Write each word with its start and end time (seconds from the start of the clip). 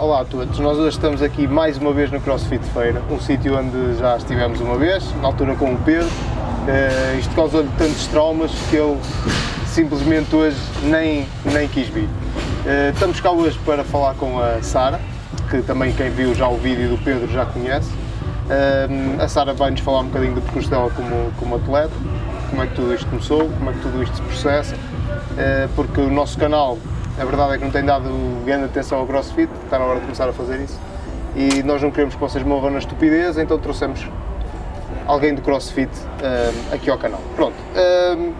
Olá, 0.00 0.22
a 0.22 0.24
todos. 0.24 0.58
Nós 0.58 0.78
hoje 0.78 0.96
estamos 0.96 1.20
aqui 1.20 1.46
mais 1.46 1.76
uma 1.76 1.92
vez 1.92 2.10
no 2.10 2.20
CrossFit 2.20 2.64
Feira, 2.70 3.02
um 3.10 3.20
sítio 3.20 3.58
onde 3.58 3.98
já 3.98 4.16
estivemos 4.16 4.58
uma 4.60 4.76
vez, 4.76 5.04
na 5.20 5.26
altura 5.26 5.54
com 5.54 5.74
o 5.74 5.78
Pedro. 5.78 6.06
Uh, 6.06 7.18
isto 7.18 7.34
causou-lhe 7.34 7.68
tantos 7.76 8.06
traumas 8.06 8.50
que 8.70 8.76
ele 8.76 8.98
simplesmente 9.66 10.34
hoje 10.34 10.56
nem, 10.84 11.26
nem 11.44 11.68
quis 11.68 11.88
vir. 11.88 12.04
Uh, 12.04 12.90
estamos 12.94 13.20
cá 13.20 13.32
hoje 13.32 13.58
para 13.66 13.84
falar 13.84 14.14
com 14.14 14.40
a 14.40 14.62
Sara, 14.62 14.98
que 15.50 15.60
também 15.62 15.92
quem 15.92 16.10
viu 16.10 16.34
já 16.34 16.48
o 16.48 16.56
vídeo 16.56 16.88
do 16.88 17.04
Pedro 17.04 17.30
já 17.30 17.44
conhece. 17.44 17.90
Uh, 17.90 19.22
a 19.22 19.28
Sara 19.28 19.52
vai-nos 19.52 19.80
falar 19.80 20.00
um 20.00 20.06
bocadinho 20.06 20.34
do 20.34 20.40
percurso 20.40 20.70
dela 20.70 20.90
como, 20.90 21.30
como 21.38 21.56
atleta, 21.56 21.92
como 22.48 22.62
é 22.62 22.66
que 22.66 22.74
tudo 22.74 22.94
isto 22.94 23.06
começou, 23.08 23.50
como 23.58 23.70
é 23.70 23.72
que 23.74 23.80
tudo 23.80 24.02
isto 24.02 24.16
se 24.16 24.22
processa, 24.22 24.74
porque 25.76 26.00
o 26.00 26.10
nosso 26.10 26.38
canal 26.38 26.78
a 27.18 27.24
verdade 27.24 27.54
é 27.54 27.58
que 27.58 27.64
não 27.64 27.70
tem 27.70 27.84
dado 27.84 28.08
grande 28.44 28.64
atenção 28.64 28.98
ao 28.98 29.06
CrossFit, 29.06 29.50
está 29.64 29.78
na 29.78 29.84
hora 29.84 29.96
de 29.96 30.02
começar 30.02 30.28
a 30.28 30.32
fazer 30.32 30.60
isso. 30.60 30.78
E 31.36 31.62
nós 31.62 31.82
não 31.82 31.90
queremos 31.90 32.14
que 32.14 32.20
vocês 32.20 32.44
morram 32.44 32.70
na 32.70 32.78
estupidez, 32.78 33.38
então 33.38 33.58
trouxemos 33.58 34.06
alguém 35.06 35.34
do 35.34 35.42
CrossFit 35.42 35.90
uh, 35.90 36.74
aqui 36.74 36.90
ao 36.90 36.98
canal. 36.98 37.20
Pronto. 37.36 37.54
Uh, 37.74 38.32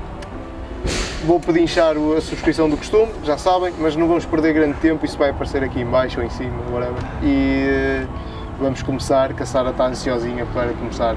vou 1.24 1.38
pedinchar 1.38 1.94
a 2.16 2.20
subscrição 2.20 2.68
do 2.68 2.76
costume, 2.76 3.12
já 3.24 3.38
sabem, 3.38 3.72
mas 3.78 3.94
não 3.94 4.08
vamos 4.08 4.24
perder 4.24 4.52
grande 4.52 4.78
tempo, 4.78 5.04
isso 5.04 5.16
vai 5.16 5.30
aparecer 5.30 5.62
aqui 5.62 5.80
em 5.80 5.86
baixo 5.86 6.18
ou 6.18 6.26
em 6.26 6.30
cima, 6.30 6.56
whatever. 6.70 7.02
E 7.22 8.04
uh, 8.04 8.08
vamos 8.58 8.82
começar, 8.82 9.32
que 9.32 9.42
a 9.42 9.46
Sara 9.46 9.70
está 9.70 9.86
ansiosinha 9.86 10.46
para 10.46 10.72
começar 10.72 11.16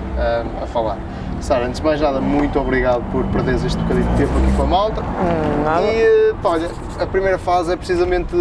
a 0.61 0.67
falar. 0.67 0.97
Sara, 1.41 1.65
antes 1.65 1.79
de 1.79 1.85
mais 1.85 2.01
nada, 2.01 2.19
muito 2.19 2.59
obrigado 2.59 3.03
por 3.11 3.23
perderes 3.25 3.63
este 3.63 3.77
bocadinho 3.81 4.09
de 4.11 4.17
tempo 4.17 4.31
aqui 4.37 4.57
com 4.57 4.63
a 4.63 4.65
malta. 4.65 5.01
Hum, 5.01 5.63
nada. 5.63 5.85
E, 5.85 6.01
eh, 6.01 6.33
pá, 6.41 6.49
olha, 6.49 6.69
a 6.99 7.05
primeira 7.05 7.37
fase 7.37 7.73
é 7.73 7.75
precisamente 7.75 8.35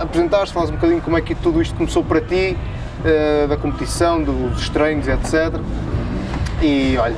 apresentar-te, 0.00 0.52
falar 0.52 0.66
um 0.66 0.72
bocadinho 0.72 1.00
como 1.00 1.16
é 1.16 1.20
que 1.20 1.34
tudo 1.34 1.62
isto 1.62 1.74
começou 1.74 2.04
para 2.04 2.20
ti, 2.20 2.56
uh, 3.00 3.48
da 3.48 3.56
competição, 3.56 4.22
dos 4.22 4.68
treinos, 4.68 5.08
etc. 5.08 5.58
E, 6.60 6.96
olha, 6.98 7.16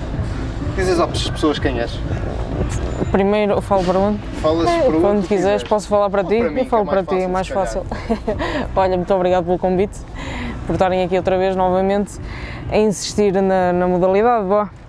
dizes 0.76 1.00
às 1.00 1.30
pessoas 1.30 1.58
quem 1.58 1.80
és. 1.80 1.98
Primeiro, 3.10 3.52
eu 3.52 3.60
falo 3.60 3.84
para 3.84 3.98
onde? 3.98 4.18
Falas 4.40 4.68
é, 4.68 4.80
para 4.82 4.96
onde, 4.96 5.06
onde 5.06 5.26
quiseres, 5.26 5.62
posso 5.64 5.88
falar 5.88 6.08
para 6.08 6.24
ti? 6.24 6.38
Para 6.38 6.50
mim, 6.50 6.60
eu 6.60 6.66
falo 6.66 6.84
é 6.84 6.86
para 6.86 7.02
ti, 7.02 7.22
é 7.22 7.28
mais 7.28 7.48
fácil. 7.48 7.84
olha, 8.74 8.96
muito 8.96 9.12
obrigado 9.12 9.44
pelo 9.44 9.58
convite, 9.58 9.98
por 10.66 10.74
estarem 10.74 11.02
aqui 11.02 11.16
outra 11.16 11.36
vez, 11.36 11.56
novamente, 11.56 12.12
a 12.70 12.78
insistir 12.78 13.32
na, 13.32 13.72
na 13.72 13.86
modalidade. 13.86 14.46
Boa. 14.46 14.81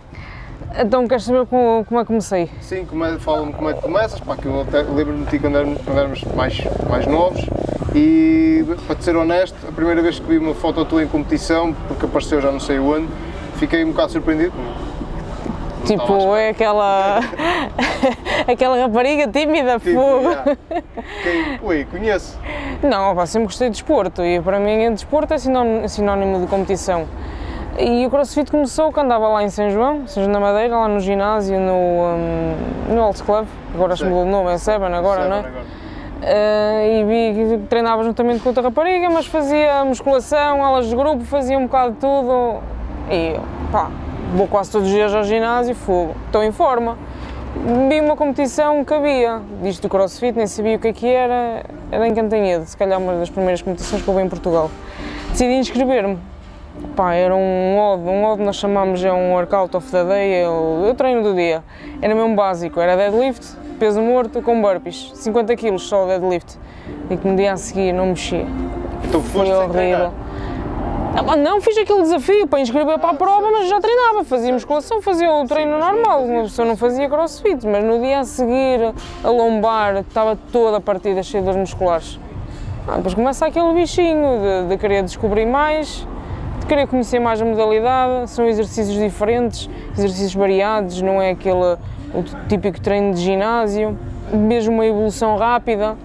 Então, 0.76 1.08
queres 1.08 1.24
saber 1.24 1.46
como, 1.46 1.86
como 1.86 2.00
é 2.00 2.04
que 2.04 2.08
comecei? 2.08 2.50
Sim, 2.60 2.86
como 2.86 3.06
é, 3.06 3.20
fala-me 3.20 3.54
como 3.54 3.70
é 3.70 3.74
que 3.74 3.82
começas, 3.82 4.20
pá, 4.20 4.36
que 4.36 4.48
eu 4.48 4.66
lembro-me 4.96 5.26
de 5.26 5.30
ti 5.30 5.40
quando 5.40 5.58
éramos, 5.58 5.82
quando 5.84 5.98
éramos 6.00 6.24
mais, 6.36 6.62
mais 6.90 7.06
novos 7.06 7.46
e, 7.94 8.66
para 8.88 8.96
te 8.96 9.04
ser 9.04 9.16
honesto, 9.16 9.56
a 9.68 9.72
primeira 9.72 10.02
vez 10.02 10.18
que 10.18 10.26
vi 10.26 10.40
uma 10.40 10.56
foto 10.56 10.84
tua 10.84 11.04
em 11.04 11.08
competição, 11.08 11.74
porque 11.88 12.06
apareceu 12.06 12.42
já 12.42 12.52
não 12.52 12.60
sei 12.60 12.80
onde, 12.80 13.08
fiquei 13.58 13.84
um 13.84 13.92
bocado 13.92 14.14
surpreendido. 14.14 14.54
Tipo, 15.86 16.36
é 16.36 16.50
aquela. 16.50 17.20
aquela 18.48 18.78
rapariga 18.78 19.28
tímida, 19.28 19.80
tipo, 19.80 20.00
fogo. 20.00 20.30
Quem? 21.22 21.60
Ui, 21.62 21.86
conheço. 21.86 22.40
Não, 22.82 23.14
pá, 23.14 23.26
sempre 23.26 23.48
gostei 23.48 23.70
de 23.70 23.74
desporto 23.74 24.24
e 24.24 24.42
para 24.42 24.60
mim 24.60 24.92
desporto 24.92 25.34
é 25.34 25.38
sinónimo 25.38 26.40
de 26.40 26.48
competição. 26.48 27.06
E 27.78 28.06
o 28.06 28.10
CrossFit 28.10 28.52
começou 28.52 28.92
quando 28.92 29.08
andava 29.08 29.28
lá 29.30 29.44
em 29.44 29.50
São 29.50 29.70
João, 29.72 30.04
João 30.08 30.32
da 30.32 30.40
Madeira, 30.40 30.78
lá 30.78 30.88
no 30.88 31.00
ginásio, 31.00 31.60
no, 31.60 31.74
um, 31.74 32.94
no 32.94 33.02
Old 33.02 33.24
Club, 33.24 33.48
agora 33.74 33.96
se 33.96 34.04
mudou 34.04 34.24
o 34.24 34.26
nome, 34.26 34.52
é 34.52 34.58
Seven 34.60 34.94
agora, 34.94 35.28
não 35.28 35.38
é? 35.38 35.42
Uh, 36.24 37.02
e 37.02 37.04
vi 37.04 37.58
que 37.58 37.68
treinava 37.68 38.04
juntamente 38.04 38.42
com 38.42 38.50
outra 38.50 38.62
rapariga, 38.62 39.10
mas 39.10 39.26
fazia 39.26 39.84
musculação, 39.84 40.64
aulas 40.64 40.88
de 40.88 40.96
grupo, 40.96 41.24
fazia 41.24 41.58
um 41.58 41.64
bocado 41.64 41.94
de 41.94 41.98
tudo. 41.98 42.62
E 43.10 43.40
pá, 43.72 43.90
vou 44.36 44.48
quase 44.48 44.72
todos 44.72 44.88
os 44.88 44.94
dias 44.94 45.14
ao 45.14 45.24
ginásio, 45.24 45.74
fogo, 45.74 46.16
estou 46.28 46.44
em 46.44 46.52
forma. 46.52 46.96
Vi 47.90 48.00
uma 48.00 48.16
competição 48.16 48.86
que 48.86 48.94
havia 48.94 49.42
disto 49.64 49.82
do 49.82 49.90
CrossFit, 49.90 50.38
nem 50.38 50.46
sabia 50.46 50.76
o 50.76 50.80
que 50.80 50.90
é 50.90 50.94
que 50.94 51.08
era, 51.08 51.64
era 51.92 52.08
em 52.08 52.14
Cantanhede, 52.14 52.70
se 52.70 52.78
calhar 52.78 53.00
uma 53.00 53.16
das 53.16 53.32
primeiras 53.32 53.64
competições 53.64 54.04
que 54.04 54.10
houve 54.10 54.22
em 54.22 54.30
Portugal. 54.30 54.70
Decidi 55.32 55.56
inscrever-me, 55.56 56.20
Pá, 56.96 57.14
era 57.14 57.36
um 57.36 57.78
odd, 57.78 58.04
um 58.04 58.26
odd 58.26 58.44
nós 58.44 58.56
chamamos 58.56 59.04
é 59.04 59.12
um 59.12 59.34
workout 59.34 59.76
of 59.78 59.90
the 59.92 60.04
day, 60.04 60.44
eu, 60.44 60.86
eu 60.88 60.96
treino 60.96 61.22
do 61.22 61.34
dia. 61.36 61.64
Era 62.02 62.16
mesmo 62.16 62.36
básico, 62.36 62.80
era 62.80 62.96
deadlift, 62.96 63.56
peso 63.80 64.02
morto 64.02 64.42
com 64.42 64.62
burpees, 64.62 65.12
50 65.16 65.56
kg 65.56 65.78
só 65.78 66.06
o 66.06 66.08
deadlift. 66.08 66.58
E 67.10 67.18
que 67.18 67.28
no 67.28 67.36
dia 67.36 67.54
a 67.54 67.58
seguir 67.58 67.94
não 67.94 68.08
mexia. 68.08 68.46
Então 69.06 69.22
Foi 69.22 69.52
horrível. 69.52 70.12
Ah, 71.16 71.36
não, 71.36 71.62
fiz 71.62 71.78
aquele 71.78 72.02
desafio 72.02 72.48
para 72.48 72.60
inscrever 72.60 72.98
para 72.98 73.12
a 73.12 73.14
prova, 73.14 73.52
mas 73.52 73.70
já 73.70 73.80
treinava, 73.80 74.24
fazia 74.24 74.52
musculação, 74.52 75.00
fazia 75.00 75.32
o 75.32 75.46
treino 75.46 75.78
normal, 75.78 76.24
uma 76.24 76.42
pessoa 76.44 76.68
não 76.68 76.76
fazia 76.76 77.08
crossfit, 77.08 77.68
mas 77.68 77.84
no 77.84 78.00
dia 78.00 78.22
a 78.22 78.24
seguir 78.24 78.94
a 79.24 79.30
lombar 79.30 79.98
estava 79.98 80.36
toda 80.52 80.78
a 80.78 80.82
partida 80.82 81.22
cheia 81.22 81.44
de 81.44 81.56
musculares. 81.56 82.20
Ah, 82.88 82.96
depois 82.96 83.14
começa 83.14 83.46
aquele 83.46 83.74
bichinho 83.74 84.40
de, 84.42 84.70
de 84.70 84.78
querer 84.78 85.04
descobrir 85.04 85.46
mais, 85.46 86.08
de 86.60 86.66
querer 86.66 86.88
conhecer 86.88 87.20
mais 87.20 87.42
a 87.42 87.46
modalidade, 87.46 88.30
são 88.30 88.48
exercícios 88.48 88.98
diferentes, 88.98 89.70
exercícios 89.98 90.34
variados, 90.36 91.02
não 91.02 91.22
é 91.22 91.32
aquele 91.32 91.78
o 92.14 92.24
típico 92.48 92.80
treino 92.80 93.14
de 93.14 93.22
ginásio, 93.22 93.98
mesmo 94.32 94.74
uma 94.74 94.86
evolução 94.86 95.36
rápida. 95.36 95.96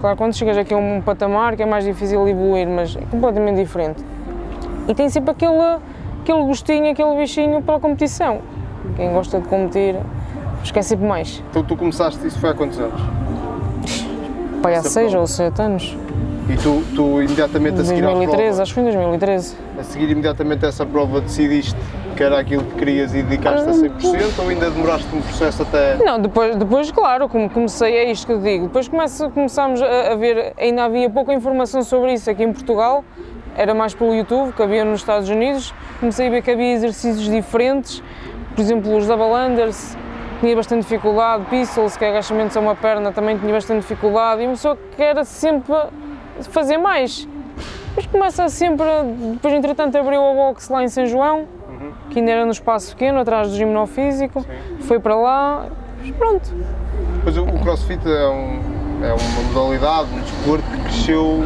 Claro, 0.00 0.16
quando 0.16 0.34
chegas 0.34 0.56
aqui 0.56 0.72
a 0.72 0.78
um 0.78 1.02
patamar 1.02 1.56
que 1.56 1.62
é 1.62 1.66
mais 1.66 1.84
difícil 1.84 2.26
evoluir, 2.26 2.66
mas 2.66 2.96
é 2.96 3.02
completamente 3.10 3.56
diferente. 3.56 4.02
E 4.88 4.94
tem 4.94 5.10
sempre 5.10 5.32
aquele, 5.32 5.78
aquele 6.22 6.42
gostinho, 6.44 6.90
aquele 6.90 7.14
bichinho 7.16 7.60
pela 7.62 7.78
competição. 7.78 8.40
Quem 8.96 9.12
gosta 9.12 9.38
de 9.38 9.46
competir, 9.46 9.96
esquece 10.64 10.90
sempre 10.90 11.06
mais. 11.06 11.42
Então 11.50 11.62
tu 11.62 11.76
começaste, 11.76 12.26
isso 12.26 12.40
foi 12.40 12.50
há 12.50 12.54
quantos 12.54 12.78
anos? 12.78 13.00
Pai, 14.62 14.74
há 14.74 14.82
6 14.82 15.14
ou 15.14 15.26
7 15.26 15.60
anos. 15.60 15.96
E 16.48 16.56
tu, 16.56 16.82
tu 16.94 17.22
imediatamente 17.22 17.80
a 17.80 17.84
seguir 17.84 18.02
2013, 18.02 18.46
prova, 18.48 18.62
acho 18.62 18.74
que 18.74 18.80
foi 18.80 18.82
em 18.82 18.92
2013. 18.92 19.56
A 19.78 19.82
seguir 19.84 20.10
imediatamente 20.10 20.64
a 20.64 20.68
essa 20.68 20.84
prova 20.84 21.20
decidiste 21.20 21.76
que 22.16 22.24
era 22.24 22.38
aquilo 22.38 22.64
que 22.64 22.74
querias 22.74 23.14
e 23.14 23.22
dedicaste 23.22 23.68
a 23.68 23.72
100% 23.72 24.38
ou 24.40 24.48
ainda 24.48 24.70
demoraste 24.70 25.08
um 25.14 25.22
processo 25.22 25.62
até... 25.62 25.96
Não, 25.96 26.20
depois, 26.20 26.54
depois 26.56 26.90
claro, 26.90 27.28
como 27.28 27.48
comecei, 27.48 27.96
é 27.96 28.10
isto 28.10 28.26
que 28.26 28.32
eu 28.32 28.40
digo, 28.40 28.66
depois 28.66 28.88
começa, 28.88 29.30
começámos 29.30 29.80
a, 29.80 30.12
a 30.12 30.16
ver, 30.16 30.52
ainda 30.58 30.84
havia 30.84 31.08
pouca 31.08 31.32
informação 31.32 31.82
sobre 31.82 32.12
isso 32.12 32.28
aqui 32.28 32.42
em 32.42 32.52
Portugal, 32.52 33.04
era 33.56 33.72
mais 33.72 33.94
pelo 33.94 34.14
YouTube, 34.14 34.52
que 34.52 34.62
havia 34.62 34.84
nos 34.84 35.00
Estados 35.00 35.28
Unidos, 35.30 35.72
comecei 35.98 36.26
a 36.26 36.30
ver 36.30 36.42
que 36.42 36.50
havia 36.50 36.72
exercícios 36.72 37.26
diferentes, 37.26 38.02
por 38.54 38.60
exemplo 38.60 38.94
os 38.96 39.06
double 39.06 39.32
unders, 39.32 39.96
tinha 40.40 40.54
bastante 40.54 40.82
dificuldade, 40.82 41.44
pistols, 41.48 41.96
que 41.96 42.04
é 42.04 42.10
agachamentos 42.10 42.56
a 42.56 42.60
uma 42.60 42.74
perna, 42.74 43.12
também 43.12 43.38
tinha 43.38 43.52
bastante 43.52 43.80
dificuldade, 43.80 44.42
e 44.42 44.46
uma 44.46 44.52
pessoa 44.52 44.76
que 44.96 45.02
era 45.02 45.24
sempre 45.24 45.74
fazer 46.42 46.78
mais. 46.78 47.28
Depois 47.88 48.06
começa 48.06 48.48
sempre, 48.48 48.86
depois 49.32 49.52
entretanto 49.52 49.98
abriu 49.98 50.22
a 50.24 50.32
box 50.32 50.68
lá 50.68 50.82
em 50.82 50.88
São 50.88 51.06
João, 51.06 51.40
uhum. 51.68 51.92
que 52.08 52.18
ainda 52.20 52.30
era 52.30 52.44
no 52.44 52.52
espaço 52.52 52.94
pequeno, 52.94 53.18
atrás 53.18 53.48
do 53.48 53.56
gimnofísico, 53.56 54.42
Sim. 54.42 54.48
foi 54.80 55.00
para 55.00 55.16
lá, 55.16 55.66
e 56.04 56.12
pronto. 56.12 56.54
Pois 57.22 57.36
o, 57.36 57.42
o 57.42 57.58
crossfit 57.60 58.00
é, 58.06 58.28
um, 58.28 58.60
é 59.04 59.12
uma 59.12 59.42
modalidade, 59.48 60.08
um 60.14 60.20
desporto 60.20 60.64
que 60.70 60.82
cresceu 60.82 61.42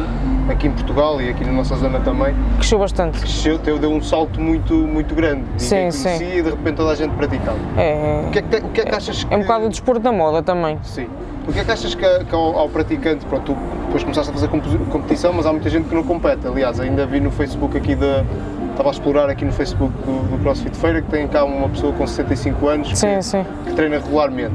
aqui 0.49 0.67
em 0.67 0.71
Portugal 0.71 1.19
e 1.19 1.29
aqui 1.29 1.43
na 1.43 1.51
nossa 1.51 1.75
zona 1.75 1.99
também. 1.99 2.35
Cresceu 2.57 2.79
bastante. 2.79 3.19
Cresceu, 3.19 3.57
deu, 3.57 3.79
deu 3.79 3.91
um 3.91 4.01
salto 4.01 4.39
muito, 4.39 4.73
muito 4.73 5.15
grande. 5.15 5.41
Ninguém 5.41 5.59
sim, 5.59 5.75
conhecia 5.75 6.17
sim. 6.17 6.37
e 6.37 6.41
de 6.43 6.49
repente 6.51 6.75
toda 6.75 6.91
a 6.91 6.95
gente 6.95 7.13
praticava. 7.15 7.57
É, 7.75 8.23
o, 8.27 8.31
que 8.31 8.39
é, 8.39 8.41
que, 8.43 8.55
o 8.57 8.69
que 8.69 8.81
é 8.81 8.85
que 8.85 8.95
achas 8.95 9.23
que... 9.23 9.33
É 9.33 9.37
um 9.37 9.41
bocado 9.41 9.65
o 9.65 9.69
desporto 9.69 10.01
da 10.01 10.11
moda 10.11 10.43
também. 10.43 10.77
Sim. 10.83 11.07
O 11.47 11.53
que 11.53 11.59
é 11.59 11.63
que 11.63 11.71
achas 11.71 11.93
que, 11.93 12.25
que 12.25 12.35
ao, 12.35 12.57
ao, 12.57 12.69
praticante, 12.69 13.25
pronto, 13.25 13.53
tu 13.53 13.57
depois 13.85 14.03
começaste 14.03 14.31
a 14.31 14.33
fazer 14.33 14.47
competição, 14.89 15.31
mas 15.31 15.45
há 15.45 15.51
muita 15.51 15.69
gente 15.69 15.87
que 15.87 15.93
não 15.93 16.03
compete. 16.03 16.47
Aliás, 16.47 16.79
ainda 16.79 17.05
vi 17.05 17.19
no 17.19 17.31
Facebook 17.31 17.77
aqui 17.77 17.95
da. 17.95 18.23
Estava 18.71 18.89
a 18.89 18.91
explorar 18.91 19.29
aqui 19.29 19.45
no 19.45 19.53
Facebook 19.53 19.93
do, 20.03 20.31
do 20.31 20.43
CrossFit 20.43 20.75
Feira 20.75 21.01
que 21.01 21.09
tem 21.09 21.27
cá 21.27 21.45
uma 21.45 21.69
pessoa 21.69 21.93
com 21.93 22.05
65 22.05 22.67
anos 22.67 22.89
que, 22.89 22.97
sim, 22.97 23.21
sim. 23.21 23.45
que 23.65 23.73
treina 23.73 23.99
regularmente. 23.99 24.53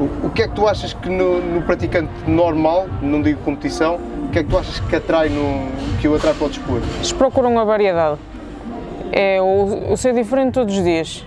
O, 0.00 0.26
o, 0.26 0.30
que 0.30 0.42
é 0.42 0.48
que 0.48 0.54
tu 0.54 0.66
achas 0.66 0.92
que 0.92 1.08
no, 1.08 1.40
no, 1.40 1.62
praticante 1.62 2.10
normal, 2.26 2.88
não 3.00 3.22
digo 3.22 3.40
competição, 3.42 4.00
o 4.24 4.28
que 4.32 4.40
é 4.40 4.42
que 4.42 4.48
tu 4.48 4.58
achas 4.58 4.80
que 4.80 4.96
atrai 4.96 5.28
no, 5.28 5.68
que 6.00 6.08
o 6.08 6.16
atrai 6.16 6.34
para 6.34 6.46
o 6.46 6.48
desporto? 6.48 6.86
Eles 6.96 7.12
procuram 7.12 7.56
a 7.60 7.64
variedade. 7.64 8.18
É 9.12 9.40
o, 9.40 9.92
o 9.92 9.96
ser 9.96 10.14
diferente 10.14 10.54
todos 10.54 10.76
os 10.76 10.82
dias 10.82 11.24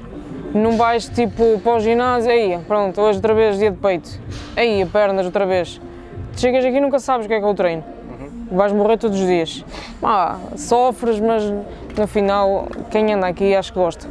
não 0.53 0.77
vais 0.77 1.09
tipo 1.09 1.59
para 1.59 1.75
o 1.75 1.79
ginásio, 1.79 2.31
aí, 2.31 2.59
pronto, 2.67 3.01
hoje 3.01 3.17
outra 3.17 3.33
vez 3.33 3.57
dia 3.57 3.71
de 3.71 3.77
peito, 3.77 4.09
aí, 4.55 4.85
pernas 4.85 5.25
outra 5.25 5.45
vez. 5.45 5.81
Chegas 6.35 6.65
aqui 6.65 6.77
e 6.77 6.81
nunca 6.81 6.99
sabes 6.99 7.25
o 7.25 7.29
que 7.29 7.35
é 7.35 7.39
que 7.39 7.45
é 7.45 7.47
o 7.47 7.53
treino. 7.53 7.83
Uhum. 7.83 8.57
Vais 8.57 8.71
morrer 8.71 8.97
todos 8.97 9.19
os 9.19 9.25
dias. 9.25 9.63
Ah, 10.01 10.37
sofres, 10.55 11.19
mas 11.19 11.43
no 11.97 12.07
final 12.07 12.67
quem 12.89 13.13
anda 13.13 13.27
aqui 13.27 13.55
acho 13.55 13.71
que 13.71 13.79
gosta. 13.79 14.07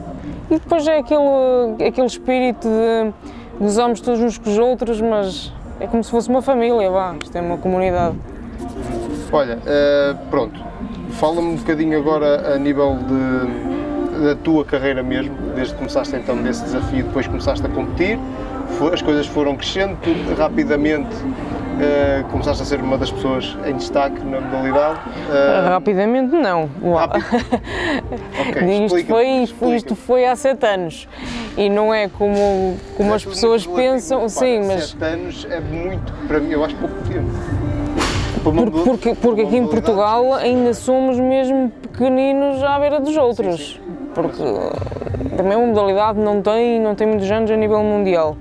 E 0.51 0.55
depois 0.55 0.87
é 0.87 0.99
aquele, 0.99 1.85
aquele 1.87 2.07
espírito 2.07 2.69
de 2.69 3.13
gozamos 3.59 4.01
todos 4.01 4.21
uns 4.21 4.39
com 4.39 4.51
os 4.51 4.59
outros, 4.59 5.01
mas 5.01 5.53
é 5.81 5.87
como 5.87 6.03
se 6.03 6.11
fosse 6.11 6.29
uma 6.29 6.43
família, 6.43 6.91
vá, 6.91 7.15
isto 7.23 7.37
é 7.37 7.41
uma 7.41 7.59
comunidade. 7.59 8.17
Olha, 9.33 9.57
uh, 9.57 10.29
pronto, 10.29 10.61
fala-me 11.13 11.49
um 11.49 11.57
bocadinho 11.57 11.99
agora 11.99 12.55
a 12.55 12.59
nível 12.59 12.97
de, 12.97 13.82
da 14.21 14.35
tua 14.37 14.65
carreira 14.65 15.03
mesmo, 15.03 15.35
desde 15.55 15.73
que 15.73 15.79
começaste 15.79 16.15
então 16.17 16.37
nesse 16.37 16.63
desafio, 16.65 17.05
depois 17.05 17.27
começaste 17.27 17.65
a 17.65 17.69
competir, 17.69 18.19
as 18.93 19.03
coisas 19.03 19.27
foram 19.27 19.57
crescendo, 19.57 19.97
tu 20.03 20.11
rapidamente 20.35 21.15
uh, 21.15 22.25
começaste 22.31 22.63
a 22.63 22.67
ser 22.67 22.81
uma 22.81 22.99
das 22.99 23.11
pessoas 23.11 23.57
em 23.65 23.77
destaque 23.77 24.23
na 24.25 24.41
modalidade. 24.41 24.99
Uh, 24.99 25.69
rapidamente 25.69 26.35
não. 26.35 26.69
Rápido. 26.95 27.25
okay, 28.49 28.85
isto, 28.85 29.07
foi, 29.07 29.77
isto 29.77 29.95
foi 29.95 30.27
há 30.27 30.35
sete 30.35 30.67
anos 30.67 31.09
e 31.57 31.69
não 31.69 31.93
é 31.93 32.09
como, 32.09 32.77
como 32.97 33.13
é 33.13 33.17
as 33.17 33.25
pessoas 33.25 33.67
pensam. 33.67 34.21
Para, 34.21 34.29
sim, 34.29 34.61
mas. 34.67 34.91
Sete 34.91 35.05
anos 35.05 35.47
é 35.51 35.61
muito, 35.61 36.13
para 36.27 36.41
mim, 36.41 36.51
eu 36.51 36.65
acho 36.65 36.75
pouco 36.77 36.95
tempo. 37.09 37.31
Porque, 38.43 38.71
porque, 38.71 39.15
porque 39.15 39.43
aqui 39.43 39.57
em 39.57 39.67
Portugal 39.69 40.35
ainda 40.35 40.75
somos 40.75 41.19
mesmo 41.19 41.71
pequeninos 41.83 42.61
à 42.65 42.79
beira 42.79 42.99
dos 42.99 43.17
outros. 43.17 43.61
Sim, 43.61 43.75
sim. 43.75 43.82
Porque 44.15 44.43
também 45.37 45.57
uma 45.57 45.67
modalidade 45.67 46.19
não 46.19 46.43
tem, 46.43 46.81
não 46.81 46.95
tem 46.95 47.07
muitos 47.07 47.31
anos 47.31 47.51
a 47.51 47.57
nível 47.57 47.83
mundial. 47.83 48.37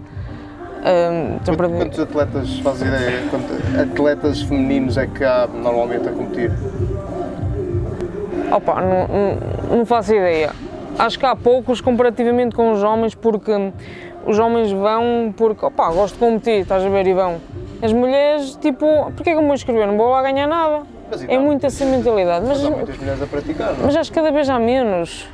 Um, 0.82 1.36
então 1.36 1.56
Quanto, 1.56 1.78
quantos 1.78 2.00
atletas, 2.00 2.60
faz 2.60 2.82
ideia, 2.82 3.24
quantos 3.30 3.80
atletas 3.80 4.42
femininos 4.42 4.98
é 4.98 5.06
que 5.06 5.24
há 5.24 5.48
normalmente 5.48 6.10
a 6.10 6.12
competir? 6.12 6.52
Opa, 8.52 8.82
não, 8.82 9.78
não, 9.78 9.86
faço 9.86 10.14
ideia. 10.14 10.52
Acho 10.98 11.20
que 11.20 11.26
há 11.26 11.36
poucos 11.36 11.82
comparativamente 11.82 12.56
com 12.56 12.72
os 12.72 12.82
homens, 12.82 13.14
porque 13.14 13.52
os 14.26 14.40
homens 14.40 14.72
vão 14.72 15.32
porque, 15.38 15.64
opa, 15.64 15.90
gosto 15.92 16.16
de 16.16 16.20
competir, 16.20 16.62
estás 16.62 16.84
a 16.84 16.90
ver, 16.90 17.06
e 17.06 17.14
vão. 17.14 17.40
As 17.82 17.94
mulheres, 17.94 18.56
tipo, 18.56 18.86
porquê 19.16 19.32
que 19.32 19.38
eu 19.38 19.46
vou 19.46 19.54
escrever? 19.54 19.86
Não 19.86 19.96
vou 19.96 20.10
lá 20.10 20.24
ganhar 20.24 20.48
nada. 20.48 20.82
é 21.28 21.38
muita 21.38 21.68
essa 21.68 21.86
mentalidade. 21.86 22.46
Mas, 22.48 22.62
mas 22.62 22.74
há 22.74 22.76
muitas 22.76 22.98
mulheres 22.98 23.22
a 23.22 23.28
praticar, 23.28 23.74
não? 23.74 23.84
É? 23.84 23.86
Mas 23.86 23.96
acho 23.96 24.12
que 24.12 24.16
cada 24.16 24.32
vez 24.32 24.50
há 24.50 24.60
menos. 24.60 25.30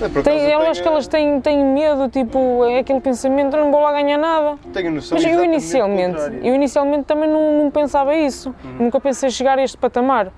É, 0.00 0.22
tem, 0.22 0.40
eu 0.50 0.60
acho 0.62 0.82
que 0.82 0.88
elas 0.88 1.06
têm, 1.06 1.40
têm 1.40 1.64
medo, 1.64 2.08
tipo, 2.08 2.64
é 2.64 2.78
aquele 2.78 3.00
pensamento, 3.00 3.56
não 3.56 3.70
vou 3.70 3.80
lá 3.80 3.92
ganhar 3.92 4.18
nada. 4.18 4.58
Tenho 4.72 4.90
noção 4.90 5.16
Mas 5.16 5.26
eu 5.26 5.44
inicialmente, 5.44 6.20
eu 6.42 6.54
inicialmente 6.54 7.04
também 7.04 7.28
não, 7.28 7.64
não 7.64 7.70
pensava 7.70 8.14
isso. 8.14 8.54
Uhum. 8.64 8.84
Nunca 8.84 9.00
pensei 9.00 9.30
chegar 9.30 9.58
a 9.58 9.62
este 9.62 9.76
patamar. 9.76 10.32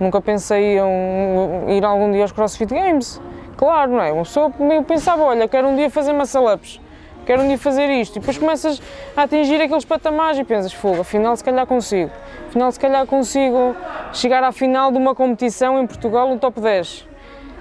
Nunca 0.00 0.20
pensei 0.20 0.78
em 0.78 1.76
ir 1.76 1.84
algum 1.84 2.10
dia 2.12 2.22
aos 2.22 2.32
CrossFit 2.32 2.72
Games. 2.72 3.20
Claro, 3.56 3.92
não 3.92 4.00
é? 4.00 4.12
Uma 4.12 4.22
pessoa 4.22 4.52
eu 4.58 4.82
pensava, 4.84 5.22
olha, 5.22 5.48
quero 5.48 5.66
um 5.68 5.76
dia 5.76 5.90
fazer 5.90 6.12
massalaps, 6.12 6.80
quero 7.26 7.42
um 7.42 7.48
dia 7.48 7.58
fazer 7.58 7.90
isto. 7.90 8.16
E 8.16 8.20
depois 8.20 8.38
começas 8.38 8.80
a 9.16 9.22
atingir 9.22 9.60
aqueles 9.60 9.84
patamares 9.84 10.38
e 10.38 10.44
pensas, 10.44 10.72
fogo, 10.72 11.00
afinal 11.00 11.36
se 11.36 11.42
calhar 11.42 11.66
consigo. 11.66 12.10
Afinal 12.48 12.70
se 12.70 12.78
calhar 12.78 13.04
consigo 13.06 13.74
chegar 14.12 14.44
à 14.44 14.52
final 14.52 14.92
de 14.92 14.98
uma 14.98 15.14
competição 15.14 15.78
em 15.80 15.86
Portugal 15.86 16.28
no 16.28 16.38
top 16.38 16.60
10 16.60 17.07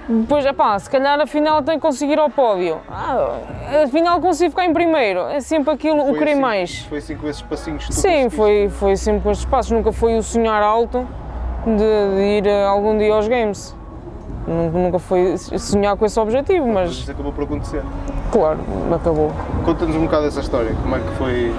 depois, 0.09 0.49
pá, 0.53 0.79
se 0.79 0.89
calhar 0.89 1.19
afinal 1.19 1.61
tem 1.61 1.75
que 1.75 1.81
conseguir 1.81 2.17
ao 2.17 2.29
pódio. 2.29 2.79
Ah, 2.89 3.39
afinal 3.83 4.21
consigo 4.21 4.51
ficar 4.51 4.65
em 4.65 4.73
primeiro. 4.73 5.19
É 5.21 5.41
sempre 5.41 5.73
aquilo, 5.73 6.01
foi 6.01 6.11
o 6.11 6.13
querer 6.17 6.31
assim, 6.31 6.41
mais. 6.41 6.79
Foi 6.79 6.97
assim 6.99 7.17
com 7.17 7.27
esses 7.27 7.41
passinhos 7.41 7.85
que 7.85 7.93
Sim, 7.93 8.29
foi, 8.29 8.69
foi 8.69 8.95
sempre 8.95 9.21
com 9.21 9.31
estes 9.31 9.45
passos. 9.45 9.71
Nunca 9.71 9.91
foi 9.91 10.17
o 10.17 10.23
sonhar 10.23 10.63
alto 10.63 11.05
de, 11.65 11.75
de 11.75 12.21
ir 12.21 12.47
eh, 12.47 12.65
algum 12.65 12.97
dia 12.97 13.13
aos 13.13 13.27
Games. 13.27 13.75
Nunca, 14.47 14.77
nunca 14.77 14.99
foi 14.99 15.37
sonhar 15.37 15.97
com 15.97 16.05
esse 16.05 16.17
objetivo, 16.17 16.65
mas... 16.67 16.87
Mas 16.87 16.97
isso 16.99 17.11
acabou 17.11 17.33
por 17.33 17.43
acontecer. 17.43 17.83
Claro, 18.31 18.59
acabou. 18.95 19.33
Conta-nos 19.65 19.95
um 19.95 20.05
bocado 20.05 20.27
essa 20.27 20.39
história, 20.39 20.73
como 20.81 20.95
é 20.95 20.99
que 20.99 21.09
foi... 21.17 21.53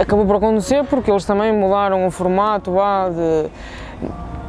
Acabou 0.00 0.26
por 0.26 0.36
acontecer 0.36 0.82
porque 0.84 1.10
eles 1.10 1.24
também 1.24 1.52
mudaram 1.52 2.06
o 2.06 2.10
formato 2.10 2.74
lá 2.74 3.08
de 3.08 3.48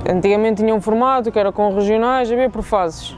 Antigamente 0.07 0.63
tinha 0.63 0.73
um 0.73 0.79
formato 0.79 1.31
que 1.31 1.37
era 1.37 1.51
com 1.51 1.73
regionais, 1.73 2.31
havia 2.31 2.49
por 2.49 2.63
fases. 2.63 3.15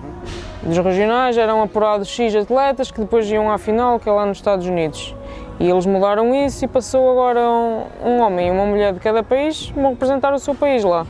Dos 0.64 0.78
regionais 0.78 1.38
eram 1.38 1.62
apurados 1.62 2.08
X 2.08 2.36
atletas 2.36 2.90
que 2.90 3.00
depois 3.00 3.30
iam 3.30 3.52
à 3.52 3.60
final, 3.60 4.00
que 4.00 4.10
é 4.10 4.12
lá 4.12 4.26
nos 4.26 4.40
Estados 4.40 4.66
Unidos. 4.66 5.16
E 5.60 5.70
eles 5.70 5.86
mudaram 5.86 6.34
isso 6.34 6.66
e 6.66 6.68
passou 6.68 7.12
agora 7.12 7.42
um, 7.42 7.84
um 8.04 8.22
homem 8.22 8.48
e 8.48 8.52
uma 8.52 8.66
mulher 8.66 8.94
de 8.94 9.00
cada 9.00 9.22
país 9.22 9.70
vão 9.70 9.92
representar 9.92 10.34
o 10.34 10.40
seu 10.40 10.56
país 10.56 10.84
lá. 10.84 11.06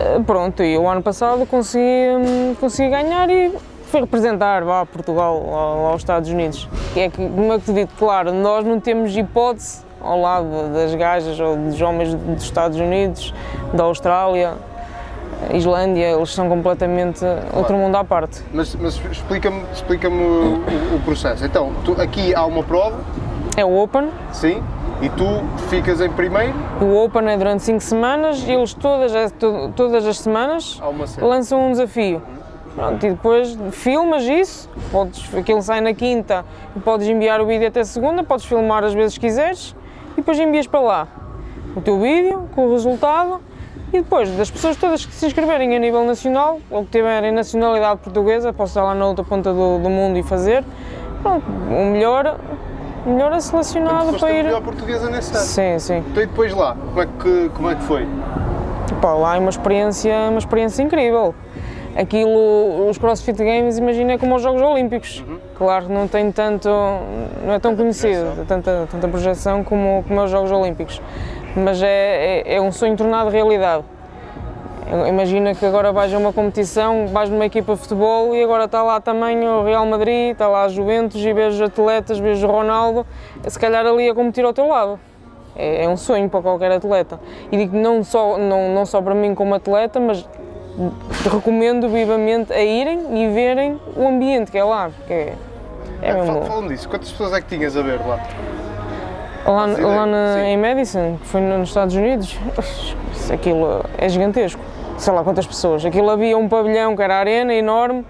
Eh, 0.00 0.20
pronto, 0.26 0.62
e 0.64 0.76
o 0.76 0.88
ano 0.88 1.02
passado 1.02 1.46
consegui, 1.46 1.84
hum, 1.84 2.56
consegui 2.58 2.90
ganhar 2.90 3.30
e 3.30 3.52
fui 3.84 4.00
representar 4.00 4.64
vá, 4.64 4.84
Portugal 4.84 5.44
lá, 5.46 5.90
aos 5.90 6.00
Estados 6.00 6.28
Unidos. 6.28 6.68
E 6.96 7.00
é 7.00 7.08
que, 7.08 7.16
como 7.18 7.58
que 7.60 7.66
te 7.66 7.72
digo, 7.72 7.90
claro, 7.98 8.32
nós 8.32 8.64
não 8.64 8.80
temos 8.80 9.16
hipótese 9.16 9.84
ao 10.00 10.20
lado 10.20 10.72
das 10.72 10.92
gajas 10.94 11.38
ou 11.38 11.56
dos 11.56 11.80
homens 11.80 12.14
dos 12.14 12.42
Estados 12.42 12.80
Unidos, 12.80 13.32
da 13.72 13.84
Austrália, 13.84 14.54
Islândia, 15.52 16.10
eles 16.10 16.32
são 16.32 16.48
completamente 16.48 17.20
claro. 17.20 17.46
outro 17.54 17.76
mundo 17.76 17.96
à 17.96 18.04
parte. 18.04 18.42
Mas, 18.52 18.74
mas 18.76 19.00
explica-me 19.10 19.62
explica 19.72 20.08
o, 20.08 20.54
o, 20.96 21.00
processo. 21.04 21.44
Então, 21.44 21.72
tu, 21.84 22.00
aqui 22.00 22.34
há 22.34 22.44
uma 22.44 22.62
prova. 22.62 23.00
É 23.56 23.64
o 23.64 23.82
Open. 23.82 24.10
Sim. 24.32 24.62
E 25.00 25.08
tu 25.08 25.26
ficas 25.68 26.00
em 26.00 26.10
primeiro? 26.10 26.54
O 26.80 27.04
Open 27.04 27.28
é 27.28 27.36
durante 27.36 27.64
5 27.64 27.80
semanas 27.80 28.42
e 28.46 28.52
eles 28.52 28.72
todas, 28.72 29.12
todas 29.74 30.06
as 30.06 30.18
semanas 30.18 30.80
lançam 31.20 31.68
um 31.68 31.72
desafio. 31.72 32.22
Pronto, 32.74 33.04
e 33.04 33.10
depois 33.10 33.58
filmas 33.72 34.22
isso, 34.22 34.70
podes, 34.90 35.34
aquilo 35.34 35.60
sai 35.60 35.82
na 35.82 35.92
quinta 35.92 36.42
e 36.74 36.80
podes 36.80 37.06
enviar 37.06 37.38
o 37.40 37.46
vídeo 37.46 37.68
até 37.68 37.84
segunda, 37.84 38.24
podes 38.24 38.46
filmar 38.46 38.82
as 38.82 38.94
vezes 38.94 39.18
que 39.18 39.26
quiseres 39.26 39.76
e 40.12 40.16
depois 40.16 40.38
envias 40.38 40.66
para 40.66 40.80
lá 40.80 41.08
o 41.76 41.80
teu 41.82 42.00
vídeo 42.00 42.48
com 42.54 42.66
o 42.66 42.72
resultado 42.72 43.40
e 43.92 43.98
depois 43.98 44.30
das 44.36 44.50
pessoas 44.50 44.76
todas 44.76 45.04
que 45.04 45.12
se 45.12 45.26
inscreverem 45.26 45.76
a 45.76 45.78
nível 45.78 46.04
nacional 46.04 46.58
ou 46.70 46.84
que 46.84 46.92
tiverem 46.92 47.30
nacionalidade 47.30 48.00
portuguesa, 48.00 48.52
posso 48.52 48.70
estar 48.70 48.84
lá 48.84 48.94
na 48.94 49.06
outra 49.06 49.22
ponta 49.22 49.52
do, 49.52 49.78
do 49.78 49.90
mundo 49.90 50.18
e 50.18 50.22
fazer, 50.22 50.64
pronto, 51.22 51.44
o 51.46 51.84
melhor, 51.86 52.38
o 53.04 53.10
melhor 53.10 53.32
é 53.32 53.40
selecionado 53.40 54.18
para 54.18 54.32
ir. 54.32 54.44
melhor 54.44 54.62
portuguesa 54.62 55.10
nesse 55.10 55.36
ano. 55.36 55.44
Sim, 55.44 55.78
sim. 55.78 56.04
Então 56.10 56.22
e 56.22 56.26
depois 56.26 56.54
lá, 56.54 56.74
como 56.74 57.02
é 57.02 57.06
que, 57.06 57.50
como 57.54 57.70
é 57.70 57.74
que 57.74 57.82
foi? 57.82 58.08
Pá, 59.02 59.12
lá 59.12 59.36
é 59.36 59.38
uma 59.38 59.50
experiência, 59.50 60.14
uma 60.30 60.38
experiência 60.38 60.82
incrível. 60.82 61.34
Aquilo, 61.94 62.88
os 62.88 62.96
CrossFit 62.96 63.36
Games, 63.36 63.76
imagina, 63.76 64.12
é 64.12 64.18
como 64.18 64.34
os 64.34 64.42
Jogos 64.42 64.62
Olímpicos. 64.62 65.22
Uhum. 65.28 65.38
Claro 65.58 65.86
que 65.86 65.92
não 65.92 66.08
tem 66.08 66.32
tanto, 66.32 66.70
não 67.44 67.52
é 67.52 67.58
tão 67.58 67.72
tanta 67.72 67.82
conhecido, 67.82 68.22
projeção. 68.22 68.44
tanta, 68.46 68.88
tanta 68.90 69.08
projeção 69.08 69.62
como, 69.62 70.02
como 70.08 70.24
os 70.24 70.30
Jogos 70.30 70.50
Olímpicos 70.50 71.02
mas 71.56 71.82
é, 71.82 72.42
é, 72.44 72.54
é 72.56 72.60
um 72.60 72.72
sonho 72.72 72.96
tornado 72.96 73.30
realidade. 73.30 73.84
Imagina 75.08 75.54
que 75.54 75.64
agora 75.64 75.90
vais 75.90 76.12
a 76.12 76.18
uma 76.18 76.32
competição, 76.32 77.06
vais 77.06 77.30
numa 77.30 77.46
equipa 77.46 77.74
de 77.74 77.80
futebol 77.80 78.34
e 78.34 78.42
agora 78.42 78.64
está 78.64 78.82
lá 78.82 79.00
também 79.00 79.38
o 79.48 79.64
Real 79.64 79.86
Madrid, 79.86 80.32
está 80.32 80.46
lá 80.48 80.64
a 80.64 80.68
Juventus 80.68 81.24
e 81.24 81.32
vês 81.32 81.58
atletas, 81.60 82.18
vês 82.18 82.42
o 82.44 82.46
Ronaldo, 82.46 83.06
se 83.48 83.58
calhar 83.58 83.86
ali 83.86 84.10
a 84.10 84.14
competir 84.14 84.44
ao 84.44 84.52
teu 84.52 84.66
lado. 84.66 85.00
É, 85.56 85.84
é 85.84 85.88
um 85.88 85.96
sonho 85.96 86.28
para 86.28 86.42
qualquer 86.42 86.72
atleta. 86.72 87.18
E 87.50 87.56
digo 87.56 87.76
não 87.76 88.04
só, 88.04 88.36
não, 88.36 88.74
não 88.74 88.84
só 88.84 89.00
para 89.00 89.14
mim 89.14 89.34
como 89.34 89.54
atleta, 89.54 89.98
mas 89.98 90.28
recomendo 91.30 91.88
vivamente 91.88 92.52
a 92.52 92.62
irem 92.62 93.00
e 93.14 93.32
verem 93.32 93.80
o 93.96 94.06
ambiente 94.06 94.50
que 94.50 94.58
é 94.58 94.64
lá, 94.64 94.90
porque 94.90 95.12
é, 95.12 95.34
é, 96.02 96.10
é 96.10 96.14
mesmo... 96.14 96.44
Fala-me 96.44 96.68
disso, 96.68 96.88
quantas 96.88 97.10
pessoas 97.10 97.32
é 97.32 97.40
que 97.40 97.46
tinhas 97.48 97.76
a 97.76 97.82
ver 97.82 98.00
lá? 98.06 98.18
Lá, 99.44 99.66
lá 99.66 100.06
na, 100.06 100.44
em 100.44 100.56
Madison, 100.56 101.18
que 101.20 101.26
foi 101.26 101.40
nos 101.40 101.68
Estados 101.68 101.96
Unidos, 101.96 102.38
aquilo 103.32 103.84
é 103.98 104.08
gigantesco. 104.08 104.60
Sei 104.98 105.12
lá 105.12 105.24
quantas 105.24 105.46
pessoas. 105.46 105.84
Aquilo 105.84 106.10
havia 106.10 106.38
um 106.38 106.48
pavilhão 106.48 106.94
que 106.94 107.02
era 107.02 107.16
arena 107.16 107.52
enorme, 107.52 108.04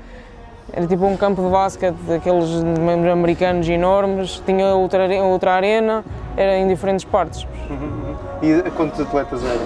era 0.73 0.87
tipo 0.87 1.07
um 1.07 1.17
campo 1.17 1.43
de 1.43 1.49
basquete 1.49 1.97
daqueles 2.07 2.63
americanos 3.11 3.67
enormes, 3.69 4.43
tinha 4.45 4.75
outra, 4.75 5.07
outra 5.23 5.53
arena, 5.53 6.05
era 6.37 6.59
em 6.59 6.69
diferentes 6.69 7.05
partes. 7.05 7.47
Uhum. 7.71 8.15
E 8.43 8.63
quantos 8.73 9.01
atletas 9.01 9.43
eram? 9.43 9.63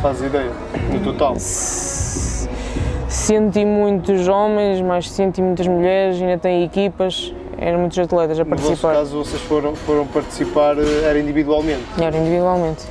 Faz 0.00 0.20
ideia? 0.20 0.52
No 0.92 1.00
total? 1.00 1.34
Senti 1.38 3.64
muitos 3.64 4.28
homens, 4.28 4.80
mas 4.80 5.10
senti 5.10 5.42
muitas 5.42 5.66
mulheres, 5.66 6.20
ainda 6.20 6.38
tem 6.38 6.62
equipas 6.62 7.34
eram 7.58 7.80
muitos 7.80 7.98
atletas 7.98 8.38
a 8.38 8.44
participar. 8.44 8.88
No 8.88 8.94
caso, 8.98 9.24
vocês 9.24 9.42
foram, 9.42 9.74
foram 9.74 10.06
participar, 10.06 10.76
eh, 10.78 11.04
era 11.04 11.18
individualmente? 11.18 11.84
Era 11.98 12.16
individualmente. 12.16 12.84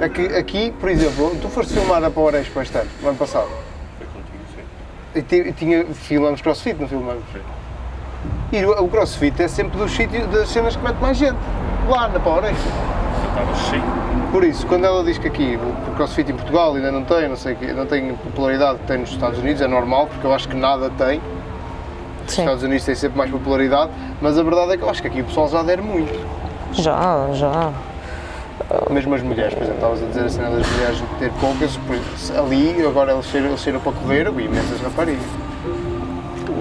Aqui, 0.00 0.26
aqui, 0.26 0.74
por 0.78 0.88
exemplo, 0.88 1.36
tu 1.40 1.48
foste 1.48 1.72
filmar 1.74 2.02
a 2.02 2.10
Power 2.10 2.34
Expo 2.34 2.60
este 2.60 2.76
ano, 2.78 2.90
no 3.02 3.08
ano 3.08 3.18
passado? 3.18 3.48
Foi 3.98 4.06
contigo, 4.06 5.32
sim. 5.34 5.48
E 5.48 5.52
tinha, 5.52 5.84
filmamos 5.86 6.40
CrossFit, 6.40 6.80
não 6.80 6.88
filmamos? 6.88 7.22
Sim. 7.32 7.40
E 8.52 8.64
o, 8.64 8.84
o 8.84 8.88
CrossFit 8.88 9.42
é 9.42 9.48
sempre 9.48 9.78
dos 9.78 9.92
sítios, 9.92 10.26
das 10.28 10.48
cenas 10.48 10.74
que 10.74 10.82
mete 10.82 10.96
mais 10.96 11.16
gente, 11.16 11.36
lá 11.88 12.08
na 12.08 12.18
Power 12.18 12.44
Expo. 12.44 12.68
Estava 13.28 13.54
cheio. 13.70 13.82
Por 14.32 14.44
isso, 14.44 14.66
quando 14.66 14.84
ela 14.84 15.04
diz 15.04 15.18
que 15.18 15.28
aqui 15.28 15.58
o 15.88 15.94
CrossFit 15.94 16.30
em 16.30 16.34
Portugal 16.34 16.74
ainda 16.74 16.90
não 16.90 17.04
tem, 17.04 17.28
não 17.28 17.36
sei, 17.36 17.56
não 17.74 17.86
tem 17.86 18.14
popularidade 18.14 18.78
que 18.78 18.86
tem 18.86 18.98
nos 18.98 19.10
Estados 19.10 19.38
Unidos, 19.38 19.60
é 19.62 19.66
normal, 19.66 20.06
porque 20.06 20.26
eu 20.26 20.34
acho 20.34 20.48
que 20.48 20.56
nada 20.56 20.90
tem, 20.90 21.20
os 22.32 22.38
Estados 22.38 22.62
Unidos 22.62 22.84
têm 22.84 22.94
sempre 22.94 23.18
mais 23.18 23.30
popularidade, 23.30 23.90
mas 24.20 24.38
a 24.38 24.42
verdade 24.42 24.72
é 24.72 24.76
que 24.76 24.82
eu 24.82 24.90
acho 24.90 25.02
que 25.02 25.08
aqui 25.08 25.20
o 25.20 25.24
pessoal 25.24 25.48
já 25.48 25.60
adere 25.60 25.82
muito. 25.82 26.12
Já, 26.72 27.28
já. 27.32 27.72
Mesmo 28.90 29.14
as 29.14 29.22
mulheres, 29.22 29.54
por 29.54 29.62
exemplo, 29.62 29.76
estavas 29.76 30.02
a 30.02 30.06
dizer 30.06 30.24
a 30.24 30.28
cena 30.28 30.50
das 30.50 30.70
mulheres 30.70 31.02
ter 31.18 31.32
poucas, 31.40 31.78
ali 32.38 32.84
agora 32.86 33.12
eles 33.12 33.24
cheiram, 33.26 33.48
eles 33.48 33.64
para 33.64 33.92
correr, 33.92 34.26
e 34.26 34.44
imensas 34.44 34.80
raparigas. 34.80 35.22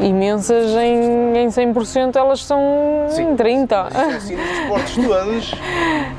Imensas 0.02 0.72
em, 0.76 1.38
em 1.38 1.48
100%, 1.48 2.16
elas 2.16 2.44
são 2.44 3.08
em 3.18 3.36
30%. 3.36 3.68
Mas 3.94 3.94
isso 3.94 4.00
é 4.00 4.16
assim 4.16 4.36
nos 4.36 4.48
desportos 4.48 4.96
todos. 4.96 5.52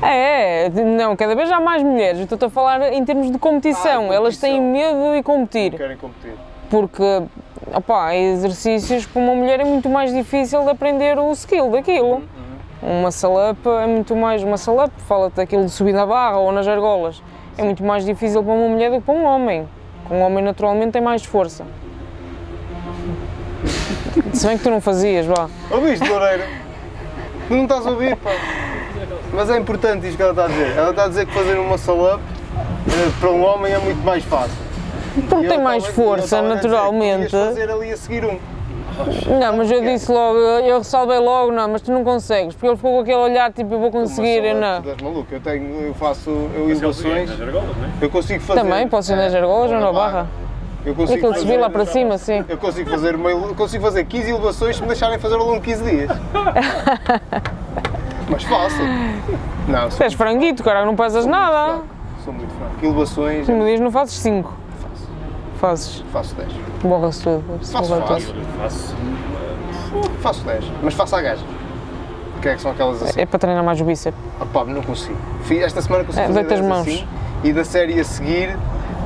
É, 0.01 0.69
não, 0.69 1.13
cada 1.15 1.35
vez 1.35 1.51
há 1.51 1.59
mais 1.59 1.83
mulheres. 1.83 2.19
Eu 2.19 2.23
Estou 2.23 2.47
a 2.47 2.49
falar 2.49 2.93
em 2.93 3.03
termos 3.03 3.29
de 3.31 3.37
competição. 3.37 4.09
Ah, 4.09 4.15
Elas 4.15 4.37
têm 4.37 4.57
competição. 4.57 4.95
medo 5.01 5.15
de 5.17 5.23
competir. 5.23 5.71
Querem 5.73 5.97
competir. 5.97 6.33
Porque, 6.69 7.23
opá, 7.73 8.15
exercícios 8.15 9.05
para 9.05 9.21
uma 9.21 9.35
mulher 9.35 9.59
é 9.59 9.63
muito 9.63 9.89
mais 9.89 10.13
difícil 10.13 10.63
de 10.63 10.69
aprender 10.69 11.17
o 11.17 11.31
skill 11.31 11.71
daquilo. 11.71 12.23
Uma 12.81 13.11
salap 13.11 13.57
é 13.65 13.85
muito 13.85 14.15
mais. 14.15 14.41
Uma 14.43 14.57
salap, 14.57 14.91
fala-te 14.99 15.35
daquilo 15.35 15.65
de 15.65 15.71
subir 15.71 15.93
na 15.93 16.05
barra 16.05 16.37
ou 16.37 16.51
nas 16.51 16.67
argolas. 16.67 17.21
É 17.57 17.63
muito 17.63 17.83
mais 17.83 18.05
difícil 18.05 18.41
para 18.41 18.53
uma 18.53 18.67
mulher 18.69 18.89
do 18.89 18.97
que 18.97 19.03
para 19.03 19.13
um 19.13 19.25
homem. 19.25 19.67
Um 20.09 20.21
homem 20.21 20.43
naturalmente 20.43 20.91
tem 20.91 21.01
mais 21.01 21.23
força. 21.25 21.65
Se 24.33 24.47
bem 24.47 24.57
que 24.57 24.63
tu 24.63 24.69
não 24.69 24.79
fazias, 24.79 25.25
vá. 25.25 25.49
Ouviste, 25.69 26.07
Loureiro? 26.07 26.43
Tu 27.47 27.53
não 27.53 27.63
estás 27.63 27.85
a 27.85 27.91
ouvir, 27.91 28.15
pá. 28.15 28.31
Mas 29.33 29.49
é 29.49 29.57
importante 29.57 30.07
isto 30.07 30.15
que 30.15 30.23
ela 30.23 30.31
está 30.31 30.45
a 30.45 30.47
dizer. 30.47 30.77
Ela 30.77 30.89
está 30.91 31.03
a 31.03 31.07
dizer 31.07 31.25
que 31.25 31.33
fazer 31.33 31.59
uma 31.59 31.77
salap 31.77 32.21
eh, 32.87 33.11
para 33.19 33.29
um 33.29 33.43
homem 33.43 33.73
é 33.73 33.79
muito 33.79 34.01
mais 34.03 34.23
fácil. 34.23 34.68
Porque 35.29 35.45
E 35.45 35.47
tem 35.49 35.61
mais 35.61 35.85
força, 35.87 36.37
que 36.37 36.47
naturalmente. 36.47 37.29
fazer 37.31 37.69
ali 37.69 37.91
a 37.91 37.97
seguir 37.97 38.25
um. 38.25 38.37
Não, 39.39 39.55
mas 39.55 39.71
eu 39.71 39.81
disse 39.81 40.11
logo, 40.11 40.37
eu 40.37 40.79
ressalvei 40.79 41.19
logo, 41.19 41.53
não, 41.53 41.69
mas 41.69 41.81
tu 41.81 41.89
não 41.91 42.03
consegues, 42.03 42.53
porque 42.53 42.67
ele 42.67 42.75
ficou 42.75 42.95
com 42.95 42.99
aquele 42.99 43.15
olhar 43.17 43.49
tipo, 43.53 43.73
eu 43.75 43.79
vou 43.79 43.91
conseguir, 43.91 44.43
eu 44.43 44.55
não. 44.55 44.81
Tu 44.81 44.89
és 44.89 45.01
maluco. 45.01 45.27
Eu, 45.33 45.39
tenho, 45.39 45.81
eu 45.81 45.93
faço 45.93 46.29
eu 46.29 46.69
elevações. 46.69 47.29
nas 47.29 47.39
argolas, 47.39 47.77
não 47.77 47.85
é? 47.85 47.89
Eu 48.01 48.09
consigo 48.09 48.43
fazer. 48.43 48.59
Também, 48.59 48.87
posso 48.89 49.13
ir 49.13 49.15
nas 49.15 49.33
argolas 49.33 49.71
ou 49.71 49.79
na 49.79 49.93
barra. 49.93 50.27
Eu 50.85 50.93
consigo 50.95 51.17
aquele 51.17 51.33
de 51.33 51.39
subir 51.39 51.57
lá 51.57 51.69
para 51.69 51.85
cima, 51.85 52.17
sim. 52.17 52.43
Eu 52.47 52.57
consigo 52.57 52.89
fazer, 52.89 53.15
uma, 53.15 53.29
eu 53.29 53.55
consigo 53.55 53.83
fazer 53.83 54.03
15 54.05 54.29
elevações 54.31 54.75
se 54.75 54.81
me 54.81 54.87
deixarem 54.87 55.17
fazer 55.19 55.35
ao 55.35 55.45
longo 55.45 55.59
de 55.61 55.65
15 55.65 55.83
dias. 55.83 56.09
Mas 58.29 58.43
fácil. 58.43 58.83
Não, 59.67 59.89
Tu 59.89 60.03
és 60.03 60.13
franguito, 60.13 60.63
cara, 60.63 60.85
não 60.85 60.95
pesas 60.95 61.25
nada. 61.25 61.67
fraco. 61.73 61.85
Sou 62.23 62.33
muito 62.33 62.53
fraco. 62.55 62.73
Elevações, 62.85 63.45
Tu 63.45 63.51
me 63.51 63.65
dizes, 63.65 63.79
não 63.79 63.91
fazes 63.91 64.15
5. 64.15 64.53
Fazes. 65.59 66.03
faço 66.13 66.35
10. 66.35 66.49
Borra-se 66.83 67.23
tudo. 67.23 67.43
Faço. 67.65 67.93
Eu 67.93 68.01
faço. 68.57 68.95
Faço 70.21 70.43
10, 70.45 70.63
mas 70.83 70.93
faço 70.93 71.15
à 71.15 71.21
gaja. 71.21 71.43
Que 72.41 72.49
é 72.49 72.55
que 72.55 72.61
são 72.61 72.71
aquelas 72.71 73.03
assim? 73.03 73.19
É 73.19 73.25
para 73.25 73.39
treinar 73.39 73.63
mais 73.63 73.81
o 73.81 73.83
bíceps. 73.83 74.17
Ah, 74.39 74.45
pá, 74.45 74.63
não 74.63 74.81
consigo. 74.81 75.17
Fiz- 75.43 75.61
Esta 75.63 75.81
semana 75.81 76.05
consegui 76.05 76.23
É, 76.23 76.27
fazer 76.27 76.39
deita 76.39 76.53
as 76.53 76.59
10 76.61 76.71
mãos. 76.71 76.87
assim 76.87 77.07
e 77.43 77.51
da 77.53 77.63
série 77.65 77.99
a 77.99 78.03
seguir 78.03 78.57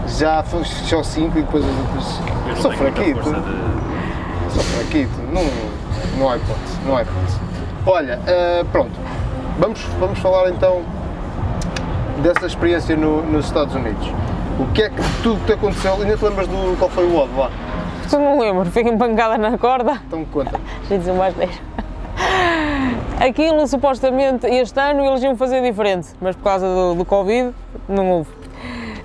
já 0.07 0.43
fiz 0.43 0.67
só 0.87 1.01
5 1.01 1.39
e 1.39 1.41
depois 1.41 1.63
as 1.63 1.71
outras. 1.71 2.19
Eu 2.47 2.47
não 2.55 2.61
Sou 2.61 2.71
fraquito. 2.73 3.19
de. 3.23 4.53
Só 4.53 4.59
fraquito, 4.59 5.11
não, 5.31 5.43
não 6.19 6.29
há 6.29 6.35
hipótese, 6.37 6.77
não 6.85 6.97
há 6.97 7.01
hipótese. 7.01 7.39
Olha, 7.87 8.19
eh, 8.27 8.63
pronto, 8.71 8.91
vamos, 9.57 9.81
vamos 9.99 10.19
falar 10.19 10.49
então 10.49 10.81
dessa 12.21 12.45
experiência 12.45 12.95
no- 12.95 13.23
nos 13.23 13.45
Estados 13.45 13.73
Unidos. 13.73 14.07
O 14.59 14.71
que 14.71 14.83
é 14.83 14.89
que 14.89 15.01
tudo 15.23 15.39
que 15.39 15.47
te 15.47 15.53
aconteceu, 15.53 15.93
ainda 15.93 16.15
te 16.15 16.23
lembras 16.23 16.47
do 16.47 16.77
qual 16.77 16.89
foi 16.89 17.05
o 17.05 17.17
odd 17.17 17.33
lá? 17.35 17.49
Tu 18.09 18.19
não 18.19 18.39
lembro, 18.39 18.65
fica 18.69 18.89
empancada 18.89 19.37
na 19.37 19.57
corda. 19.57 19.99
Então 20.07 20.23
conta. 20.25 20.59
Já 20.89 20.97
dizer 20.97 21.13
mais 21.13 21.33
10. 21.33 21.49
Aquilo 23.19 23.65
supostamente 23.67 24.45
este 24.45 24.79
ano 24.79 25.03
eles 25.05 25.23
iam 25.23 25.35
fazer 25.35 25.61
diferente, 25.61 26.09
mas 26.21 26.35
por 26.35 26.43
causa 26.43 26.67
do, 26.67 26.93
do 26.93 27.05
Covid 27.05 27.53
não 27.89 28.11
houve. 28.11 28.29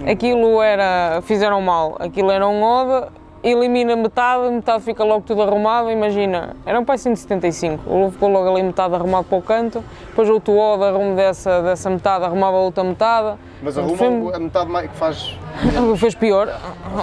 Aquilo 0.07 0.61
era. 0.61 1.21
fizeram 1.23 1.61
mal. 1.63 1.97
Aquilo 1.99 2.31
era 2.31 2.47
um 2.47 2.63
ODA, 2.63 3.09
elimina 3.43 3.95
metade, 3.97 4.51
metade 4.51 4.83
fica 4.83 5.05
logo 5.05 5.23
tudo 5.27 5.43
arrumado, 5.43 5.91
imagina. 5.91 6.57
Era 6.67 6.81
um 6.81 6.85
pai 6.85 6.99
175, 6.99 7.83
o 7.89 8.11
ficou 8.11 8.29
logo 8.29 8.51
ali 8.51 8.63
metade 8.63 8.95
arrumado 8.95 9.25
para 9.25 9.39
o 9.39 9.43
canto, 9.43 9.85
depois 10.09 10.29
outro 10.29 10.55
ODA 10.57 10.89
arrumo 10.89 11.15
dessa, 11.15 11.63
dessa 11.63 11.89
metade, 11.91 12.25
arrumava 12.25 12.57
a 12.57 12.61
outra 12.61 12.83
metade. 12.85 13.39
Mas 13.63 13.77
arruma 13.79 14.35
a 14.37 14.39
metade 14.39 14.71
mais 14.71 14.91
que 14.91 14.97
faz. 14.97 15.37
Fez 15.99 16.15
pior, 16.15 16.49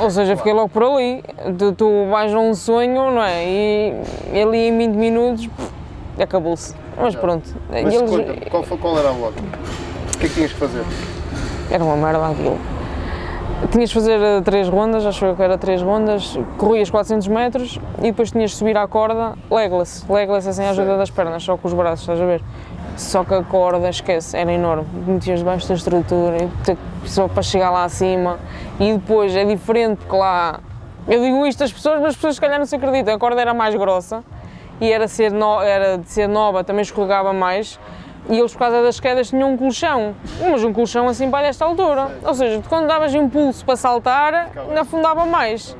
ou 0.01 0.09
seja, 0.09 0.35
fiquei 0.37 0.53
logo 0.53 0.69
por 0.69 0.83
ali. 0.83 1.23
Tu, 1.57 1.71
tu 1.73 2.05
vais 2.09 2.33
a 2.33 2.39
um 2.39 2.53
sonho, 2.53 3.11
não 3.11 3.21
é? 3.23 3.43
E 3.45 3.93
ali 4.41 4.67
em 4.69 4.77
20 4.77 4.95
minutos 4.95 5.49
acabou-se. 6.19 6.73
Mas 6.97 7.15
pronto, 7.15 7.49
Mas 7.69 7.93
eles- 7.93 8.09
conta-me, 8.09 8.41
qual, 8.49 8.63
foi- 8.63 8.77
qual 8.77 8.97
era 8.97 9.09
a 9.09 9.11
odd? 9.11 9.35
O 10.15 10.17
que 10.17 10.25
é 10.25 10.29
que 10.29 10.35
tinhas 10.35 10.53
que 10.53 10.59
fazer? 10.59 10.83
era 11.69 11.83
uma 11.83 11.97
merda 11.97 12.27
aquilo. 12.27 12.57
Tinhas 13.71 13.89
de 13.89 13.95
fazer 13.95 14.19
eh, 14.21 14.41
três 14.41 14.67
rondas, 14.69 15.05
acho 15.05 15.25
eu 15.25 15.35
que 15.35 15.41
era 15.41 15.57
três 15.57 15.81
rondas, 15.81 16.37
corrias 16.57 16.89
400 16.89 17.27
metros 17.27 17.79
e 17.99 18.03
depois 18.03 18.31
tinhas 18.31 18.51
de 18.51 18.57
subir 18.57 18.77
à 18.77 18.87
corda 18.87 19.33
legless. 19.49 20.05
Legless 20.11 20.47
é 20.47 20.53
sem 20.53 20.65
a 20.65 20.69
ajuda 20.71 20.97
das 20.97 21.09
pernas, 21.09 21.43
só 21.43 21.57
com 21.57 21.67
os 21.67 21.73
braços, 21.73 22.01
estás 22.01 22.21
a 22.21 22.25
ver? 22.25 22.41
Só 22.97 23.23
que 23.23 23.33
a 23.33 23.43
corda, 23.43 23.89
esquece, 23.89 24.37
era 24.37 24.51
enorme. 24.51 24.85
Metias 25.07 25.39
debaixo 25.39 25.67
da 25.67 25.73
estrutura, 25.75 26.37
só 27.05 27.27
para 27.27 27.43
chegar 27.43 27.69
lá 27.71 27.83
acima. 27.83 28.39
E 28.79 28.93
depois 28.93 29.35
é 29.35 29.43
diferente, 29.43 29.97
porque 29.99 30.15
lá. 30.15 30.59
Eu 31.07 31.21
digo 31.21 31.45
isto 31.45 31.63
às 31.63 31.73
pessoas, 31.73 31.99
mas 31.99 32.09
as 32.09 32.15
pessoas 32.15 32.35
se 32.35 32.41
calhar 32.41 32.57
não 32.57 32.65
se 32.65 32.75
acreditam. 32.75 33.13
A 33.13 33.19
corda 33.19 33.41
era 33.41 33.53
mais 33.53 33.75
grossa 33.75 34.23
e 34.79 34.89
era, 34.91 35.07
ser 35.09 35.31
no- 35.31 35.61
era 35.61 35.97
de 35.97 36.09
ser 36.09 36.27
nova, 36.27 36.63
também 36.63 36.83
escorregava 36.83 37.33
mais. 37.33 37.77
E 38.29 38.39
eles, 38.39 38.53
por 38.53 38.59
causa 38.59 38.81
das 38.81 38.99
quedas, 38.99 39.29
tinham 39.29 39.53
um 39.53 39.57
colchão. 39.57 40.15
Mas 40.41 40.63
um 40.63 40.73
colchão 40.73 41.07
assim 41.07 41.29
para 41.29 41.47
esta 41.47 41.63
altura. 41.65 42.09
Ou 42.23 42.33
seja, 42.33 42.61
quando 42.67 42.87
davas 42.87 43.13
impulso 43.13 43.63
para 43.63 43.75
saltar, 43.75 44.51
ainda 44.55 44.81
afundava 44.81 45.25
mais. 45.25 45.77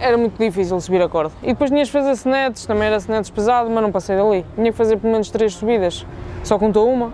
Era 0.00 0.18
muito 0.18 0.36
difícil 0.36 0.80
subir 0.80 1.00
a 1.00 1.08
corda. 1.08 1.32
E 1.42 1.48
depois 1.48 1.70
tinhas 1.70 1.86
de 1.86 1.92
fazer 1.92 2.16
senetes, 2.16 2.66
também 2.66 2.88
era 2.88 2.98
senetes 2.98 3.30
pesado, 3.30 3.70
mas 3.70 3.80
não 3.80 3.92
passei 3.92 4.16
dali. 4.16 4.44
Tinha 4.56 4.72
que 4.72 4.76
fazer 4.76 4.96
pelo 4.96 5.12
menos 5.12 5.30
três 5.30 5.54
subidas. 5.54 6.04
Só 6.42 6.58
contou 6.58 6.92
uma. 6.92 7.12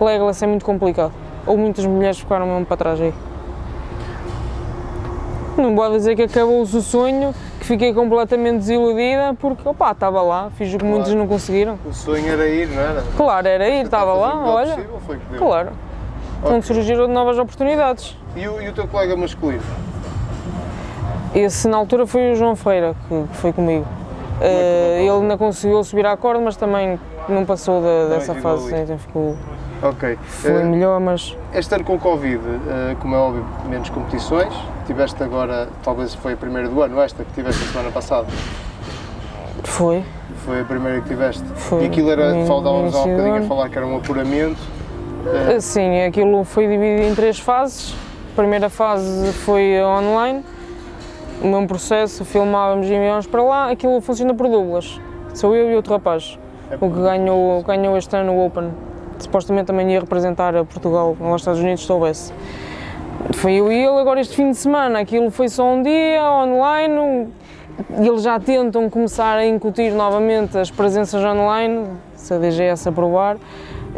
Legolas 0.00 0.40
é 0.40 0.46
muito 0.46 0.64
complicado. 0.64 1.12
Ou 1.44 1.56
muitas 1.56 1.84
mulheres 1.84 2.20
ficaram 2.20 2.46
mesmo 2.46 2.66
para 2.66 2.76
trás 2.76 3.00
aí. 3.00 3.12
Não 5.56 5.74
vou 5.74 5.90
dizer 5.90 6.14
que 6.14 6.22
acabou-se 6.22 6.76
o 6.76 6.80
sonho, 6.80 7.32
que 7.32 7.47
fiquei 7.68 7.92
completamente 7.92 8.60
desiludida, 8.60 9.34
porque 9.38 9.68
opá, 9.68 9.92
estava 9.92 10.22
lá, 10.22 10.50
fiz 10.56 10.72
o 10.72 10.78
que 10.78 10.84
muitos 10.86 11.12
não 11.12 11.26
conseguiram. 11.28 11.78
O 11.84 11.92
sonho 11.92 12.26
era 12.26 12.48
ir, 12.48 12.66
não 12.68 12.80
era? 12.80 13.04
Claro, 13.14 13.46
era 13.46 13.68
ir, 13.68 13.84
estava 13.84 14.06
Fazer 14.18 14.18
o 14.18 14.20
lá, 14.22 14.54
olha. 14.54 14.74
possível, 14.74 15.00
foi 15.06 15.16
o 15.16 15.20
que 15.20 15.26
deu. 15.32 15.38
Claro. 15.38 15.68
Onde 16.44 16.66
surgiram 16.66 17.06
novas 17.08 17.38
oportunidades. 17.38 18.16
E 18.34 18.48
o, 18.48 18.60
e 18.62 18.68
o 18.68 18.72
teu 18.72 18.88
colega 18.88 19.14
masculino? 19.16 19.62
Esse 21.34 21.68
na 21.68 21.76
altura 21.76 22.06
foi 22.06 22.32
o 22.32 22.36
João 22.36 22.56
Ferreira 22.56 22.96
que, 23.06 23.24
que 23.30 23.36
foi 23.36 23.52
comigo. 23.52 23.84
Eh, 24.40 25.00
ele 25.00 25.10
ainda 25.10 25.36
conseguiu 25.36 25.82
subir 25.84 26.06
à 26.06 26.16
corda, 26.16 26.40
mas 26.40 26.56
também 26.56 26.98
não 27.28 27.44
passou 27.44 27.82
dessa 28.08 28.34
fase. 28.34 28.72
ali. 28.72 28.82
Então 28.84 28.98
ficou, 28.98 29.36
Ok. 29.82 30.18
foi 30.24 30.52
Eh, 30.52 30.64
melhor, 30.64 30.98
mas 31.00 31.36
Este 31.52 31.74
ano 31.74 31.84
com 31.84 31.98
Covid, 31.98 32.40
eh, 32.68 32.96
como 33.00 33.14
é 33.14 33.18
óbvio, 33.18 33.44
menos 33.68 33.90
competições. 33.90 34.54
Tiveste 34.88 35.22
agora, 35.22 35.68
talvez 35.82 36.14
foi 36.14 36.32
a 36.32 36.36
primeira 36.38 36.66
do 36.66 36.80
ano, 36.80 36.98
esta 37.02 37.22
que 37.22 37.30
tiveste 37.34 37.62
a 37.62 37.66
semana 37.66 37.90
passada. 37.90 38.26
foi. 39.62 40.02
Foi 40.46 40.62
a 40.62 40.64
primeira 40.64 41.02
que 41.02 41.08
tiveste. 41.08 41.44
Foi. 41.56 41.82
E 41.82 41.86
aquilo 41.88 42.10
era, 42.10 42.32
No 42.32 42.46
faltávamos 42.46 42.94
há 42.94 43.02
um 43.02 43.10
bocadinho 43.10 43.36
a 43.36 43.42
falar 43.42 43.68
que 43.68 43.76
era 43.76 43.86
um 43.86 43.98
apuramento. 43.98 44.58
Sim, 45.60 46.04
aquilo 46.04 46.42
foi 46.42 46.66
dividido 46.66 47.06
em 47.06 47.14
três 47.14 47.38
fases. 47.38 47.94
A 48.32 48.36
primeira 48.36 48.70
fase 48.70 49.30
foi 49.34 49.78
online, 49.82 50.42
o 51.42 51.46
mesmo 51.48 51.68
processo, 51.68 52.24
filmávamos 52.24 52.86
e 52.86 52.94
enviávamos 52.94 53.26
para 53.26 53.42
lá. 53.42 53.70
Aquilo 53.70 54.00
funciona 54.00 54.32
por 54.32 54.48
duplas. 54.48 54.98
Sou 55.34 55.54
eu 55.54 55.70
e 55.70 55.76
outro 55.76 55.92
rapaz. 55.92 56.38
O 56.80 56.90
que 56.90 57.02
ganhou, 57.02 57.62
ganhou 57.62 57.94
este 57.98 58.16
ano 58.16 58.32
o 58.32 58.46
Open. 58.46 58.70
Supostamente 59.18 59.66
também 59.66 59.92
ia 59.92 60.00
representar 60.00 60.56
a 60.56 60.64
Portugal 60.64 61.14
nos 61.20 61.42
Estados 61.42 61.60
Unidos 61.60 61.84
se 61.84 61.92
houvesse. 61.92 62.32
Foi 63.34 63.52
eu 63.54 63.70
e 63.70 63.74
ele, 63.76 63.98
agora 64.00 64.20
este 64.20 64.34
fim 64.36 64.50
de 64.50 64.56
semana, 64.56 65.00
aquilo 65.00 65.30
foi 65.30 65.48
só 65.48 65.64
um 65.66 65.82
dia, 65.82 66.22
online, 66.22 67.28
eles 67.98 68.22
já 68.22 68.38
tentam 68.38 68.88
começar 68.88 69.36
a 69.36 69.46
incutir 69.46 69.92
novamente 69.92 70.56
as 70.56 70.70
presenças 70.70 71.22
online, 71.24 71.86
se 72.14 72.32
a 72.34 72.38
DGS 72.38 72.88
aprovar. 72.88 73.36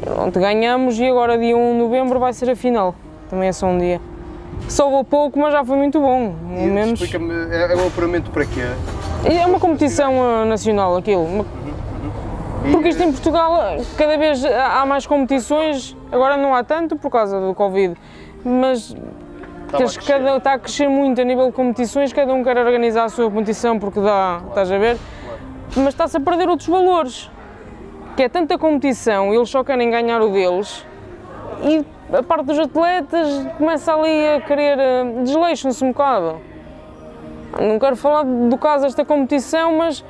Pronto, 0.03 0.39
ganhamos 0.41 0.99
e 0.99 1.07
agora 1.07 1.37
dia 1.39 1.57
1 1.57 1.73
de 1.73 1.79
novembro 1.79 2.19
vai 2.19 2.33
ser 2.33 2.51
a 2.51 2.57
final, 2.57 2.95
também 3.29 3.49
é 3.49 3.53
só 3.53 3.67
um 3.67 3.79
dia. 3.79 4.01
Soube 4.69 5.07
pouco, 5.09 5.39
mas 5.39 5.53
já 5.53 5.65
foi 5.65 5.77
muito 5.77 6.01
bom, 6.01 6.35
pelo 6.55 6.73
menos. 6.73 7.01
Explica-me, 7.01 7.33
é, 7.55 7.73
é 7.73 7.77
um 7.77 7.87
apuramento 7.87 8.31
para 8.31 8.45
quê? 8.47 8.63
É 9.25 9.47
uma 9.47 9.59
competição 9.61 10.13
eh, 10.13 10.45
nacional 10.47 10.97
aquilo, 10.97 11.25
uma- 11.25 11.45
E, 12.65 12.71
porque 12.73 12.89
isto 12.89 13.03
em 13.03 13.11
Portugal 13.13 13.57
eh, 13.63 13.81
cada 13.97 14.17
vez 14.19 14.45
há 14.45 14.85
mais 14.87 15.07
competições, 15.07 15.97
agora 16.13 16.37
não 16.37 16.55
há 16.55 16.63
tanto 16.65 16.97
por 16.97 17.11
causa 17.11 17.41
do 17.41 17.55
Covid, 17.55 17.95
mas 18.45 18.95
Tens 19.77 19.97
crescer. 19.97 20.13
cada, 20.13 20.37
está 20.37 20.55
a 20.55 20.59
crescer 20.59 20.89
muito 20.89 21.21
a 21.21 21.25
nível 21.25 21.47
de 21.47 21.53
competições, 21.53 22.13
cada 22.13 22.33
um 22.33 22.43
quer 22.43 22.59
organizar 22.59 23.05
a 23.05 23.09
sua 23.09 23.31
competição 23.31 23.79
porque 23.79 24.01
dá, 24.01 24.43
estás 24.49 24.71
a 24.71 24.79
ver? 24.79 24.99
Mas 25.77 25.89
está-se 25.89 26.17
a 26.17 26.21
perder 26.21 26.49
outros 26.49 26.69
valores. 26.69 27.31
Que 28.17 28.25
é 28.25 28.29
tanta 28.29 28.59
competição, 28.59 29.33
eles 29.33 29.49
só 29.49 29.63
querem 29.63 29.89
ganhar 29.91 30.21
o 30.21 30.31
deles 30.31 30.85
e 31.63 31.85
a 32.15 32.23
parte 32.23 32.47
dos 32.47 32.59
atletas 32.59 33.47
começa 33.57 33.95
ali 33.95 34.27
a 34.29 34.41
querer, 34.41 34.79
eh, 34.79 35.05
desleixam-se 35.23 35.85
um 35.85 35.89
bocado. 35.89 36.41
Não 37.59 37.79
quero 37.79 37.97
falar 37.97 38.25
do 38.25 38.59
caso 38.59 38.85
desta 38.85 39.05
competição, 39.05 39.77
mas 39.79 40.05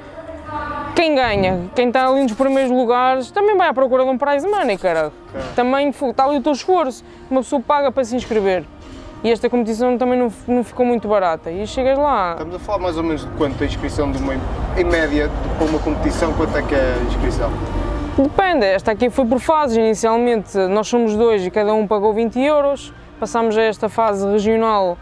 quem 0.94 1.14
ganha, 1.14 1.70
quem 1.74 1.88
está 1.88 2.06
ali 2.08 2.22
nos 2.22 2.32
primeiros 2.32 2.70
lugares, 2.70 3.30
também 3.30 3.56
vai 3.56 3.68
à 3.68 3.74
procura 3.74 4.04
de 4.04 4.10
um 4.10 4.18
prize 4.18 4.46
money, 4.46 4.76
cara. 4.76 5.12
Também 5.56 5.92
fo- 5.92 6.10
está 6.10 6.24
ali 6.26 6.36
o 6.38 6.42
teu 6.42 6.52
esforço, 6.52 7.02
uma 7.30 7.40
pessoa 7.40 7.62
paga 7.66 7.90
para 7.90 8.04
se 8.04 8.14
inscrever. 8.14 8.64
E 9.22 9.30
esta 9.30 9.48
competição 9.50 9.96
também 9.98 10.18
não, 10.18 10.32
não 10.48 10.64
ficou 10.64 10.84
muito 10.84 11.06
barata. 11.06 11.50
E 11.50 11.66
chegas 11.66 11.98
lá, 11.98 12.32
Estamos 12.32 12.56
a 12.56 12.58
falar 12.58 12.78
mais 12.78 12.96
ou 12.96 13.02
menos 13.02 13.22
de 13.24 13.30
quanto 13.32 13.62
a 13.62 13.66
inscrição 13.66 14.10
de 14.10 14.18
uma, 14.18 14.34
em 14.76 14.84
média, 14.84 15.28
de- 15.28 15.48
para 15.58 15.66
uma 15.66 15.78
competição, 15.78 16.32
quanto 16.34 16.56
é 16.56 16.62
que 16.62 16.74
é 16.74 16.96
a 16.98 17.04
inscrição? 17.06 17.50
Depende, 18.18 18.66
esta 18.66 18.90
aqui 18.92 19.08
foi 19.08 19.24
por 19.24 19.38
fases. 19.38 19.76
Inicialmente 19.76 20.56
nós 20.68 20.88
somos 20.88 21.16
dois 21.16 21.44
e 21.46 21.50
cada 21.50 21.72
um 21.72 21.86
pagou 21.86 22.12
20 22.12 22.38
euros. 22.40 22.92
Passámos 23.18 23.56
a 23.56 23.62
esta 23.62 23.88
fase 23.88 24.26
regional, 24.26 24.96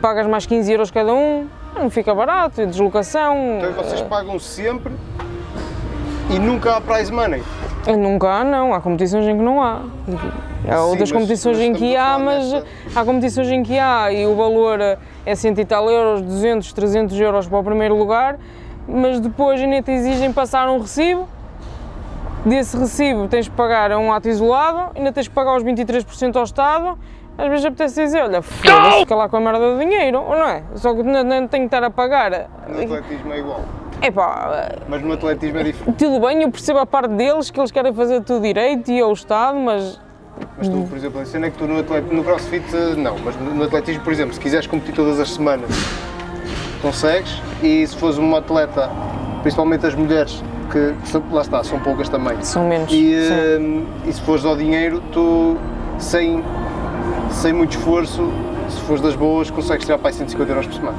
pagas 0.00 0.26
mais 0.26 0.44
15 0.46 0.72
euros 0.72 0.90
cada 0.90 1.14
um. 1.14 1.46
Não 1.74 1.90
fica 1.90 2.14
barato, 2.14 2.60
e 2.60 2.66
deslocação. 2.66 3.58
Então 3.58 3.72
vocês 3.72 4.00
pagam 4.02 4.38
sempre 4.38 4.92
e 6.30 6.38
nunca 6.38 6.76
há 6.76 6.80
prize 6.80 7.12
money. 7.12 7.42
Nunca 7.98 8.28
há, 8.28 8.44
não. 8.44 8.74
Há 8.74 8.80
competições 8.80 9.26
em 9.26 9.36
que 9.36 9.42
não 9.42 9.62
há. 9.62 9.82
Há 10.68 10.82
outras 10.82 11.10
mas- 11.10 11.12
competições 11.12 11.58
em 11.60 11.72
que 11.72 11.96
há, 11.96 12.18
mas 12.18 12.52
há 12.94 13.04
competições 13.04 13.48
em 13.48 13.62
que 13.62 13.78
há 13.78 14.12
e 14.12 14.26
o 14.26 14.34
valor 14.36 14.78
é 15.24 15.34
cento 15.34 15.60
e 15.60 15.64
tal 15.64 15.88
euros, 15.88 16.20
200, 16.20 16.72
300 16.72 17.18
euros 17.18 17.46
para 17.46 17.58
o 17.58 17.64
primeiro 17.64 17.96
lugar, 17.96 18.38
mas 18.86 19.20
depois 19.20 19.60
ainda 19.60 19.80
te 19.80 19.90
exigem 19.92 20.32
passar 20.32 20.68
um 20.68 20.80
recibo. 20.80 21.28
Desse 22.44 22.76
recibo 22.76 23.26
tens 23.28 23.48
que 23.48 23.54
pagar 23.54 23.90
a 23.92 23.98
um 23.98 24.12
ato 24.12 24.28
isolado, 24.28 24.92
ainda 24.96 25.12
tens 25.12 25.28
que 25.28 25.34
pagar 25.34 25.56
os 25.56 25.62
23% 25.64 26.36
ao 26.36 26.44
Estado. 26.44 26.98
Às 27.38 27.48
vezes 27.48 27.66
apetece 27.66 28.04
dizer, 28.04 28.20
olha, 28.22 28.42
foda-se, 28.42 28.98
fica 28.98 29.14
lá 29.14 29.28
com 29.28 29.36
a 29.36 29.40
merda 29.40 29.72
do 29.74 29.78
dinheiro, 29.78 30.20
ou 30.20 30.36
não 30.36 30.48
é? 30.48 30.64
Só 30.74 30.92
que 30.92 31.04
não, 31.04 31.22
não 31.22 31.46
tenho 31.46 31.68
que 31.68 31.74
estar 31.74 31.84
a 31.84 31.88
pagar. 31.90 32.50
No 32.68 32.82
atletismo 32.82 33.32
é 33.32 33.38
igual. 33.38 33.60
Epá, 34.02 34.70
Mas 34.88 35.02
no 35.02 35.12
atletismo 35.12 35.58
é 35.58 35.62
diferente. 35.62 35.96
tudo 35.96 36.20
bem, 36.26 36.42
eu 36.42 36.50
percebo 36.50 36.80
a 36.80 36.86
parte 36.86 37.14
deles, 37.14 37.48
que 37.50 37.60
eles 37.60 37.70
querem 37.70 37.92
fazer 37.92 38.22
tudo 38.22 38.42
direito 38.42 38.90
e 38.90 39.00
ao 39.00 39.12
Estado, 39.12 39.56
mas 39.56 40.00
Mas 40.56 40.68
tu, 40.68 40.84
por 40.88 40.96
exemplo, 40.98 41.20
a 41.20 41.24
cena 41.24 41.46
é 41.46 41.50
que 41.50 41.58
tu 41.58 41.66
no, 41.66 41.78
atlet... 41.78 42.12
no 42.12 42.24
crossfit 42.24 42.64
eh, 42.74 42.94
não, 42.96 43.16
mas 43.18 43.36
no 43.36 43.62
atletismo, 43.62 44.02
por 44.02 44.12
exemplo, 44.12 44.34
se 44.34 44.40
quiseres 44.40 44.66
competir 44.66 44.94
todas 44.94 45.20
as 45.20 45.30
semanas, 45.30 45.70
consegues. 46.82 47.40
E 47.62 47.86
se 47.86 47.96
fores 47.96 48.18
uma 48.18 48.38
atleta, 48.38 48.90
principalmente 49.42 49.86
as 49.86 49.94
mulheres, 49.94 50.42
que 50.70 50.94
lá 51.32 51.42
está, 51.42 51.62
são 51.64 51.78
poucas 51.80 52.08
também. 52.08 52.36
são 52.42 52.68
menos. 52.68 52.92
E, 52.92 53.14
eh, 53.14 53.58
e 54.08 54.12
se 54.12 54.20
fores 54.22 54.44
ao 54.44 54.56
dinheiro, 54.56 55.00
tu 55.12 55.56
sem, 55.98 56.44
sem 57.30 57.52
muito 57.52 57.76
esforço, 57.76 58.30
se 58.68 58.80
fores 58.82 59.00
das 59.02 59.14
boas, 59.16 59.50
consegues 59.50 59.84
tirar 59.84 59.98
para 59.98 60.08
aí 60.08 60.14
150 60.14 60.50
euros 60.52 60.66
por 60.66 60.74
semana. 60.74 60.98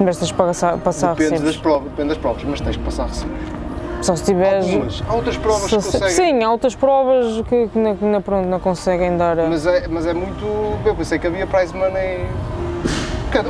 Mas 0.00 0.16
tens 0.16 0.28
de 0.28 0.34
passar, 0.34 0.78
passar 0.78 1.14
Depende 1.14 1.42
das, 1.42 1.56
provas, 1.56 1.90
depende 1.90 2.08
das 2.10 2.18
provas, 2.18 2.44
mas 2.44 2.60
tens 2.60 2.76
que 2.76 2.82
passar 2.84 3.06
recibos. 3.06 3.36
Só 4.00 4.14
se 4.14 4.24
tiveres. 4.24 4.64
Algumas. 4.66 5.02
Há 5.08 5.12
outras 5.14 5.36
provas 5.36 5.62
que 5.64 5.80
se- 5.80 5.92
conseguem. 5.98 6.08
Sim, 6.10 6.42
há 6.44 6.52
outras 6.52 6.74
provas 6.76 7.42
que, 7.48 7.66
que, 7.68 7.78
não, 7.78 7.96
que 7.96 8.04
não, 8.04 8.22
pronto, 8.22 8.46
não 8.48 8.60
conseguem 8.60 9.16
dar. 9.16 9.36
a- 9.40 9.46
Mas 9.48 9.66
é, 9.66 9.88
mas 9.88 10.06
é 10.06 10.14
muito. 10.14 10.44
Eu 10.86 10.94
pensei 10.94 11.18
que 11.18 11.26
havia 11.26 11.46
prize 11.48 11.74
money. 11.76 12.26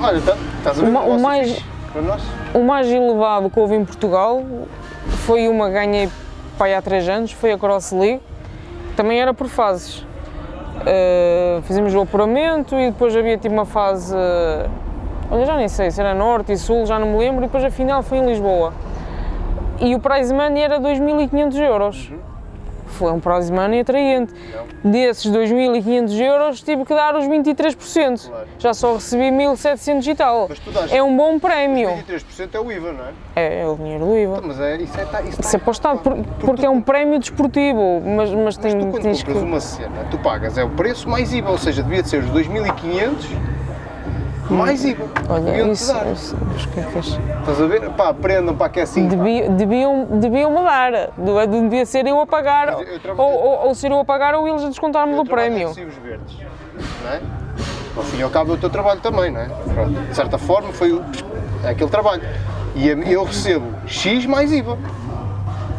Olha, 0.03 0.21
tá- 0.23 0.37
estás 0.59 0.79
a 0.79 0.83
ver 0.83 0.89
O 0.91 1.17
o 1.17 1.21
mais- 1.21 1.51
fixe 1.51 1.65
para? 1.93 2.23
O 2.55 2.65
mais 2.65 2.87
elevado 2.89 3.51
que 3.51 3.61
houve 3.61 3.75
em 3.75 3.85
Portugal 3.85 4.43
foi 5.27 5.49
uma 5.49 5.67
que 5.67 5.73
ganhei 5.75 6.09
pai 6.57 6.75
há 6.75 6.81
3 6.81 7.07
anos, 7.11 7.33
foi 7.33 7.53
a 7.53 7.59
Cross 7.59 7.93
League. 7.93 8.21
Também 8.97 9.21
era 9.21 9.35
por 9.35 9.49
fases. 9.49 10.05
Uh, 10.81 11.63
fizemos 11.63 11.95
o 11.95 12.01
apuramento 12.01 12.75
e 12.75 12.91
depois 12.91 13.15
havia 13.15 13.37
tipo 13.37 13.55
uma 13.55 13.67
fase. 13.67 14.15
olha, 15.31 15.45
já 15.45 15.57
nem 15.57 15.69
sei 15.69 15.91
se 15.91 16.01
era 16.01 16.15
Norte 16.15 16.53
e 16.53 16.57
Sul, 16.57 16.87
já 16.87 16.99
não 16.99 17.09
me 17.09 17.19
lembro, 17.19 17.45
e 17.45 17.47
depois 17.47 17.65
a 17.65 17.71
final 17.71 18.03
foi 18.03 18.19
em 18.19 18.27
Lisboa. 18.27 18.73
E 19.81 19.95
o 19.95 20.01
prize 20.01 20.33
money 20.35 20.63
era 20.63 20.81
2.500 20.81 21.61
euros. 21.61 22.13
Foi 22.89 23.13
um 23.13 23.21
prize 23.21 23.53
money 23.53 23.81
atraente. 23.81 24.33
Desses 24.83 25.31
2.500 25.31 26.21
euros 26.21 26.61
tive 26.63 26.85
que 26.85 26.95
dar 26.95 27.15
os 27.17 27.25
23%. 27.27 28.29
Claro. 28.29 28.47
Já 28.59 28.75
só 28.75 28.95
recebi 28.95 29.31
1.700 29.31 30.07
e 30.07 30.15
tal. 30.15 30.49
Tu 30.49 30.71
dás- 30.71 30.93
É 30.93 31.03
um 31.03 31.17
bom 31.17 31.39
prémio. 31.39 31.91
23% 31.91 32.55
é 32.55 32.61
o 32.61 32.73
IVA, 32.73 32.93
não 32.93 33.05
é? 33.05 33.09
É, 33.37 33.61
é 33.63 33.67
o 33.69 33.77
dinheiro 33.77 34.05
do 34.07 34.17
IVA. 34.17 34.41
Mas 34.45 34.61
é, 34.61 34.77
isso 34.79 34.99
é. 35.01 35.05
Tá, 35.05 35.21
isso 35.23 35.41
Isso 35.41 35.57
é 35.57 35.59
para 35.59 35.69
o 35.69 35.73
Estado, 35.73 35.99
por- 36.01 36.17
porque 36.41 36.67
é 36.67 36.71
um 36.71 36.81
prémio 36.81 37.19
desportivo, 37.19 38.01
mas, 38.05 38.31
mas, 38.31 38.39
Mas 38.49 38.57
tem, 38.57 38.73
tu 38.73 38.87
quando 38.87 38.93
compras 38.95 39.23
que. 39.23 39.33
uma 39.33 39.61
cena, 39.61 40.07
tu 40.11 40.19
pagas 40.19 40.57
é 40.59 40.65
o 40.65 40.71
preço 40.71 41.09
mais 41.09 41.33
IVA, 41.33 41.51
ou 41.51 41.59
seja, 41.59 41.83
devia 41.83 42.03
de 42.03 42.09
ser 42.09 42.19
os 42.25 42.31
2.500 42.31 43.27
mais 44.51 44.85
IVA. 44.85 45.05
Olha, 45.29 45.71
isso. 45.71 45.93
isso 46.13 46.37
mas 46.53 46.65
o 46.65 46.69
que 46.69 46.81
é? 46.81 46.83
Estás 47.41 47.61
a 47.61 47.67
ver? 47.67 47.91
Pá, 47.91 48.09
aprendam 48.09 48.55
para 48.57 48.69
que 48.69 48.81
é 48.81 48.83
assim. 48.85 49.09
pá. 49.09 49.15
Devia- 49.17 49.49
Deviam, 49.51 50.05
deviam 50.19 50.51
me 50.51 50.63
dar, 50.63 51.11
não 51.17 51.39
é? 51.41 51.47
devia 51.47 51.85
ser 51.87 52.07
eu 52.07 52.21
a 52.21 52.27
pagar, 52.27 52.73
eu- 52.73 52.81
eu 52.83 53.17
ou, 53.17 53.31
ou, 53.33 53.67
ou 53.69 53.75
ser 53.75 53.91
eu 53.91 53.99
a 54.01 54.05
pagar 54.05 54.35
ou 54.35 54.49
eles 54.49 54.65
a 54.65 54.69
descontar-me 54.69 55.13
Eu 55.15 55.25
do 55.25 55.31
prémio. 55.31 55.69
recibos 55.69 55.95
verdes, 55.97 56.37
não 57.05 57.11
é? 57.13 57.21
Ao 57.97 58.03
fim 58.05 58.19
e 58.19 58.23
ao 58.23 58.31
cabo 58.31 58.53
é 58.53 58.55
o 58.55 58.59
teu 58.59 58.71
trabalho 58.71 59.01
também, 59.01 59.31
não 59.33 59.41
é? 59.41 59.49
Pronto, 59.75 59.91
de 60.01 60.15
certa 60.15 60.39
forma 60.39 60.73
foi 60.73 61.01
é 61.65 61.71
aquele 61.71 61.91
trabalho. 61.91 62.23
E 62.77 62.87
eu 62.89 63.25
recebo 63.25 63.67
X 63.87 64.25
mais 64.27 64.53
IVA. 64.53 64.79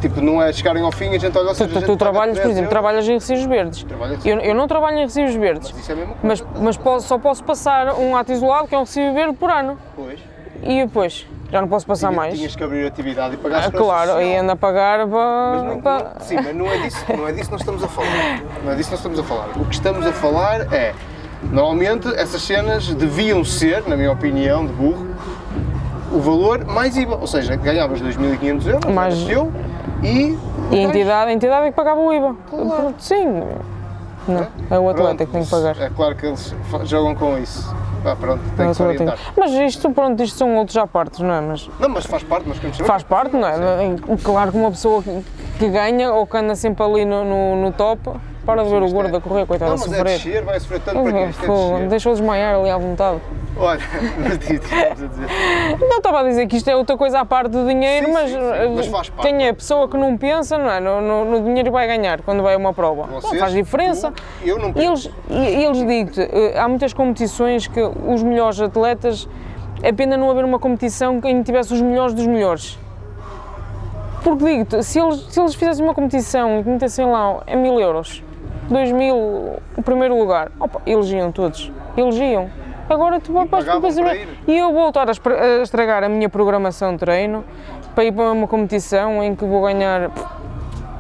Tipo, 0.01 0.21
não 0.21 0.41
é 0.41 0.51
chegarem 0.53 0.81
ao 0.81 0.91
fim 0.91 1.09
e 1.12 1.15
a 1.15 1.19
gente 1.19 1.38
olha, 1.38 1.49
ou 1.49 1.55
seja, 1.55 1.81
tu, 1.81 1.85
tu 1.85 1.97
trabalhas, 1.97 2.38
por 2.38 2.43
10 2.43 2.51
exemplo, 2.51 2.59
euros. 2.59 2.69
trabalhas 2.69 3.07
em 3.09 3.13
recibos 3.13 3.45
verdes. 3.45 3.85
Eu, 4.23 4.39
eu 4.39 4.55
não 4.55 4.67
trabalho 4.67 4.97
em 4.97 5.01
recibos 5.03 5.35
verdes, 5.35 5.71
Mas 5.71 5.81
isso 5.81 5.91
é 5.91 5.93
a 5.93 5.97
mesma 5.97 6.13
coisa. 6.15 6.45
mas, 6.53 6.62
mas 6.63 6.77
posso- 6.77 7.07
só 7.07 7.17
posso 7.17 7.43
passar 7.43 7.93
um 7.95 8.15
ato 8.15 8.31
isolado, 8.31 8.67
que 8.67 8.75
é 8.75 8.77
um 8.77 8.81
recibo 8.83 9.13
verde, 9.13 9.33
por 9.33 9.49
ano. 9.49 9.77
Pois. 9.95 10.19
E 10.63 10.83
depois, 10.85 11.25
já 11.51 11.59
não 11.62 11.67
posso 11.67 11.85
passar 11.85 12.09
Tinha- 12.09 12.17
mais. 12.17 12.35
Tinhas 12.38 12.55
que 12.55 12.63
abrir 12.63 12.85
atividade 12.88 13.33
e 13.33 13.38
pagar 13.38 13.65
Ah, 13.67 13.71
claro, 13.71 14.13
aí 14.13 14.35
anda 14.38 14.53
a 14.53 14.55
pagar 14.55 14.99
Mas 15.05 15.09
para. 15.09 15.63
não, 15.63 15.81
para- 15.81 16.03
não- 16.17 16.25
sim, 16.25 16.35
mas 16.35 16.55
não 16.55 16.65
é, 16.71 16.77
disso, 16.77 17.05
não 17.17 17.27
é 17.27 17.31
disso 17.31 17.45
que 17.45 17.51
nós 17.51 17.62
estamos 17.62 17.83
a 17.83 17.88
falar. 17.89 18.41
Não 18.63 18.71
é 18.71 18.75
disso 18.75 18.89
que 18.89 18.95
nós 18.95 18.99
estamos 18.99 19.19
a 19.19 19.23
falar. 19.23 19.47
O 19.57 19.65
que 19.65 19.73
estamos 19.75 20.05
a 20.07 20.13
falar 20.13 20.73
é, 20.73 20.93
normalmente 21.51 22.07
essas 22.15 22.41
cenas 22.41 22.93
deviam 22.93 23.43
ser, 23.43 23.83
na 23.88 23.97
minha 23.97 24.12
opinião, 24.12 24.65
de 24.65 24.71
burro, 24.73 25.07
o 26.12 26.19
valor 26.19 26.65
mais 26.65 26.97
IVA. 26.97 27.15
Ou 27.17 27.27
seja, 27.27 27.55
ganhavas 27.55 28.01
2.500 28.01 28.67
euros, 28.67 28.93
Mais- 28.93 29.23
teu, 29.25 29.51
e... 30.03 30.38
E 30.71 30.79
a 30.79 30.81
entidade, 30.83 31.31
a 31.31 31.33
entidade 31.33 31.65
é 31.67 31.69
que 31.71 31.75
pagava 31.75 31.99
o 31.99 32.13
IVA. 32.13 32.35
Claro. 32.49 32.69
Pronto, 32.69 32.95
Sim. 33.03 33.43
Não, 34.27 34.47
é 34.69 34.79
o 34.79 34.89
atleta 34.89 35.25
que 35.25 35.31
tem 35.31 35.43
que 35.43 35.49
pagar. 35.49 35.81
É 35.81 35.89
claro 35.89 36.15
que 36.15 36.27
eles 36.27 36.53
jogam 36.83 37.15
com 37.15 37.38
isso. 37.38 37.73
Ah, 38.05 38.15
pronto, 38.15 38.41
tem 38.55 38.71
que 38.71 38.83
orientar. 38.83 39.17
Mas 39.35 39.51
isto, 39.51 39.89
pronto, 39.91 40.21
isto 40.23 40.38
são 40.38 40.55
outros 40.55 40.77
à 40.77 40.88
parte, 40.88 41.21
não 41.23 41.33
é? 41.33 41.41
Mas 41.41 41.69
Não, 41.79 41.89
mas 41.89 42.05
faz 42.05 42.23
parte, 42.23 42.45
saber. 42.55 42.85
faz 42.85 43.03
parte, 43.03 43.35
não 43.35 43.47
é? 43.47 43.55
Claro 44.23 44.51
que 44.51 44.57
uma 44.57 44.71
pessoa 44.71 45.03
que, 45.03 45.25
que 45.57 45.69
ganha 45.69 46.13
ou 46.13 46.25
que 46.25 46.38
anda 46.38 46.55
sempre 46.55 46.83
ali 46.83 47.03
no, 47.05 47.25
no, 47.25 47.55
no 47.62 47.71
top, 47.71 48.12
para 48.49 48.63
de 48.63 48.69
ver 48.69 48.81
o 48.83 48.89
gordo 48.91 49.15
é- 49.15 49.17
a 49.17 49.21
correr, 49.21 49.45
coitado, 49.45 49.71
Não, 49.71 49.77
a 49.77 49.85
é 49.85 49.88
sofrer. 49.88 50.03
descer, 50.05 50.43
vai 50.43 50.59
sofrer 50.59 50.79
tanto 50.81 51.03
para 51.03 51.12
quê? 51.12 51.17
É 51.19 51.31
Fogo, 51.33 51.73
descer. 51.73 51.88
Deixou 51.89 52.13
desmaiar 52.13 52.55
ali 52.55 52.69
à 52.69 52.77
vontade. 52.77 53.19
Olha, 53.57 53.79
mas 54.23 54.39
diz, 54.39 54.59
diz, 54.62 54.73
a 54.73 54.93
dizer. 55.07 55.27
Não 55.79 55.97
estava 55.97 56.21
a 56.21 56.23
dizer 56.23 56.47
que 56.47 56.55
isto 56.57 56.69
é 56.69 56.75
outra 56.75 56.95
coisa 56.97 57.19
à 57.19 57.25
parte 57.25 57.51
do 57.51 57.67
dinheiro, 57.67 58.05
Sim, 58.07 58.13
mas, 58.13 58.29
sim, 58.31 58.38
sim, 58.38 58.45
eh, 58.45 58.71
mas 58.75 58.88
faz 58.88 59.09
parte. 59.09 59.27
quem 59.27 59.45
é 59.45 59.49
a 59.49 59.53
pessoa 59.53 59.88
que 59.89 59.97
não 59.97 60.17
pensa, 60.17 60.57
não 60.57 60.69
é? 60.71 60.79
No, 60.79 61.01
no, 61.01 61.25
no 61.25 61.41
dinheiro 61.41 61.71
vai 61.71 61.85
ganhar 61.88 62.21
quando 62.21 62.41
vai 62.41 62.53
a 62.53 62.57
uma 62.57 62.73
prova. 62.73 63.07
Não 63.07 63.19
Vocês, 63.21 63.39
faz 63.41 63.53
diferença. 63.53 64.12
tu, 64.12 64.23
eu 64.47 64.57
não 64.57 64.71
E 64.75 64.85
eles, 64.85 65.09
eles 65.29 65.85
digo-te, 65.85 66.21
eh, 66.21 66.57
há 66.57 66.67
muitas 66.67 66.93
competições 66.93 67.67
que 67.67 67.81
os 67.81 68.23
melhores 68.23 68.59
atletas, 68.62 69.27
é 69.83 69.91
pena 69.91 70.15
não 70.17 70.29
haver 70.31 70.45
uma 70.45 70.59
competição 70.59 71.17
em 71.23 71.38
que 71.39 71.43
tivesse 71.43 71.73
os 71.73 71.81
melhores 71.81 72.13
dos 72.13 72.27
melhores. 72.27 72.77
Porque 74.23 74.43
digo-te, 74.43 74.83
se 74.83 74.99
eles, 74.99 75.25
se 75.29 75.39
eles 75.39 75.55
fizessem 75.55 75.83
uma 75.83 75.93
competição 75.93 76.59
e 76.59 76.63
que 76.63 76.69
metessem 76.69 77.05
lá 77.05 77.41
é 77.47 77.55
mil 77.55 77.79
euros, 77.79 78.21
dois 78.69 78.91
mil 78.91 79.15
o 79.77 79.82
primeiro 79.84 80.17
lugar, 80.17 80.51
opa, 80.60 80.82
elegiam 80.86 81.32
todos, 81.32 81.71
elegiam. 81.97 82.49
Agora 82.89 83.19
tu 83.19 83.32
vais 83.34 83.47
para 83.49 84.15
ir. 84.15 84.27
e 84.47 84.58
eu 84.58 84.73
vou 84.73 84.88
estar 84.89 85.08
a, 85.10 85.62
estragar 85.62 86.03
a 86.03 86.10
minha 86.10 86.27
programação 86.27 86.93
de 86.93 86.97
treino 86.99 87.43
para 87.93 88.03
ir 88.03 88.12
para 88.12 88.32
uma 88.32 88.47
competição 88.47 89.21
em 89.23 89.36
que 89.36 89.45
vou 89.45 89.62
ganhar 89.62 90.10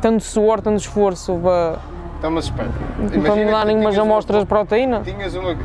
tanto 0.01 0.23
suor, 0.23 0.61
tanto 0.61 0.77
esforço 0.77 1.33
para, 1.41 1.77
Então, 2.19 2.29
mas 2.31 2.45
espera. 2.45 2.69
para 2.69 3.05
me 3.09 3.15
Imagina 3.17 3.45
que 3.45 3.51
darem 3.51 3.75
tu 3.77 3.81
umas 3.81 3.93
tinhas 3.93 4.05
uma- 4.05 4.13
amostras 4.13 4.39
de 4.41 4.45
proteína. 4.45 5.01
Tinhas 5.03 5.33
uma. 5.35 5.55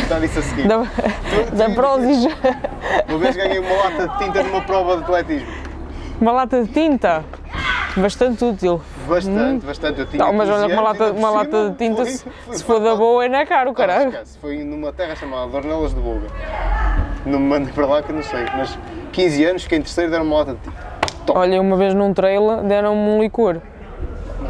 Contar 0.00 0.24
isso 0.24 0.38
a 0.38 0.42
seguir. 0.42 0.66
Da, 0.68 0.78
Tu- 0.78 1.54
da 1.56 1.70
Prozis, 1.70 2.26
Uma 3.08 3.18
vez 3.18 3.36
ganhei 3.36 3.58
uma 3.58 3.74
lata 3.74 4.08
de 4.08 4.18
tinta 4.24 4.42
numa 4.42 4.60
prova 4.62 4.96
de 4.96 5.02
atletismo. 5.04 5.48
uma 6.20 6.32
lata 6.32 6.62
de 6.64 6.68
tinta, 6.72 7.24
bastante 7.96 8.42
útil. 8.44 8.80
Bastante, 9.06 9.66
bastante. 9.66 10.00
Eu 10.00 10.06
tinha 10.06 10.24
Não, 10.24 10.32
mas 10.32 10.48
15 10.48 10.60
olha 10.60 10.68
que 10.68 10.72
uma 10.74 10.82
lata, 10.82 11.12
uma 11.12 11.30
lata 11.30 11.70
de 11.70 11.76
tinta, 11.76 11.96
foi- 11.96 12.06
se, 12.06 12.24
foi 12.46 12.56
se 12.56 12.64
for 12.64 12.80
da 12.80 12.94
boa, 12.94 13.24
é 13.24 13.28
na 13.28 13.44
cara 13.46 13.68
o 13.68 13.72
Ah, 13.72 13.74
caralho. 13.74 14.08
esquece, 14.10 14.38
Foi 14.38 14.64
numa 14.64 14.92
terra 14.92 15.14
chamada 15.16 15.46
Dornelas 15.50 15.94
de 15.94 16.00
Boga. 16.00 16.26
Não 17.26 17.38
me 17.38 17.46
mandem 17.48 17.72
para 17.72 17.86
lá 17.86 18.02
que 18.02 18.10
eu 18.10 18.16
não 18.16 18.22
sei, 18.22 18.44
mas 18.56 18.78
15 19.12 19.44
anos, 19.44 19.62
fiquei 19.62 19.78
em 19.78 19.82
terceiro, 19.82 20.10
deram 20.10 20.24
uma 20.24 20.38
lata 20.38 20.54
de 20.54 20.60
tinta. 20.60 20.76
Top. 21.26 21.38
Olha, 21.38 21.60
uma 21.60 21.76
vez 21.76 21.94
num 21.94 22.12
trail 22.12 22.62
deram-me 22.64 23.00
um 23.00 23.22
licor. 23.22 23.60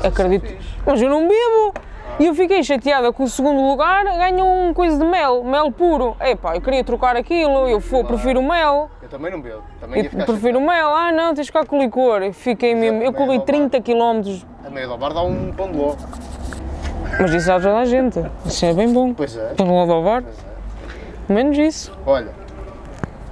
Acredito. 0.03 0.55
Mas 0.87 1.01
eu 1.03 1.09
não 1.11 1.29
bebo! 1.29 1.75
E 2.18 2.27
eu 2.27 2.35
fiquei 2.35 2.62
chateada 2.62 3.12
com 3.12 3.25
o 3.25 3.29
segundo 3.29 3.61
lugar, 3.66 4.05
ganhou 4.05 4.46
um 4.46 4.72
coisa 4.75 4.96
de 4.98 5.05
mel, 5.05 5.42
mel 5.42 5.72
puro. 5.72 6.16
Epá, 6.20 6.55
eu 6.55 6.61
queria 6.61 6.85
trocar 6.85 7.16
aquilo, 7.16 7.66
eu 7.68 7.81
for, 7.81 8.05
prefiro 8.05 8.40
o 8.40 8.48
mel. 8.48 8.90
Eu 9.03 9.09
também 9.09 9.33
não 9.33 9.40
bebo. 9.40 9.62
Também 9.81 10.03
ia 10.05 10.11
ficar 10.11 10.27
prefiro 10.27 10.59
o 10.59 10.66
mel, 10.66 10.88
ah 10.94 11.11
não, 11.11 11.35
tens 11.35 11.46
de 11.46 11.53
ficar 11.53 11.66
com 11.66 11.79
licor. 11.81 12.22
Eu 12.22 12.33
Fiquei 12.33 12.75
mesmo, 12.75 13.03
eu 13.03 13.12
corri 13.12 13.37
é 13.37 13.40
30 13.40 13.81
km. 13.81 14.42
A 14.64 14.70
meia 14.70 14.87
do 14.87 14.96
bar 14.96 15.12
dá 15.12 15.22
um 15.22 15.53
pão 15.53 15.72
de 15.72 15.79
ló. 15.79 15.94
mas 17.20 17.33
isso 17.33 17.46
toda 17.53 17.79
a 17.79 17.85
gente. 17.85 18.20
Isso 18.44 18.64
é 18.66 18.72
bem 18.75 18.92
bom. 18.92 19.14
Pois 19.14 19.37
é. 19.37 19.55
Pão 19.55 19.66
de 19.66 19.72
lado 19.72 19.92
ao 19.92 20.05
bar, 20.05 20.22
Pois 20.22 20.37
é. 20.38 21.33
menos 21.33 21.59
isso. 21.59 21.92
Olha. 22.07 22.31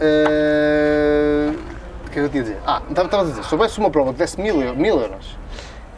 eh, 0.00 1.52
O 2.06 2.10
que 2.10 2.18
é 2.18 2.22
que 2.22 2.26
eu 2.26 2.28
tinha 2.30 2.42
a 2.42 2.44
dizer? 2.44 2.58
Ah, 2.66 2.82
estava 2.90 3.22
a 3.22 3.26
dizer, 3.26 3.44
se 3.44 3.54
houvesse 3.54 3.78
uma 3.78 3.90
prova 3.90 4.12
que 4.12 4.18
desse 4.18 4.40
mil, 4.40 4.56
mil 4.74 4.98
euros, 5.00 5.38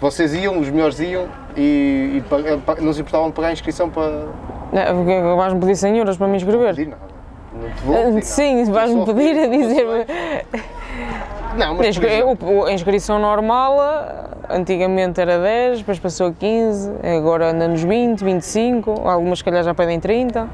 vocês 0.02 0.34
iam, 0.34 0.58
os 0.58 0.68
melhores 0.68 1.00
iam 1.00 1.26
e, 1.56 2.16
e 2.18 2.24
pa- 2.28 2.76
não 2.80 2.92
se 2.92 3.00
importavam 3.00 3.28
de 3.28 3.34
pagar 3.34 3.48
a 3.48 3.52
inscrição 3.52 3.88
para. 3.88 4.26
Não, 4.72 5.36
Vais-me 5.36 5.60
pedir 5.60 5.76
100 5.76 5.98
euros 5.98 6.16
para 6.16 6.26
me 6.26 6.32
Não 6.32 6.36
inscrever? 6.36 6.74
pedir 6.74 6.88
nada. 6.90 7.02
Não 7.54 7.70
te 7.70 7.82
vou 7.82 7.94
pedir 7.96 8.08
nada. 8.10 8.20
Sim, 8.22 8.64
vais-me 8.72 9.04
pedir 9.06 9.38
a 9.38 9.46
dizer. 9.46 9.86
Não, 11.56 11.74
mas 11.74 11.96
exemplo, 11.98 12.64
A 12.64 12.72
inscrição 12.72 13.18
normal, 13.18 13.76
eh, 13.82 14.56
antigamente 14.56 15.20
era 15.20 15.38
10, 15.38 15.78
depois 15.80 15.98
passou 15.98 16.28
a 16.28 16.32
15, 16.32 16.90
agora 17.18 17.50
anda 17.50 17.68
nos 17.68 17.82
20, 17.82 18.24
25, 18.24 19.06
algumas 19.06 19.38
se 19.38 19.44
calhar 19.44 19.62
já 19.62 19.74
pedem 19.74 20.00
30. 20.00 20.48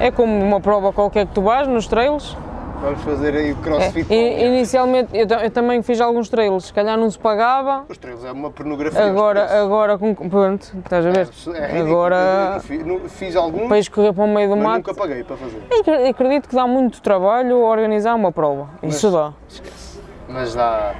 É 0.00 0.10
como 0.10 0.32
uma 0.44 0.60
prova 0.60 0.92
qualquer 0.92 1.26
que 1.26 1.32
tu 1.32 1.40
vais 1.42 1.68
nos 1.68 1.86
trails. 1.86 2.36
Vamos 2.84 3.02
fazer 3.02 3.34
aí 3.34 3.52
o 3.52 3.58
É. 3.58 3.62
crossfit. 3.62 4.12
I- 4.14 4.44
inicialmente 4.44 5.08
eu, 5.12 5.26
eu 5.26 5.50
também 5.50 5.82
fiz 5.82 6.00
alguns 6.00 6.28
trails, 6.28 6.66
se 6.66 6.72
calhar 6.72 6.96
não 6.96 7.10
se 7.10 7.18
pagava, 7.18 7.84
Os 7.88 7.98
trails 7.98 8.24
é 8.24 8.30
uma 8.30 8.50
pornografia. 8.50 9.04
agora, 9.04 9.60
agora 9.62 9.98
com. 9.98 10.14
Pronto, 10.14 10.72
estás 10.78 11.04
a 11.06 11.10
ver? 11.10 11.28
É 11.54 11.66
ridículo. 11.66 11.90
Agora, 11.90 12.60
Fiz 13.08 13.34
alguns, 13.36 13.68
para 13.68 13.78
escorrer 13.78 14.12
para 14.12 14.24
o 14.24 14.28
meio 14.28 14.48
do 14.50 14.56
mas 14.56 14.64
mato. 14.64 14.76
nunca 14.76 14.94
paguei 14.94 15.24
para 15.24 15.36
fazer. 15.36 15.62
Eu 16.04 16.10
acredito 16.10 16.48
que 16.48 16.54
dá 16.54 16.66
muito 16.66 17.00
trabalho 17.02 17.58
organizar 17.60 18.14
uma 18.14 18.30
prova. 18.30 18.68
Isso 18.82 19.10
dá. 19.10 19.32
Esquece. 19.48 20.00
Mas 20.28 20.54
dá. 20.54 20.94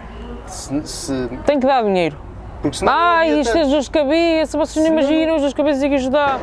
Se, 0.47 0.87
se- 0.87 1.29
Tem 1.47 1.59
que 1.59 1.67
dar 1.67 1.83
dinheiro. 1.83 2.17
porque 2.61 2.77
senão. 2.79 2.93
havia 2.93 3.41
isto 3.41 3.51
é 3.51 3.61
tantos. 3.63 3.71
dos 3.73 3.89
cabeças, 3.89 4.55
vocês 4.55 4.85
não 4.85 4.93
imaginam, 4.93 5.37
os 5.37 5.43
dos 5.43 5.55
cabeças 5.55 5.81
têm 5.81 5.89
que 5.91 5.97
ajudar. 5.97 6.39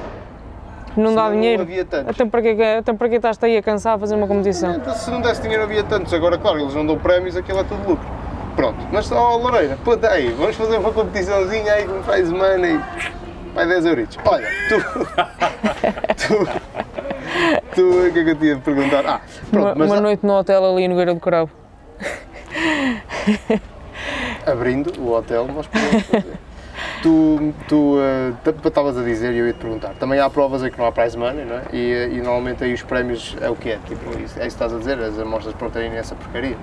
Não 0.95 1.15
dá 1.15 1.25
não 1.25 1.31
dinheiro. 1.31 1.61
havia 1.63 1.85
tantos. 1.85 2.09
Até 2.09 2.25
para 2.25 2.41
que 2.41 2.49
até 2.61 2.93
para 2.93 3.09
que 3.09 3.15
estás 3.15 3.37
aí 3.43 3.57
a 3.57 3.61
cansar 3.63 3.95
a 3.95 3.99
fazer 3.99 4.15
uma 4.15 4.27
competição? 4.27 4.75
Então, 4.75 4.93
Se 4.93 5.09
não 5.09 5.21
desse 5.21 5.41
dinheiro 5.41 5.63
havia 5.63 5.83
tantos, 5.83 6.13
agora 6.13 6.37
claro, 6.37 6.59
eles 6.59 6.73
não 6.75 6.85
dão 6.85 6.97
prémios, 6.97 7.35
aquilo 7.37 7.59
é 7.59 7.63
tudo 7.63 7.87
lucro. 7.87 8.07
Pronto, 8.55 8.77
mas 8.91 9.09
ó 9.11 9.37
Loureira, 9.37 9.77
puta 9.83 10.09
aí, 10.09 10.29
vamos 10.31 10.55
fazer 10.55 10.77
uma 10.77 10.91
competiçãozinha 10.91 11.71
aí 11.73 11.85
com 11.85 12.03
faz 12.03 12.27
semana 12.27 12.67
e 12.67 12.79
vai 13.53 13.65
10 13.65 13.85
euritos. 13.85 14.17
Olha, 14.25 14.47
tu. 14.67 14.79
tu. 16.27 16.71
Tu, 17.73 17.81
o 18.07 18.11
que 18.11 18.19
é 18.19 18.23
que 18.25 18.29
eu 18.31 18.35
tinha 18.35 18.55
de 18.55 18.61
perguntar? 18.61 19.05
Ah, 19.05 19.21
pronto, 19.49 19.65
Uma, 19.67 19.75
mas 19.75 19.91
uma 19.91 20.01
noite 20.01 20.25
no 20.25 20.33
hotel 20.33 20.65
ali 20.65 20.87
no 20.89 20.95
Gueira 20.95 21.13
do 21.13 21.19
Cravo. 21.21 21.49
abrindo 24.45 24.99
o 24.99 25.13
hotel, 25.13 25.47
nós 25.47 25.67
podemos 25.67 26.03
fazer. 26.03 26.33
Tu, 27.01 27.53
tu 27.67 27.95
t- 28.43 28.67
estavas 28.67 28.95
a 28.97 29.01
dizer 29.03 29.33
e 29.33 29.37
eu 29.39 29.47
ia 29.47 29.53
te 29.53 29.59
perguntar, 29.59 29.93
também 29.99 30.19
há 30.19 30.29
provas 30.29 30.61
aí 30.61 30.69
que 30.69 30.77
não 30.77 30.85
há 30.85 30.91
prize 30.91 31.17
money, 31.17 31.43
não 31.45 31.55
é? 31.55 31.61
E, 31.73 31.91
eh, 31.93 32.09
e 32.09 32.17
normalmente 32.21 32.63
aí 32.63 32.73
os 32.73 32.83
prémios 32.83 33.35
é 33.41 33.49
o 33.49 33.55
que 33.55 33.71
é, 33.71 33.79
tipo, 33.87 34.05
é 34.15 34.21
isso 34.21 34.35
que 34.39 34.45
estás 34.45 34.71
a 34.71 34.77
dizer, 34.77 34.99
as 34.99 35.17
amostras 35.17 35.55
para 35.55 35.69
terem 35.71 35.91
essa 35.97 36.13
porcaria. 36.13 36.55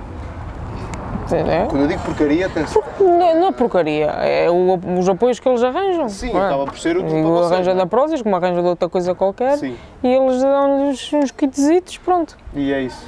É? 1.30 1.66
Quando 1.68 1.82
eu 1.82 1.88
digo 1.88 2.00
porcaria, 2.02 2.46
atenção, 2.46 2.82
Não, 3.00 3.40
não 3.40 3.48
é 3.48 3.52
porcaria, 3.52 4.06
é 4.06 4.48
o- 4.50 4.78
os 4.98 5.08
apoios 5.08 5.38
que 5.40 5.46
eles 5.48 5.62
arranjam. 5.62 6.08
sim, 6.08 6.30
é? 6.34 6.46
acaba 6.46 6.64
por 6.66 6.78
ser 6.78 6.96
o 6.96 7.04
para 7.04 7.12
o 7.16 7.22
vocês, 7.22 7.52
arranja 7.52 7.74
da 7.74 7.86
Prozis, 7.86 8.22
como 8.22 8.34
arranja 8.36 8.62
de 8.62 8.68
outra 8.68 8.88
coisa 8.88 9.14
qualquer, 9.14 9.58
Sim. 9.58 9.76
e 10.02 10.08
eles 10.08 10.40
dão-lhes 10.40 11.12
uns 11.12 11.30
kitizitos, 11.32 11.98
pronto. 11.98 12.36
E 12.54 12.72
é 12.72 12.80
isso. 12.82 13.04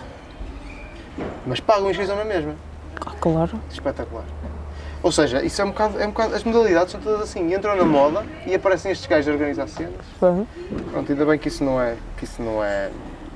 Mas 1.46 1.60
pagam 1.60 1.86
a 1.86 1.90
inscrição 1.90 2.16
na 2.16 2.24
mesma. 2.24 2.54
Ah, 3.06 3.12
claro. 3.20 3.52
Espetacular. 3.70 4.24
Ou 5.02 5.10
seja, 5.10 5.42
isso 5.42 5.62
é 5.62 5.64
um 5.64 5.68
bocado, 5.68 6.00
é 6.00 6.06
um 6.06 6.10
bocado. 6.10 6.34
As 6.34 6.44
modalidades 6.44 6.92
são 6.92 7.00
todas 7.00 7.22
assim. 7.22 7.54
Entram 7.54 7.74
na 7.76 7.84
moda 7.84 8.24
e 8.46 8.54
aparecem 8.54 8.92
estes 8.92 9.06
gajos 9.06 9.28
a 9.28 9.32
organizar 9.32 9.66
cenas. 9.66 9.94
Pronto. 10.18 10.46
Pronto, 10.90 11.12
ainda 11.12 11.24
bem 11.24 11.38
que 11.38 11.48
isso 11.48 11.64
não 11.64 11.80
é, 11.80 11.96
que 12.18 12.24
isso 12.24 12.42
não 12.42 12.62
é, 12.62 12.90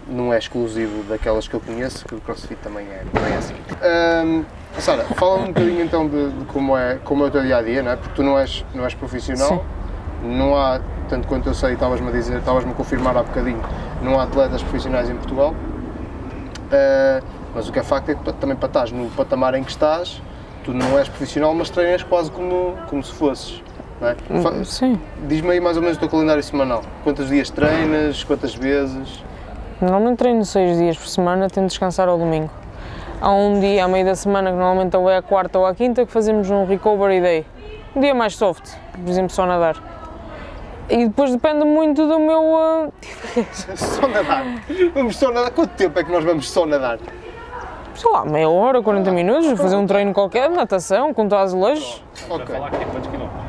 não 0.06 0.32
é 0.32 0.38
exclusivo 0.38 1.02
daquelas 1.04 1.48
que 1.48 1.54
eu 1.54 1.60
conheço, 1.60 2.04
que 2.04 2.14
o 2.14 2.20
CrossFit 2.20 2.56
também 2.56 2.86
é, 2.86 3.02
também 3.12 3.32
é 3.32 3.36
assim. 3.36 3.54
Ahm, 3.82 4.44
Sara, 4.78 5.04
fala-me 5.04 5.44
um 5.44 5.52
bocadinho 5.52 5.82
então 5.82 6.06
de, 6.06 6.30
de 6.30 6.44
como, 6.46 6.76
é, 6.76 6.98
como 7.04 7.24
é 7.24 7.28
o 7.28 7.30
teu 7.30 7.42
dia 7.42 7.56
a 7.56 7.62
dia, 7.62 7.82
não 7.82 7.92
é? 7.92 7.96
Porque 7.96 8.14
tu 8.14 8.22
não 8.22 8.38
és, 8.38 8.64
não 8.74 8.84
és 8.84 8.94
profissional, 8.94 9.64
Sim. 10.22 10.36
não 10.36 10.56
há, 10.56 10.80
tanto 11.08 11.26
quanto 11.28 11.48
eu 11.48 11.54
sei, 11.54 11.74
estavas-me 11.74 12.08
a 12.08 12.12
dizer, 12.12 12.38
estavas-me 12.38 12.72
a 12.72 12.74
confirmar 12.74 13.16
há 13.16 13.22
bocadinho, 13.22 13.62
não 14.02 14.20
há 14.20 14.24
atletas 14.24 14.62
profissionais 14.62 15.08
em 15.08 15.14
Portugal. 15.14 15.54
Ah, 16.70 17.22
mas 17.54 17.68
o 17.68 17.72
que 17.72 17.78
é 17.78 17.82
facto 17.82 18.10
é 18.10 18.14
que 18.14 18.32
também 18.34 18.56
para 18.56 18.66
estás 18.66 18.90
no 18.90 19.08
patamar 19.10 19.54
em 19.54 19.62
que 19.62 19.70
estás, 19.70 20.20
tu 20.64 20.72
não 20.72 20.98
és 20.98 21.08
profissional, 21.08 21.54
mas 21.54 21.70
treinas 21.70 22.02
quase 22.02 22.30
como, 22.30 22.74
como 22.88 23.02
se 23.02 23.12
fosses. 23.12 23.62
Não 24.00 24.08
é? 24.08 24.14
Fa- 24.42 24.64
Sim. 24.64 24.98
Diz-me 25.28 25.50
aí 25.52 25.60
mais 25.60 25.76
ou 25.76 25.82
menos 25.82 25.96
o 25.96 26.00
teu 26.00 26.08
calendário 26.08 26.42
semanal. 26.42 26.82
Quantos 27.04 27.28
dias 27.28 27.50
treinas? 27.50 28.24
Quantas 28.24 28.54
vezes? 28.54 29.22
Normalmente 29.80 30.18
treino 30.18 30.44
seis 30.44 30.78
dias 30.78 30.96
por 30.96 31.06
semana, 31.08 31.48
tento 31.48 31.68
descansar 31.68 32.08
ao 32.08 32.16
domingo. 32.18 32.50
Há 33.20 33.30
um 33.32 33.60
dia, 33.60 33.84
a 33.84 33.88
meio 33.88 34.04
da 34.04 34.14
semana, 34.14 34.50
que 34.50 34.56
normalmente 34.56 34.96
ou 34.96 35.08
é 35.10 35.16
a 35.16 35.22
quarta 35.22 35.58
ou 35.58 35.66
a 35.66 35.74
quinta, 35.74 36.04
que 36.04 36.12
fazemos 36.12 36.50
um 36.50 36.64
recovery 36.66 37.20
day. 37.20 37.46
Um 37.94 38.00
dia 38.00 38.14
mais 38.14 38.34
soft, 38.36 38.70
por 38.92 39.08
exemplo, 39.08 39.30
só 39.30 39.46
nadar. 39.46 39.76
E 40.90 41.06
depois 41.06 41.30
depende 41.32 41.64
muito 41.64 42.06
do 42.06 42.18
meu. 42.18 42.56
ah, 42.56 42.88
só 43.76 44.06
nadar. 44.06 44.44
Vamos 44.94 45.16
só 45.16 45.30
nadar. 45.32 45.50
Quanto 45.52 45.70
tempo 45.76 45.98
é 45.98 46.04
que 46.04 46.12
nós 46.12 46.24
vamos 46.24 46.50
só 46.50 46.66
nadar? 46.66 46.98
Sei 47.94 48.10
lá, 48.10 48.24
meia 48.24 48.48
hora, 48.48 48.82
40 48.82 49.10
minutos, 49.12 49.58
fazer 49.58 49.76
um 49.76 49.86
treino 49.86 50.12
qualquer, 50.12 50.48
de 50.48 50.56
natação, 50.56 51.12
com 51.14 51.28
azulejos. 51.34 52.02
Ok. 52.28 52.54
falar 52.54 52.70
que 52.70 52.76
tem 52.78 52.86
quantos 52.88 53.10
quilómetros? 53.10 53.44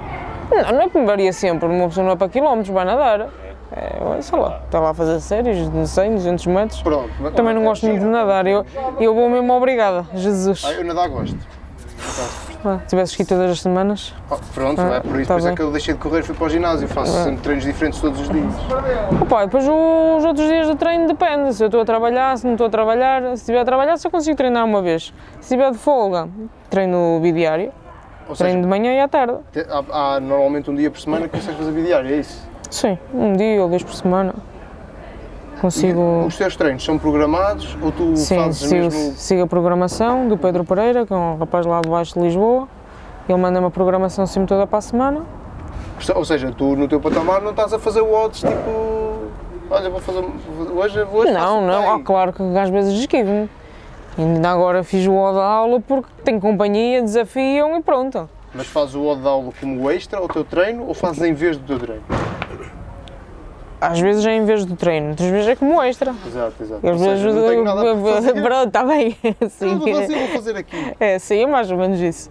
Não, 0.51 0.71
não 0.73 0.81
é 0.81 0.89
que 0.89 0.97
me 0.97 1.05
varia 1.05 1.33
sempre, 1.33 1.67
uma 1.67 1.87
pessoa 1.87 2.05
não 2.05 2.13
é 2.13 2.15
para 2.15 2.29
quilómetros, 2.29 2.69
vai 2.73 2.85
nadar. 2.85 3.29
É, 3.71 4.21
sei 4.21 4.39
lá, 4.39 4.61
está 4.63 4.79
lá 4.79 4.91
a 4.91 4.93
fazer 4.93 5.19
séries 5.19 5.69
de 5.69 5.87
100, 5.87 6.15
200 6.15 6.45
metros. 6.45 6.81
Pronto. 6.81 7.09
Também 7.35 7.53
não 7.53 7.63
gosto 7.63 7.85
muito 7.87 7.99
de 7.99 8.05
nadar, 8.05 8.45
eu, 8.45 8.65
eu 8.99 9.13
vou 9.13 9.29
mesmo 9.29 9.51
obrigada, 9.53 10.05
Jesus. 10.13 10.63
Ah, 10.65 10.73
eu 10.73 10.85
nadar 10.85 11.09
gosto. 11.09 11.37
Ah, 12.67 12.79
Se 12.81 12.87
tivesse 12.87 13.11
escrito 13.11 13.29
todas 13.29 13.51
as 13.51 13.61
semanas. 13.61 14.13
Oh, 14.29 14.37
pronto, 14.53 14.81
Ah, 14.81 14.95
é 14.95 14.99
por 14.99 15.19
isso, 15.19 15.27
tá 15.27 15.37
isso 15.37 15.47
é 15.47 15.49
bem. 15.51 15.55
que 15.55 15.61
eu 15.61 15.71
deixei 15.71 15.93
de 15.93 15.99
correr 15.99 16.19
e 16.21 16.23
fui 16.23 16.33
para 16.35 16.45
o 16.45 16.49
ginásio. 16.49 16.87
Faço 16.87 17.11
sempre 17.23 17.41
treinos 17.41 17.63
diferentes 17.63 17.99
todos 18.01 18.19
os 18.21 18.29
dias. 18.29 18.53
Opa, 19.21 19.43
e 19.43 19.45
depois 19.45 19.63
os 19.67 20.25
outros 20.25 20.47
dias 20.47 20.67
de 20.67 20.75
treino 20.75 21.07
depende, 21.07 21.53
se 21.53 21.63
eu 21.63 21.67
estou 21.67 21.81
a 21.81 21.85
trabalhar, 21.85 22.37
se 22.37 22.45
não 22.45 22.53
estou 22.53 22.67
a 22.67 22.69
trabalhar, 22.69 23.21
se 23.29 23.33
estiver 23.43 23.59
a 23.59 23.65
trabalhar 23.65 23.97
só 23.97 24.09
consigo 24.09 24.35
treinar 24.35 24.65
uma 24.65 24.81
vez. 24.81 25.13
Se 25.35 25.41
estiver 25.41 25.71
de 25.71 25.77
folga, 25.77 26.27
treino 26.69 27.19
bidiário, 27.21 27.71
Ou 28.27 28.35
treino 28.35 28.53
seja, 28.57 28.61
de 28.63 28.67
manhã 28.67 28.93
e 28.95 28.99
à 28.99 29.07
tarde. 29.07 29.35
há, 29.91 30.15
há 30.15 30.19
normalmente 30.19 30.69
um 30.71 30.75
dia 30.75 30.89
por 30.89 30.99
semana 30.99 31.27
que 31.27 31.37
consegues 31.37 31.57
fazer 31.59 31.71
bidiário, 31.71 32.09
é 32.11 32.17
isso? 32.17 32.47
Sim, 32.71 32.97
um 33.13 33.33
dia 33.33 33.61
ou 33.61 33.69
dois 33.69 33.83
por 33.83 33.93
semana. 33.93 34.33
E 35.65 35.67
Consigo. 35.67 36.25
os 36.27 36.37
teus 36.37 36.55
treinos 36.55 36.83
são 36.85 36.97
programados 36.99 37.75
ou 37.81 37.91
tu 37.91 38.15
Sim, 38.15 38.35
fazes 38.35 38.69
sigo, 38.69 38.81
mesmo. 38.83 39.13
sigo 39.15 39.41
a 39.41 39.47
programação 39.47 40.27
do 40.27 40.37
Pedro 40.37 40.63
Pereira, 40.63 41.05
que 41.07 41.13
é 41.13 41.15
um 41.15 41.37
rapaz 41.37 41.65
lá 41.65 41.81
de 41.81 41.89
baixo 41.89 42.13
de 42.13 42.19
Lisboa. 42.21 42.67
Ele 43.27 43.37
manda-me 43.39 43.65
a 43.65 43.71
programação 43.71 44.27
sempre 44.27 44.47
toda 44.49 44.67
para 44.67 44.77
a 44.77 44.81
semana. 44.81 45.21
Ou 46.13 46.23
seja, 46.25 46.51
tu 46.55 46.75
no 46.75 46.87
teu 46.87 46.99
patamar 46.99 47.41
não 47.41 47.49
estás 47.49 47.73
a 47.73 47.79
fazer 47.79 48.01
odds 48.01 48.41
tipo. 48.41 49.15
Olha, 49.71 49.89
vou 49.89 49.99
fazer. 49.99 50.23
Hoje, 50.75 51.01
hoje 51.11 51.31
Não, 51.31 51.65
não, 51.65 51.95
ah, 51.95 51.99
claro 52.03 52.31
que 52.31 52.43
às 52.43 52.69
vezes 52.69 52.93
esquivo-me. 52.99 53.49
E 54.17 54.21
Ainda 54.21 54.51
agora 54.51 54.83
fiz 54.83 55.07
o 55.07 55.13
O 55.13 55.33
da 55.33 55.43
aula 55.43 55.79
porque 55.81 56.07
tenho 56.23 56.39
companhia, 56.39 57.01
desafiam 57.01 57.75
e 57.75 57.81
pronto. 57.81 58.29
Mas 58.53 58.67
fazes 58.67 58.93
o 58.95 59.03
odd 59.05 59.27
aula 59.27 59.51
como 59.59 59.89
extra 59.89 60.19
ao 60.19 60.27
teu 60.27 60.43
treino 60.43 60.85
ou 60.87 60.93
fazes 60.93 61.21
em 61.23 61.33
vez 61.33 61.57
do 61.57 61.65
teu 61.65 61.79
treino? 61.79 62.03
Às 63.79 63.99
vezes 63.99 64.25
é 64.25 64.35
em 64.35 64.45
vez 64.45 64.65
do 64.65 64.75
treino, 64.75 65.09
outras 65.09 65.29
vezes 65.29 65.47
é 65.49 65.55
como 65.55 65.81
extra. 65.83 66.13
Exato, 66.25 66.53
exato. 66.61 66.87
Às 66.87 66.99
vezes 67.01 67.33
não 67.35 67.47
tenho 67.47 67.63
nada 67.63 67.81
para 67.81 67.95
fazer. 67.97 68.33
Pronto, 68.41 68.67
está 68.67 68.83
bem. 68.83 69.17
Não 69.41 69.49
Sim. 69.49 69.77
vou 69.77 69.93
fazer, 69.95 70.15
vou 70.17 70.27
fazer 70.29 70.57
aqui. 70.57 70.95
É, 70.99 71.19
sim, 71.19 71.43
é 71.43 71.45
mais 71.47 71.69
ou 71.69 71.77
menos 71.77 71.99
isso. 71.99 72.29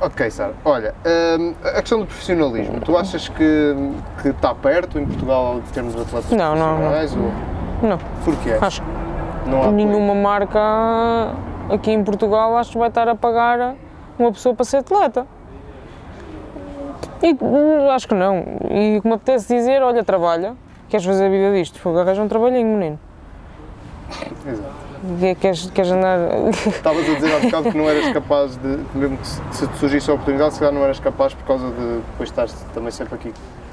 Ok, 0.00 0.30
Sara. 0.30 0.52
Olha, 0.64 0.94
hum, 1.38 1.54
a 1.64 1.80
questão 1.80 2.00
do 2.00 2.06
profissionalismo, 2.06 2.80
tu 2.80 2.96
achas 2.98 3.28
que, 3.28 3.74
que 4.20 4.28
está 4.28 4.54
perto 4.54 4.98
em 4.98 5.06
Portugal 5.06 5.56
em 5.58 5.72
termos 5.72 5.94
de 5.94 6.02
atletas 6.02 6.30
Não, 6.32 6.54
não, 6.54 6.78
não. 6.78 6.90
profissionais? 6.90 7.16
Ou... 7.16 7.88
Não, 7.88 7.98
Porquê? 8.24 8.50
acho 8.60 8.82
Não 9.46 9.58
há 9.58 9.60
que 9.62 9.68
apoio? 9.68 9.72
nenhuma 9.72 10.14
marca 10.14 10.58
aqui 11.70 11.92
em 11.92 12.04
Portugal 12.04 12.56
acho 12.58 12.72
que 12.72 12.78
vai 12.78 12.88
estar 12.88 13.08
a 13.08 13.14
pagar 13.14 13.74
uma 14.18 14.32
pessoa 14.32 14.54
para 14.54 14.64
ser 14.64 14.78
atleta. 14.78 15.26
E 17.22 17.36
hum, 17.40 17.90
acho 17.90 18.06
que 18.08 18.14
não. 18.14 18.44
E 18.70 18.98
o 18.98 19.02
que 19.02 19.08
me 19.08 19.14
apetece 19.14 19.54
dizer, 19.54 19.82
olha, 19.82 20.04
trabalha, 20.04 20.54
queres 20.88 21.04
fazer 21.06 21.26
a 21.26 21.28
vida 21.28 21.52
disto? 21.52 21.78
Fogo, 21.78 21.98
arranja 21.98 22.22
um 22.22 22.28
trabalhinho, 22.28 22.66
menino. 22.76 22.98
Exato. 24.46 24.86
Que- 25.20 25.34
Queres, 25.36 25.70
queres 25.70 25.90
andar. 25.92 26.18
Estavas 26.66 27.08
a 27.08 27.14
dizer 27.14 27.34
há 27.34 27.38
bocado 27.40 27.70
que 27.70 27.78
não 27.78 27.88
eras 27.88 28.12
capaz 28.12 28.56
de, 28.56 28.78
mesmo 28.94 29.16
que 29.18 29.26
se 29.26 29.66
te 29.68 29.76
surgisse 29.78 30.10
a 30.10 30.14
oportunidade, 30.14 30.54
se 30.54 30.60
calhar 30.60 30.74
não 30.74 30.82
eras 30.82 30.98
capaz 30.98 31.34
por 31.34 31.44
causa 31.44 31.66
de 31.70 31.96
depois 32.10 32.28
estás 32.28 32.52
também 32.74 32.90
sempre 32.90 33.14
aqui. 33.14 33.32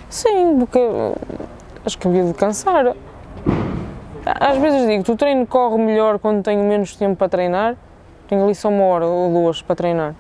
Sim, 0.10 0.58
porque 0.60 0.78
uh, 0.78 1.16
acho 1.86 1.98
que 1.98 2.08
havia 2.08 2.24
de 2.26 2.34
cansar. 2.34 2.94
Às 4.26 4.58
vezes 4.58 4.88
digo, 4.88 5.04
tu 5.04 5.16
treino 5.16 5.46
corre 5.48 5.78
melhor 5.78 6.20
quando 6.20 6.44
tenho 6.44 6.64
menos 6.64 6.96
tempo 6.96 7.16
para 7.16 7.30
treinar. 7.30 7.76
Tenho 8.28 8.44
ali 8.44 8.54
só 8.56 8.70
uma 8.70 8.84
hora 8.86 9.06
ou 9.06 9.32
duas 9.32 9.62
para 9.62 9.76
treinar. 9.76 10.14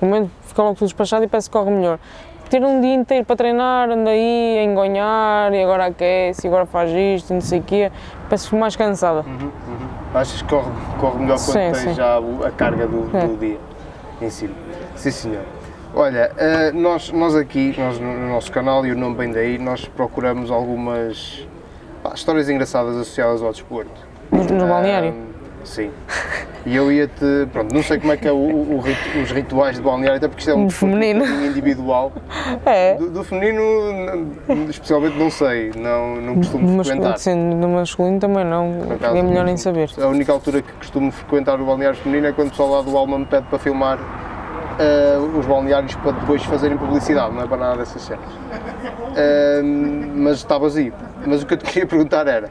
O 0.00 0.06
momento 0.06 0.30
fica 0.42 0.62
logo 0.62 0.74
tudo 0.74 0.86
despachado 0.86 1.24
e 1.24 1.28
parece 1.28 1.48
que 1.50 1.56
corre 1.56 1.70
melhor. 1.70 1.98
Ter 2.48 2.62
um 2.64 2.80
dia 2.80 2.94
inteiro 2.94 3.26
para 3.26 3.36
treinar, 3.36 3.90
anda 3.90 4.08
aí 4.10 4.58
a 4.58 4.62
engonhar 4.64 5.52
e 5.52 5.62
agora 5.62 5.86
aquece 5.86 6.46
e 6.46 6.48
agora 6.48 6.64
faz 6.64 6.90
isto 6.90 7.30
e 7.30 7.34
não 7.34 7.40
sei 7.42 7.58
o 7.60 7.62
quê, 7.62 7.92
parece 8.28 8.54
mais 8.54 8.74
cansada. 8.74 9.24
Achas 10.14 10.40
que 10.40 10.48
corre, 10.48 10.70
corre 10.98 11.18
melhor 11.18 11.36
quando 11.36 11.52
Sim, 11.52 11.58
tens 11.72 11.76
sim. 11.78 11.94
já 11.94 12.16
a 12.18 12.50
carga 12.50 12.86
do, 12.86 13.14
É. 13.14 13.26
do 13.26 13.36
dia 13.36 13.58
em 14.22 14.30
cima? 14.30 14.54
Sim, 14.96 15.10
senhor. 15.10 15.42
Olha, 15.94 16.32
eh, 16.38 16.72
nós, 16.72 17.12
nós 17.12 17.34
aqui, 17.36 17.74
nós 17.78 17.98
no 17.98 18.12
no 18.14 18.28
nosso 18.28 18.50
canal, 18.50 18.84
e 18.86 18.92
o 18.92 18.96
nome 18.96 19.16
bem 19.16 19.30
daí, 19.30 19.58
nós 19.58 19.84
procuramos 19.86 20.50
algumas 20.50 21.46
pá, 22.02 22.12
histórias 22.14 22.48
engraçadas 22.48 22.96
associadas 22.96 23.42
ao 23.42 23.52
desporto. 23.52 23.90
No, 24.30 24.42
no 24.44 24.66
balneário. 24.66 25.10
Ahm, 25.10 25.27
sim. 25.68 25.90
E 26.66 26.74
eu 26.76 26.90
ia-te. 26.92 27.46
Pronto, 27.52 27.74
não 27.74 27.82
sei 27.82 27.98
como 27.98 28.12
é 28.12 28.16
que 28.16 28.26
é 28.28 28.32
o, 28.32 28.36
o 28.36 28.80
rit- 28.80 29.22
os 29.22 29.30
rituais 29.30 29.76
de 29.76 29.82
balneário, 29.82 30.16
até 30.18 30.26
porque 30.28 30.40
isto 30.40 30.50
é 30.50 30.54
um 30.54 30.66
Do 30.66 30.72
feminino. 30.72 31.20
bocadinho 31.20 31.46
individual. 31.50 32.12
É. 32.66 32.94
Do, 32.96 33.10
do 33.10 33.24
feminino, 33.24 33.62
especialmente, 34.68 35.16
não 35.16 35.30
sei, 35.30 35.70
não, 35.76 36.16
não 36.16 36.34
costumo 36.36 36.64
masculino, 36.76 36.84
frequentar. 36.84 37.18
sim, 37.18 37.34
no 37.36 37.68
masculino 37.68 38.18
também 38.18 38.44
não. 38.44 38.74
acaso, 38.92 39.16
É 39.16 39.22
melhor 39.22 39.44
nem 39.44 39.56
saber. 39.56 39.88
A 40.00 40.06
única 40.08 40.32
altura 40.32 40.60
que 40.60 40.72
costumo 40.72 41.10
frequentar 41.12 41.60
o 41.60 41.64
balneário 41.64 41.96
feminino 41.98 42.26
é 42.26 42.32
quando 42.32 42.48
o 42.48 42.50
pessoal 42.50 42.70
lá 42.70 42.82
do 42.82 42.96
Alma 42.96 43.18
me 43.18 43.24
pede 43.26 43.46
para 43.46 43.58
filmar 43.58 43.98
eh, 44.78 45.16
os 45.38 45.46
balneários 45.46 45.94
para 45.96 46.12
depois 46.12 46.42
fazerem 46.44 46.76
publicidade, 46.76 47.32
não 47.34 47.42
é 47.42 47.46
para 47.46 47.56
nada 47.56 47.76
dessas 47.78 48.02
cenas. 48.02 48.24
Eh, 49.16 49.62
mas 49.62 50.36
está 50.38 50.58
vazio. 50.58 50.92
Mas 51.26 51.42
o 51.42 51.46
que 51.46 51.54
eu 51.54 51.58
te 51.58 51.64
queria 51.64 51.86
perguntar 51.88 52.26
era, 52.26 52.50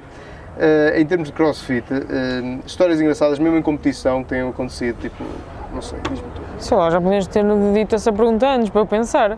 eh, 0.59 0.99
em 0.99 1.05
termos 1.05 1.27
de 1.27 1.33
crossfit, 1.33 1.85
eh, 1.91 2.59
histórias 2.65 2.99
engraçadas, 2.99 3.39
mesmo 3.39 3.57
em 3.57 3.61
competição, 3.61 4.23
que 4.23 4.29
tenham 4.29 4.49
acontecido, 4.49 4.99
tipo, 4.99 5.23
não 5.73 5.81
sei, 5.81 5.99
diz-me. 6.09 6.27
Sei 6.59 6.75
lá, 6.75 6.89
já 6.89 6.99
podias 6.99 7.27
ter 7.27 7.43
dito 7.73 7.95
essa 7.95 8.11
pergunta 8.11 8.47
antes 8.47 8.69
para 8.69 8.81
eu 8.81 8.85
pensar. 8.85 9.37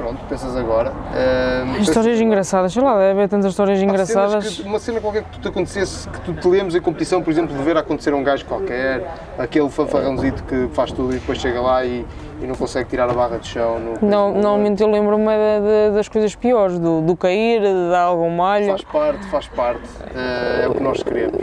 Pronto, 0.00 0.18
pensas 0.28 0.56
agora. 0.56 0.92
Eh, 1.14 1.80
Histórias 1.80 2.18
engraçadas, 2.20 2.72
sei 2.72 2.82
lá, 2.82 2.94
deve 2.98 3.10
haver 3.10 3.28
tantas 3.28 3.50
histórias 3.50 3.82
engraçadas. 3.82 4.56
que- 4.60 4.62
uma 4.66 4.78
cena 4.78 4.98
qualquer 5.00 5.24
que 5.24 5.30
tu 5.32 5.40
te 5.40 5.48
acontecesse, 5.48 6.08
que 6.08 6.20
tu 6.22 6.32
te 6.32 6.48
lembres 6.48 6.74
em 6.74 6.80
competição, 6.80 7.22
por 7.22 7.30
exemplo, 7.30 7.54
de 7.54 7.62
ver 7.62 7.76
acontecer 7.76 8.12
a 8.14 8.16
um 8.16 8.24
gajo 8.24 8.46
qualquer, 8.46 9.04
aquele 9.38 9.68
fanfarrãozito 9.68 10.42
que 10.44 10.68
faz 10.72 10.90
tudo 10.90 11.14
e 11.14 11.18
depois 11.18 11.36
chega 11.38 11.60
lá 11.60 11.84
e, 11.84 12.06
e 12.40 12.46
não 12.46 12.54
consegue 12.54 12.88
tirar 12.88 13.10
a 13.10 13.12
barra 13.12 13.36
do 13.36 13.46
chão. 13.46 13.78
Não, 14.00 14.08
Não, 14.08 14.32
normalmente 14.32 14.82
eu 14.82 14.90
lembro-me 14.90 15.26
é 15.28 15.60
da- 15.60 15.66
da- 15.90 15.96
das 15.96 16.08
coisas 16.08 16.34
piores, 16.34 16.78
do, 16.78 17.02
do 17.02 17.14
cair, 17.14 17.60
de 17.60 17.90
dar 17.90 18.00
algum 18.04 18.30
malho. 18.30 18.68
Faz 18.68 18.82
parte, 18.84 19.26
faz 19.26 19.48
parte. 19.48 19.82
eh, 20.14 20.62
é 20.64 20.68
o 20.68 20.74
que 20.74 20.82
nós 20.82 21.02
queremos. 21.02 21.42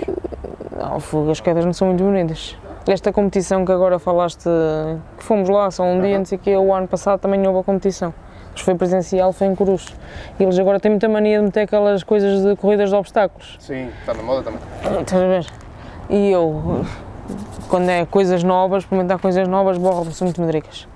Não, 0.76 1.00
fogo, 1.00 1.30
as 1.30 1.40
quedas 1.40 1.64
não 1.64 1.74
são 1.74 1.90
muito 1.90 2.04
bonitas. 2.04 2.58
Esta 2.88 3.12
competição 3.12 3.66
que 3.66 3.72
agora 3.72 4.00
falaste, 4.00 4.50
que 5.18 5.24
fomos 5.24 5.48
lá 5.50 5.70
só 5.70 5.84
um 5.84 6.02
dia, 6.02 6.18
não 6.18 6.26
sei 6.26 6.38
o 6.38 6.42
quê, 6.42 6.56
o 6.56 6.74
ano 6.74 6.88
passado 6.88 7.20
também 7.20 7.46
houve 7.46 7.60
a 7.60 7.64
competição. 7.64 8.14
Mas 8.58 8.64
foi 8.64 8.74
presencial, 8.74 9.32
foi 9.32 9.46
em 9.46 9.54
Corus. 9.54 9.86
E 10.40 10.44
eles 10.44 10.58
agora 10.58 10.80
têm 10.80 10.90
muita 10.90 11.08
mania 11.08 11.38
de 11.38 11.46
meter 11.46 11.62
aquelas 11.62 12.02
coisas 12.02 12.44
de 12.44 12.56
corridas 12.56 12.90
de 12.90 12.96
obstáculos. 12.96 13.56
Sim, 13.60 13.90
está 14.00 14.16
na 14.16 14.24
moda 14.24 14.42
também. 14.42 14.60
Estás 15.00 15.22
a 15.22 15.28
ver? 15.28 15.46
E 16.10 16.32
eu, 16.32 16.84
quando 17.70 17.88
é 17.90 18.04
coisas 18.08 18.44
novas, 18.44 18.82
experimentar 18.82 19.20
coisas 19.20 19.48
novas, 19.48 19.78
borro 19.78 20.12
são 20.12 20.26
muito 20.26 20.42
medricas. 20.42 20.88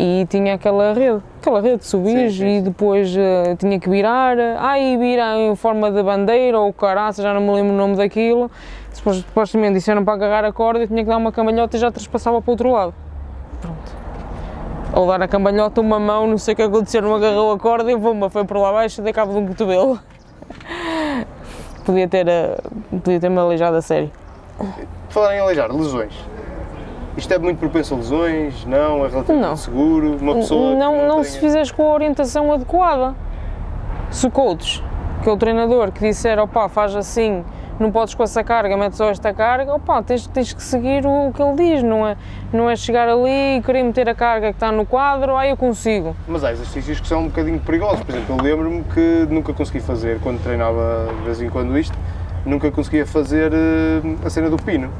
E 0.00 0.26
tinha 0.30 0.54
aquela 0.54 0.94
rede, 0.94 1.22
aquela 1.40 1.60
rede 1.60 1.76
de 1.76 1.84
sim, 1.84 2.56
e 2.56 2.62
depois 2.62 3.14
eh, 3.14 3.54
tinha 3.58 3.78
que 3.78 3.90
virar, 3.90 4.38
ai, 4.58 4.96
vira 4.96 5.36
em 5.36 5.54
forma 5.54 5.92
de 5.92 6.02
bandeira 6.02 6.58
ou 6.58 6.72
caraça, 6.72 7.22
já 7.22 7.34
não 7.34 7.42
me 7.42 7.50
lembro 7.50 7.74
o 7.74 7.76
nome 7.76 7.96
daquilo. 7.96 8.50
Depois, 8.94 9.18
supostamente 9.18 9.74
disseram 9.74 10.02
para 10.02 10.14
agarrar 10.14 10.44
a 10.46 10.52
corda 10.54 10.82
e 10.82 10.86
tinha 10.86 11.02
que 11.04 11.10
dar 11.10 11.18
uma 11.18 11.30
cambalhota 11.30 11.76
e 11.76 11.80
já 11.80 11.92
trespassava 11.92 12.40
para 12.40 12.50
o 12.50 12.52
outro 12.52 12.70
lado. 12.70 12.94
Pronto. 14.94 14.98
Ao 15.00 15.06
dar 15.06 15.22
a 15.22 15.28
cambalhota, 15.28 15.80
uma 15.80 15.98
mão, 15.98 16.26
não 16.26 16.38
sei 16.38 16.54
o 16.54 16.56
que 16.56 16.62
aconteceu, 16.62 17.02
não 17.02 17.14
agarrou 17.14 17.52
a 17.52 17.58
corda 17.58 17.90
e 17.90 17.96
bomba, 17.96 18.30
foi 18.30 18.44
por 18.44 18.56
lá 18.58 18.70
abaixo 18.70 19.00
e 19.00 19.04
dei 19.04 19.12
cabo 19.12 19.32
de 19.32 19.38
um 19.38 19.46
cotovelo. 19.48 19.98
Podia 21.84 22.08
ter, 22.08 22.26
eh, 22.28 22.56
podia 23.02 23.20
ter-me 23.20 23.38
aleijado 23.38 23.76
a 23.76 23.82
sério. 23.82 24.10
Falar 25.10 25.36
em 25.36 25.40
aleijar, 25.40 25.70
lesões. 25.70 26.14
Isto 27.16 27.32
é 27.34 27.38
muito 27.38 27.58
propenso 27.58 27.94
a 27.94 27.96
lesões? 27.98 28.64
Não? 28.64 29.04
É 29.04 29.08
relativamente 29.08 29.48
Não. 29.48 29.56
seguro? 29.56 30.16
Uma 30.20 30.34
pessoa 30.36 30.74
não, 30.74 30.92
que 30.94 31.02
não 31.02 31.10
tenha- 31.16 31.24
se 31.24 31.38
fizeres 31.38 31.70
com 31.70 31.82
a 31.88 31.92
orientação 31.92 32.52
adequada. 32.52 33.14
Se 34.10 34.26
o 34.26 34.30
coach, 34.30 34.82
que 35.22 35.28
é 35.28 35.32
o 35.32 35.36
treinador, 35.36 35.92
que 35.92 36.00
disser, 36.00 36.38
opá, 36.40 36.68
faz 36.68 36.94
assim, 36.96 37.44
não 37.78 37.90
podes 37.90 38.14
com 38.14 38.22
essa 38.22 38.44
carga, 38.44 38.76
metes 38.76 38.98
só 38.98 39.10
esta 39.10 39.32
carga, 39.32 39.74
opá, 39.74 40.02
tens, 40.02 40.26
tens 40.26 40.52
que 40.52 40.62
seguir 40.62 41.04
o, 41.06 41.32
que 41.32 41.42
ele 41.42 41.56
diz, 41.56 41.82
não 41.82 42.06
é, 42.06 42.16
não 42.52 42.70
é 42.70 42.76
chegar 42.76 43.08
ali 43.08 43.58
e 43.58 43.62
querer 43.62 43.82
meter 43.82 44.08
a 44.08 44.14
carga 44.14 44.48
que 44.48 44.56
está 44.56 44.70
no 44.70 44.86
quadro, 44.86 45.36
ah, 45.36 45.46
eu 45.46 45.56
consigo. 45.56 46.14
Mas 46.28 46.44
há 46.44 46.52
exercícios 46.52 47.00
que 47.00 47.08
são 47.08 47.22
um 47.22 47.28
bocadinho 47.28 47.58
perigosos. 47.60 48.00
Por 48.00 48.14
exemplo, 48.14 48.36
eu 48.36 48.42
lembro-me 48.42 48.84
que 48.84 49.26
nunca 49.28 49.52
consegui 49.52 49.80
fazer, 49.80 50.20
quando 50.20 50.42
treinava 50.42 51.08
de 51.18 51.24
vez 51.24 51.42
em 51.42 51.50
quando 51.50 51.76
isto, 51.78 51.96
nunca 52.46 52.70
conseguia 52.70 53.06
fazer 53.06 53.52
eh, 53.52 54.02
a 54.24 54.30
cena 54.30 54.50
do 54.50 54.56
pino. 54.56 54.90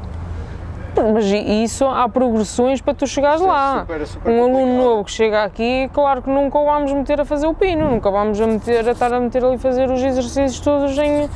Mas 1.13 1.25
isso 1.25 1.85
há 1.85 2.07
progressões 2.07 2.81
para 2.81 2.93
tu 2.93 3.05
chegares 3.05 3.41
é 3.41 3.45
lá. 3.45 3.79
super, 3.81 4.07
super 4.07 4.31
um 4.31 4.43
aluno 4.43 4.57
complicado. 4.59 4.83
novo 4.83 5.03
que 5.03 5.11
chega 5.11 5.43
aqui, 5.43 5.89
claro 5.93 6.21
que 6.21 6.29
nunca 6.29 6.57
o 6.57 6.65
vamos 6.65 6.93
meter 6.93 7.19
a 7.19 7.25
fazer 7.25 7.47
o 7.47 7.53
pino, 7.53 7.89
nunca 7.89 8.09
vamos 8.09 8.39
a, 8.39 8.47
meter, 8.47 8.87
a 8.87 8.91
estar 8.91 9.13
a 9.13 9.19
meter 9.19 9.43
ali 9.43 9.55
a 9.55 9.59
fazer 9.59 9.89
os 9.91 10.01
exercícios 10.01 10.59
todos 10.61 10.97
em, 10.97 11.29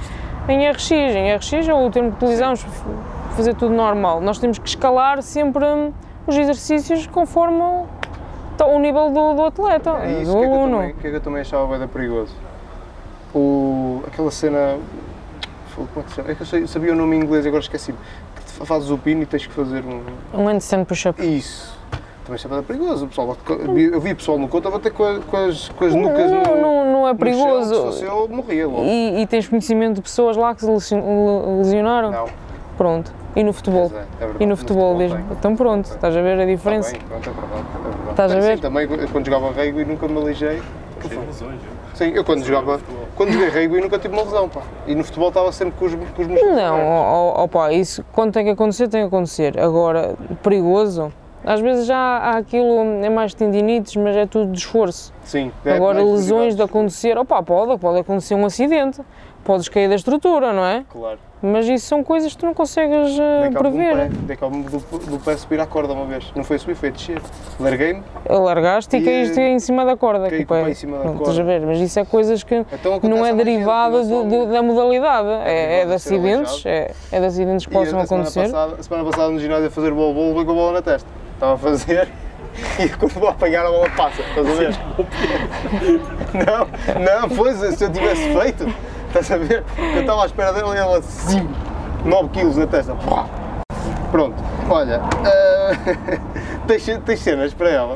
em 0.49 0.69
RX. 0.69 0.91
Em 0.91 1.35
RX 1.35 1.53
é 1.53 1.73
o 1.73 1.89
termo 1.89 2.11
que 2.11 2.17
utilizamos 2.17 2.63
para 2.63 3.35
fazer 3.35 3.53
tudo 3.55 3.73
normal. 3.73 4.19
Nós 4.21 4.39
temos 4.39 4.57
que 4.57 4.67
escalar 4.67 5.21
sempre 5.21 5.65
hum, 5.65 5.93
os 6.27 6.35
exercícios 6.35 7.07
conforme 7.07 7.61
o, 7.61 7.85
tá, 8.57 8.65
o 8.65 8.79
nível 8.79 9.09
do, 9.11 9.33
do 9.33 9.43
atleta, 9.45 9.91
É 10.01 10.21
isso 10.21 10.31
do 10.31 10.39
que 10.39 10.43
é, 10.43 10.47
que 10.47 10.53
eu 10.53 10.59
aluno. 10.59 10.77
também, 10.77 10.95
que 10.95 11.07
é 11.07 11.09
que 11.11 11.15
eu 11.15 11.21
também 11.21 11.41
achava 11.41 11.77
bem 11.77 11.87
perigoso. 11.87 12.35
O, 13.33 14.03
aquela 14.07 14.31
cena. 14.31 14.77
Como 15.75 15.87
é 15.97 16.01
que 16.01 16.09
se 16.09 16.15
chama? 16.15 16.31
É 16.31 16.35
que 16.35 16.41
eu 16.41 16.67
sabia 16.67 16.91
o 16.93 16.95
nome 16.95 17.15
em 17.15 17.21
inglês, 17.21 17.45
agora 17.45 17.61
esqueci. 17.61 17.93
Que 17.93 18.65
fazes 18.65 18.89
o 18.89 18.97
pino 18.97 19.21
e 19.23 19.25
tens 19.25 19.45
que 19.45 19.53
fazer 19.53 19.83
um. 19.85 20.01
Um 20.33 20.47
handstand 20.47 20.85
push-up. 20.85 21.21
Isso. 21.23 21.78
Também 22.29 22.35
achava 22.35 22.55
bem 22.57 22.63
perigoso. 22.63 23.05
O 23.05 23.07
pessoal 23.07 23.35
eu 23.91 23.99
vi- 23.99 24.13
pessoal 24.15 24.37
no 24.37 24.47
conto 24.47 24.67
a 24.67 24.71
bater 24.71 24.91
com, 24.93 25.03
a- 25.03 25.19
com 25.19 25.37
as, 25.37 25.69
com 25.69 25.85
as 25.85 25.95
nucas 25.95 26.31
Não, 26.31 26.43
no, 26.43 26.61
não, 26.61 26.91
não 26.91 26.99
é 26.99 27.01
no 27.01 27.07
chão, 27.07 27.15
perigoso. 27.17 27.73
Se 27.75 27.81
fosse 27.81 28.03
eu, 28.05 28.27
morria 28.29 28.67
logo. 28.67 28.83
E, 28.83 29.21
e 29.21 29.27
tens 29.27 29.47
conhecimento 29.47 29.95
de 29.95 30.01
pessoas 30.01 30.37
lá 30.37 30.53
que 30.53 30.61
se 30.61 30.67
lesion- 30.69 31.57
lesionaram? 31.57 32.11
Não. 32.11 32.25
Pronto. 32.77 33.11
E 33.35 33.43
no 33.43 33.51
futebol? 33.51 33.85
É, 33.93 33.97
é 33.99 34.19
verdade. 34.19 34.43
E 34.43 34.45
no 34.45 34.55
futebol, 34.55 34.95
diz 34.97 35.11
tem. 35.11 35.25
Então 35.31 35.55
pronto, 35.55 35.85
estás 35.85 36.15
a 36.15 36.21
ver 36.21 36.39
a 36.39 36.43
Está 36.43 36.45
diferença? 36.45 36.91
bem, 36.91 37.01
pronto, 37.01 37.29
é 37.29 37.33
verdade. 37.33 37.61
É 37.61 37.81
verdade. 37.83 38.09
Estás 38.11 38.31
a 38.31 38.35
Sim, 38.41 38.47
ver? 38.47 38.59
também 38.59 38.87
quando 39.11 39.25
jogava 39.25 39.47
rugby 39.51 39.85
nunca 39.85 40.07
me 40.07 40.19
lesões. 41.25 41.53
eu. 41.55 41.79
Sim, 41.95 42.11
eu 42.15 42.23
quando 42.23 42.43
jogava, 42.43 42.79
quando 43.15 43.31
joguei 43.31 43.49
rugby 43.49 43.81
nunca 43.81 43.97
tive 43.99 44.13
uma 44.13 44.23
lesão, 44.23 44.47
pá. 44.49 44.61
E 44.87 44.95
no 44.95 45.03
futebol 45.03 45.29
estava 45.29 45.51
sempre 45.51 45.73
com 45.79 45.85
os, 45.85 45.93
com 45.95 46.21
os 46.21 46.27
Não, 46.27 46.79
ó- 46.79 47.33
ó- 47.39 47.43
opa, 47.43 47.71
isso 47.73 48.03
quando 48.13 48.31
tem 48.33 48.45
que 48.45 48.51
acontecer, 48.51 48.87
tem 48.87 49.01
que 49.01 49.07
acontecer. 49.07 49.59
Agora, 49.59 50.15
perigoso, 50.41 51.11
às 51.43 51.59
vezes 51.61 51.85
já 51.85 51.95
há 51.97 52.37
aquilo, 52.37 53.03
é 53.03 53.09
mais 53.09 53.33
tendinites, 53.33 53.95
mas 53.95 54.15
é 54.15 54.25
tudo 54.25 54.51
de 54.51 54.57
esforço. 54.59 55.13
Sim. 55.23 55.51
é 55.65 55.73
Agora, 55.73 56.03
lesões 56.03 56.55
de 56.55 56.61
acontecer, 56.61 57.17
opa, 57.17 57.41
pode, 57.43 57.77
pode 57.79 57.99
acontecer 57.99 58.35
um 58.35 58.45
acidente, 58.45 59.01
podes 59.43 59.69
cair 59.69 59.87
da 59.89 59.95
estrutura, 59.95 60.51
não 60.53 60.63
é? 60.65 60.83
Claro. 60.89 61.19
Mas 61.41 61.65
isso 61.69 61.85
são 61.87 62.03
coisas 62.03 62.33
que 62.33 62.37
tu 62.39 62.45
não 62.47 62.53
consegues 62.53 63.11
de 63.13 63.21
pé, 63.21 63.49
prever. 63.57 64.09
dei 64.09 64.35
cabo 64.35 64.57
do, 64.57 64.77
do 65.11 65.19
pé 65.23 65.37
subir 65.37 65.57
à 65.61 65.65
corda 65.65 65.93
uma 65.93 66.03
vez. 66.05 66.29
Não 66.35 66.43
foi 66.43 66.59
subir, 66.59 66.75
foi 66.75 66.91
descer. 66.91 67.21
Larguei-me, 67.57 68.03
Largaste 68.27 68.97
e, 68.97 68.99
E, 68.99 69.05
caíste 69.05 69.39
em 69.39 69.57
cima 69.57 69.85
da 69.85 69.95
corda. 69.95 70.29
caí 70.29 70.43
com 70.43 70.53
o 70.53 70.63
pé- 70.65 70.69
em 70.69 70.73
cima 70.73 70.97
da 70.97 71.03
corda. 71.05 71.19
Estás 71.19 71.39
a 71.39 71.43
ver? 71.43 71.61
Mas 71.65 71.79
isso 71.79 71.97
é 71.97 72.03
coisas 72.03 72.43
que 72.43 72.55
Então 72.73 72.99
não 73.03 73.25
é 73.25 73.29
a 73.31 73.33
mais 73.33 73.35
gente, 73.37 73.45
derivado 73.45 73.93
não 73.93 73.99
é 74.01 74.03
só 74.03 74.09
do- 74.23 74.29
do- 74.29 74.35
a 74.35 74.45
mim. 74.47 74.51
da 74.51 74.63
modalidade. 74.63 75.29
É, 75.45 75.81
é 75.81 75.85
de 75.85 75.93
acidentes, 75.93 76.65
é, 76.65 76.91
é 77.09 77.19
de 77.21 77.25
acidentes 77.25 77.65
que 77.65 77.71
E 77.71 77.77
possam 77.77 78.01
acontecer. 78.01 78.41
Passada, 78.41 78.75
a 78.77 78.83
semana 78.83 79.05
passada 79.09 79.29
no 79.29 79.39
ginásio 79.39 79.67
a 79.67 79.71
fazer 79.71 79.93
levei 79.93 80.43
com 80.43 80.51
a 80.51 80.55
bola 80.55 80.73
na 80.73 80.81
testa. 80.81 81.07
Estava 81.39 81.53
a 81.53 81.57
fazer 81.57 82.09
e 82.77 82.89
quando 82.99 83.13
vou 83.13 83.29
apanhar 83.29 83.65
a 83.65 83.69
bola 83.69 83.89
passa, 83.91 84.21
estás 84.21 84.45
a 84.45 84.53
ver? 84.55 84.77
Não, 86.33 86.67
não, 86.99 87.29
pois, 87.29 87.57
se 87.77 87.81
eu 87.81 87.89
tivesse 87.89 88.33
feito, 88.33 88.67
estás 89.07 89.31
a 89.31 89.37
ver? 89.37 89.63
Eu 89.77 90.01
estava 90.01 90.23
à 90.23 90.25
espera 90.25 90.51
dele 90.51 90.71
e 90.73 90.77
ela 90.77 90.97
assim, 90.97 91.49
9 92.03 92.27
quilos 92.33 92.57
na 92.57 92.67
testa. 92.67 92.93
Pronto, 94.11 94.35
olha, 94.69 94.99
eh, 95.25 96.19
tens, 96.67 96.85
tens 97.05 97.19
cenas 97.21 97.53
para 97.53 97.69
ela? 97.69 97.95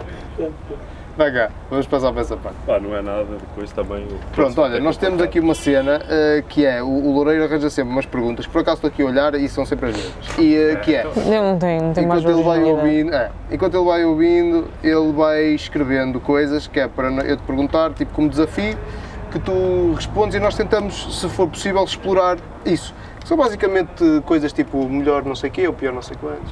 Vai 1.15 1.31
cá, 1.31 1.51
vamos 1.69 1.85
passar 1.85 2.11
para 2.11 2.21
essa 2.21 2.35
parte. 2.35 2.57
Pá, 2.65 2.79
não 2.79 2.97
é 2.97 3.01
nada, 3.01 3.27
depois 3.39 3.71
também. 3.71 4.07
Pronto, 4.31 4.59
olha, 4.59 4.77
é 4.77 4.79
nós 4.79 4.97
temos 4.97 5.21
aqui 5.21 5.39
uma 5.39 5.53
cena 5.53 6.01
eh, 6.09 6.43
que 6.49 6.65
é, 6.65 6.81
o, 6.81 6.87
o 6.87 7.11
Loureiro 7.13 7.43
arranja 7.43 7.69
sempre 7.69 7.93
umas 7.93 8.07
perguntas, 8.07 8.47
por 8.47 8.61
acaso 8.61 8.77
estou 8.77 8.87
aqui 8.87 9.03
a 9.03 9.05
olhar 9.05 9.35
e 9.35 9.47
são 9.47 9.63
sempre 9.63 9.89
as 9.89 9.95
mesmas. 9.95 10.39
E 10.39 10.55
eh, 10.55 10.75
que 10.77 10.95
é, 10.95 11.05
Ele 11.15 11.39
não 11.39 11.59
tem, 11.59 11.79
não 11.79 11.93
tem 11.93 12.07
mais 12.07 12.21
enquanto 12.23 12.35
ele 12.35 12.43
vai 12.43 12.63
ouvindo, 12.63 13.13
é, 13.13 13.31
enquanto 13.51 13.75
ele 13.75 13.85
vai 13.85 14.05
ouvindo, 14.05 14.67
ele 14.83 15.11
vai 15.11 15.43
escrevendo 15.49 16.19
coisas 16.19 16.65
que 16.65 16.79
é 16.79 16.87
para 16.87 17.09
eu 17.09 17.37
te 17.37 17.43
perguntar, 17.43 17.93
tipo 17.93 18.11
como 18.11 18.27
desafio, 18.27 18.75
que 19.31 19.37
tu 19.37 19.93
respondes 19.95 20.35
e 20.35 20.39
nós 20.39 20.55
tentamos, 20.55 21.19
se 21.19 21.29
for 21.29 21.47
possível, 21.47 21.83
explorar 21.83 22.37
isso. 22.65 22.91
São 23.23 23.37
basicamente 23.37 24.03
coisas 24.25 24.51
tipo 24.51 24.79
o 24.79 24.89
melhor 24.89 25.23
não 25.23 25.35
sei 25.35 25.51
o 25.51 25.53
quê, 25.53 25.67
o 25.67 25.73
pior 25.73 25.93
não 25.93 26.01
sei 26.01 26.17
quantos. 26.19 26.51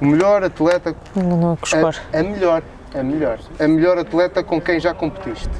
O 0.00 0.06
melhor 0.06 0.44
atleta, 0.44 0.94
Não, 1.16 1.36
não 1.36 1.58
é 1.72 2.16
a, 2.16 2.20
a 2.20 2.22
melhor, 2.22 2.62
a 2.94 3.02
melhor, 3.02 3.38
a 3.58 3.68
melhor 3.68 3.98
atleta 3.98 4.42
com 4.42 4.60
quem 4.60 4.78
já 4.78 4.94
competiste. 4.94 5.50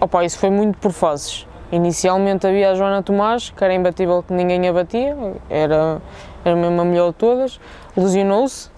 Opa, 0.00 0.24
isso 0.24 0.38
foi 0.38 0.50
muito 0.50 0.78
por 0.78 0.92
fases. 0.92 1.46
Inicialmente 1.70 2.46
havia 2.46 2.70
a 2.70 2.74
Joana 2.74 3.02
Tomás, 3.02 3.50
que 3.50 3.64
era 3.64 3.72
imbatível, 3.72 4.22
que 4.22 4.34
ninguém 4.34 4.68
a 4.68 4.72
batia, 4.72 5.16
era, 5.48 6.02
era 6.44 6.54
mesmo 6.54 6.80
a 6.80 6.84
melhor 6.84 7.12
de 7.12 7.14
todas. 7.14 7.58
Lesionou-se. 7.96 8.70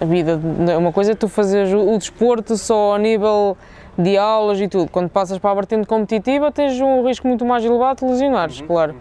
A 0.00 0.04
vida, 0.04 0.40
uma 0.78 0.92
coisa 0.92 1.12
é 1.12 1.14
tu 1.16 1.26
fazeres 1.26 1.72
o, 1.74 1.98
desporto 1.98 2.56
só 2.56 2.94
a 2.94 2.98
nível 2.98 3.56
de 3.98 4.16
aulas 4.16 4.60
e 4.60 4.68
tudo. 4.68 4.88
Quando 4.88 5.08
passas 5.08 5.38
para 5.38 5.50
a 5.50 5.54
vertente 5.54 5.88
competitiva, 5.88 6.52
tens 6.52 6.80
um 6.80 7.04
risco 7.04 7.26
muito 7.26 7.44
mais 7.44 7.64
elevado 7.64 8.06
de 8.06 8.12
lesionares, 8.12 8.60
claro. 8.60 8.94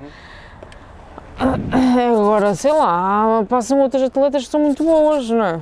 Agora, 1.39 2.56
sei 2.56 2.71
lá, 2.71 3.45
passam 3.47 3.80
outras 3.80 4.04
atletas 4.04 4.45
que 4.45 4.52
são 4.52 4.60
muito 4.60 4.84
boas, 4.84 5.30
não 5.30 5.43
é? 5.45 5.60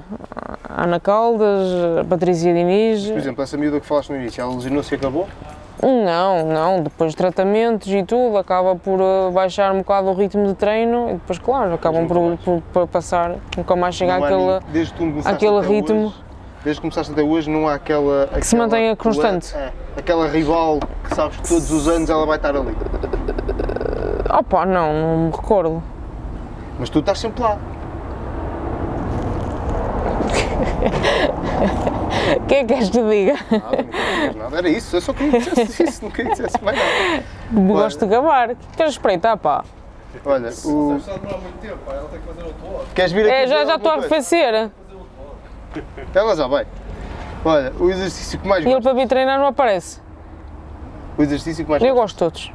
Ana 0.69 0.99
Caldas, 0.99 1.69
a 2.01 2.05
Patrícia 2.05 2.53
Diniz. 2.53 3.07
Por 3.07 3.17
exemplo, 3.17 3.43
essa 3.43 3.57
miúda 3.57 3.79
que 3.79 3.85
falaste 3.85 4.09
no 4.09 4.15
início, 4.15 4.41
ela 4.41 4.53
lesionou-se 4.53 4.93
e 4.93 4.97
acabou? 4.97 5.27
Não, 5.83 6.45
não, 6.45 6.81
depois 6.81 7.11
de 7.11 7.17
tratamentos 7.17 7.87
e 7.91 8.01
tudo, 8.03 8.37
acaba 8.37 8.75
por 8.75 8.99
eh, 8.99 9.29
baixar 9.31 9.73
um 9.73 9.79
bocado 9.79 10.07
o 10.07 10.13
ritmo 10.13 10.47
de 10.47 10.53
treino 10.53 11.09
e 11.09 11.13
depois, 11.13 11.37
claro, 11.37 11.73
acabam 11.73 12.07
por, 12.07 12.37
por, 12.37 12.61
por 12.73 12.87
passar, 12.87 13.35
nunca 13.55 13.75
mais 13.75 13.93
chega 13.93 14.17
Não 14.17 14.23
há 14.23 14.57
àquele. 14.57 15.25
aquele 15.25 15.59
ritmo. 15.61 16.05
hoje, 16.07 16.15
desde 16.63 16.81
que 16.81 16.81
começaste 16.81 17.11
até 17.11 17.21
hoje 17.21 17.49
não 17.49 17.67
há 17.67 17.75
aquela. 17.75 18.27
Que 18.27 18.47
se 18.47 18.55
mantenha 18.55 18.95
constante. 18.95 19.53
É, 19.55 19.71
aquela 19.97 20.27
rival 20.27 20.79
que 21.03 21.13
sabes 21.13 21.37
que 21.37 21.47
todos 21.47 21.69
os 21.69 21.87
anos 21.87 22.09
ela 22.09 22.25
vai 22.25 22.37
estar 22.37 22.55
ali. 22.55 22.75
Opa, 24.37 24.65
não, 24.65 24.93
não 24.93 25.17
me 25.27 25.31
recordo. 25.31 25.81
Mas 26.77 26.89
tu 26.89 26.99
estás 26.99 27.19
sempre 27.19 27.41
lá. 27.41 27.57
O 32.35 32.45
que 32.47 32.55
é 32.55 32.59
que 32.59 32.65
queres 32.65 32.89
que 32.89 32.97
te 32.97 33.09
diga? 33.09 33.33
Nada, 33.49 33.77
não 33.77 33.83
queres 33.85 34.35
nada. 34.35 34.57
Era 34.57 34.69
isso, 34.69 34.95
eu 34.97 35.01
só 35.01 35.13
queria 35.13 35.39
que 35.39 35.49
dissesse 35.49 35.83
isso, 35.83 36.03
não 36.03 36.11
queria 36.11 36.31
que 36.31 36.41
dissesse 36.41 36.63
mais 36.63 36.77
nada. 36.77 37.23
Gosto 37.51 37.99
de 37.99 38.07
gabar. 38.07 38.51
O 38.51 38.55
que 38.55 38.77
queres 38.77 38.91
espreitar, 38.93 39.37
pá? 39.37 39.63
Olha, 40.25 40.49
o. 40.65 40.99
Queres 42.93 43.11
vir 43.11 43.21
aqui? 43.21 43.31
É, 43.31 43.47
já 43.47 43.55
dizer 43.55 43.67
já 43.67 43.75
estou 43.75 43.91
a 43.91 43.95
arrefecer. 43.95 44.71
Ela 46.13 46.35
já 46.35 46.47
vai. 46.47 46.67
Olha, 47.45 47.71
o 47.79 47.89
exercício 47.89 48.39
que 48.39 48.47
mais 48.47 48.65
E 48.65 48.69
ele 48.69 48.81
para 48.81 48.93
vir 48.93 49.07
treinar 49.07 49.39
não 49.39 49.47
aparece. 49.47 50.01
O 51.17 51.21
exercício 51.21 51.63
que 51.63 51.71
mais 51.71 51.81
Eu 51.83 51.95
gosto 51.95 52.15
de 52.15 52.19
todos. 52.19 52.51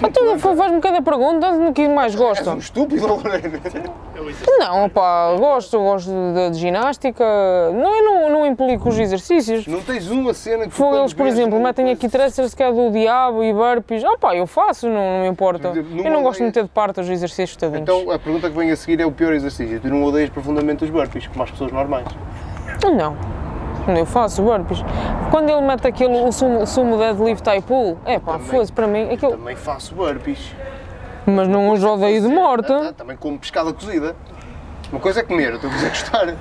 Te 0.00 0.10
Tu 0.10 0.24
lembra? 0.24 0.56
faz-me 0.56 0.80
cada 0.80 1.02
pergunta 1.02 1.52
no 1.52 1.72
que 1.72 1.86
mais 1.88 2.14
És 2.18 2.46
um 2.46 2.58
estúpido, 2.58 3.06
Lorena. 3.06 3.60
Não, 4.58 4.88
pá, 4.88 5.34
gosto, 5.36 5.78
gosto 5.78 6.10
de, 6.10 6.50
de 6.50 6.58
ginástica. 6.58 7.24
Não, 7.72 7.96
eu 7.96 8.04
não, 8.04 8.30
não 8.30 8.46
implico 8.46 8.88
os 8.88 8.98
exercícios. 8.98 9.66
Não 9.66 9.80
tens 9.82 10.08
uma 10.10 10.32
cena 10.32 10.64
que 10.64 10.70
Foi 10.70 10.98
eles, 10.98 11.12
por 11.12 11.26
exemplo, 11.26 11.60
metem 11.60 11.90
aqui 11.90 12.08
thrusters 12.08 12.54
que 12.54 12.62
é 12.62 12.72
do 12.72 12.90
diabo 12.90 13.42
e 13.42 13.52
burpees. 13.52 14.04
Ah 14.04 14.16
pá, 14.18 14.34
eu 14.34 14.46
faço, 14.46 14.88
não, 14.88 14.94
não 14.94 15.20
me 15.22 15.28
importa. 15.28 15.68
Eu 15.68 16.10
não 16.12 16.22
gosto 16.22 16.38
de 16.38 16.44
meter 16.46 16.62
de 16.64 16.70
parte 16.70 17.00
os 17.00 17.08
exercícios 17.08 17.56
todinhos. 17.56 17.82
Então 17.82 18.10
a 18.10 18.18
pergunta 18.18 18.48
que 18.48 18.56
vem 18.56 18.70
a 18.70 18.76
seguir 18.76 19.00
é 19.00 19.06
o 19.06 19.12
pior 19.12 19.32
exercício. 19.32 19.80
Tu 19.80 19.88
não 19.88 20.04
odeias 20.04 20.30
profundamente 20.30 20.84
os 20.84 20.90
burpees, 20.90 21.26
como 21.26 21.42
as 21.42 21.50
pessoas 21.50 21.72
normais. 21.72 22.06
Não, 22.96 23.16
eu 23.88 24.06
faço 24.06 24.42
burpees. 24.42 24.82
Quando 25.30 25.50
ele 25.50 25.60
mete 25.62 25.86
aquele, 25.86 26.14
o 26.24 26.30
sumo, 26.32 26.66
sumo 26.66 26.96
deadlift 26.98 27.42
type 27.42 27.66
pull, 27.66 27.98
é 28.04 28.18
pá, 28.18 28.38
foda-se 28.38 28.72
para 28.72 28.86
mim, 28.86 29.10
aquilo, 29.12 29.32
Também 29.32 29.56
faço 29.56 29.94
burpees. 29.94 30.54
mas 31.26 31.48
não 31.48 31.70
os 31.70 31.82
odeio 31.82 32.20
de 32.22 32.28
morte. 32.28 32.72
Ah, 32.72 32.86
tá, 32.86 32.92
também 32.92 33.16
como 33.16 33.38
pescada 33.38 33.72
cozida. 33.72 34.14
Uma 34.90 35.00
coisa 35.00 35.20
é 35.20 35.22
comer, 35.22 35.52
outra 35.54 35.68
coisa 35.70 35.86
é 35.86 35.88
gostar. 35.88 36.36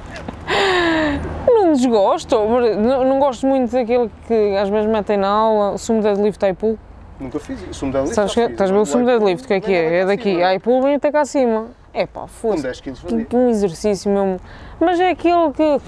Não 1.48 1.74
desgosto, 1.74 2.36
não, 2.38 3.06
não 3.06 3.20
gosto 3.20 3.48
muito 3.48 3.72
daquele 3.72 4.12
que 4.28 4.58
às 4.58 4.68
vezes 4.70 4.90
metem 4.90 5.18
na 5.18 5.30
aula, 5.30 5.72
o 5.72 5.78
sumo 5.78 6.02
deadlift 6.02 6.38
type 6.40 6.56
pull. 6.60 6.78
Nunca 7.20 7.40
fiz 7.40 7.62
isso. 7.62 7.74
Sumo 7.76 7.92
deadlift 7.92 8.16
Sabes 8.16 8.34
que, 8.34 8.42
fiz. 8.42 8.52
estás 8.52 8.70
a 8.70 8.74
ver 8.74 8.80
o 8.80 8.86
sumo 8.86 9.06
deadlift, 9.06 9.46
o 9.46 9.48
que 9.48 9.54
é 9.54 9.60
que 9.62 9.74
é? 9.74 10.00
É 10.00 10.06
daqui, 10.06 10.44
aí 10.44 10.60
pull 10.60 10.82
vem 10.82 10.96
até 10.96 11.12
cá 11.12 11.22
acima. 11.22 11.68
É 11.94 12.06
pá, 12.06 12.26
foda-se. 12.28 12.64
10 12.64 12.82
kg 12.82 12.96
fazia. 12.96 13.28
um 13.34 13.50
exercício 13.50 14.12
mesmo. 14.12 14.40
Mas 14.80 15.00
é 15.00 15.10
aquele 15.10 15.52
que. 15.54 15.82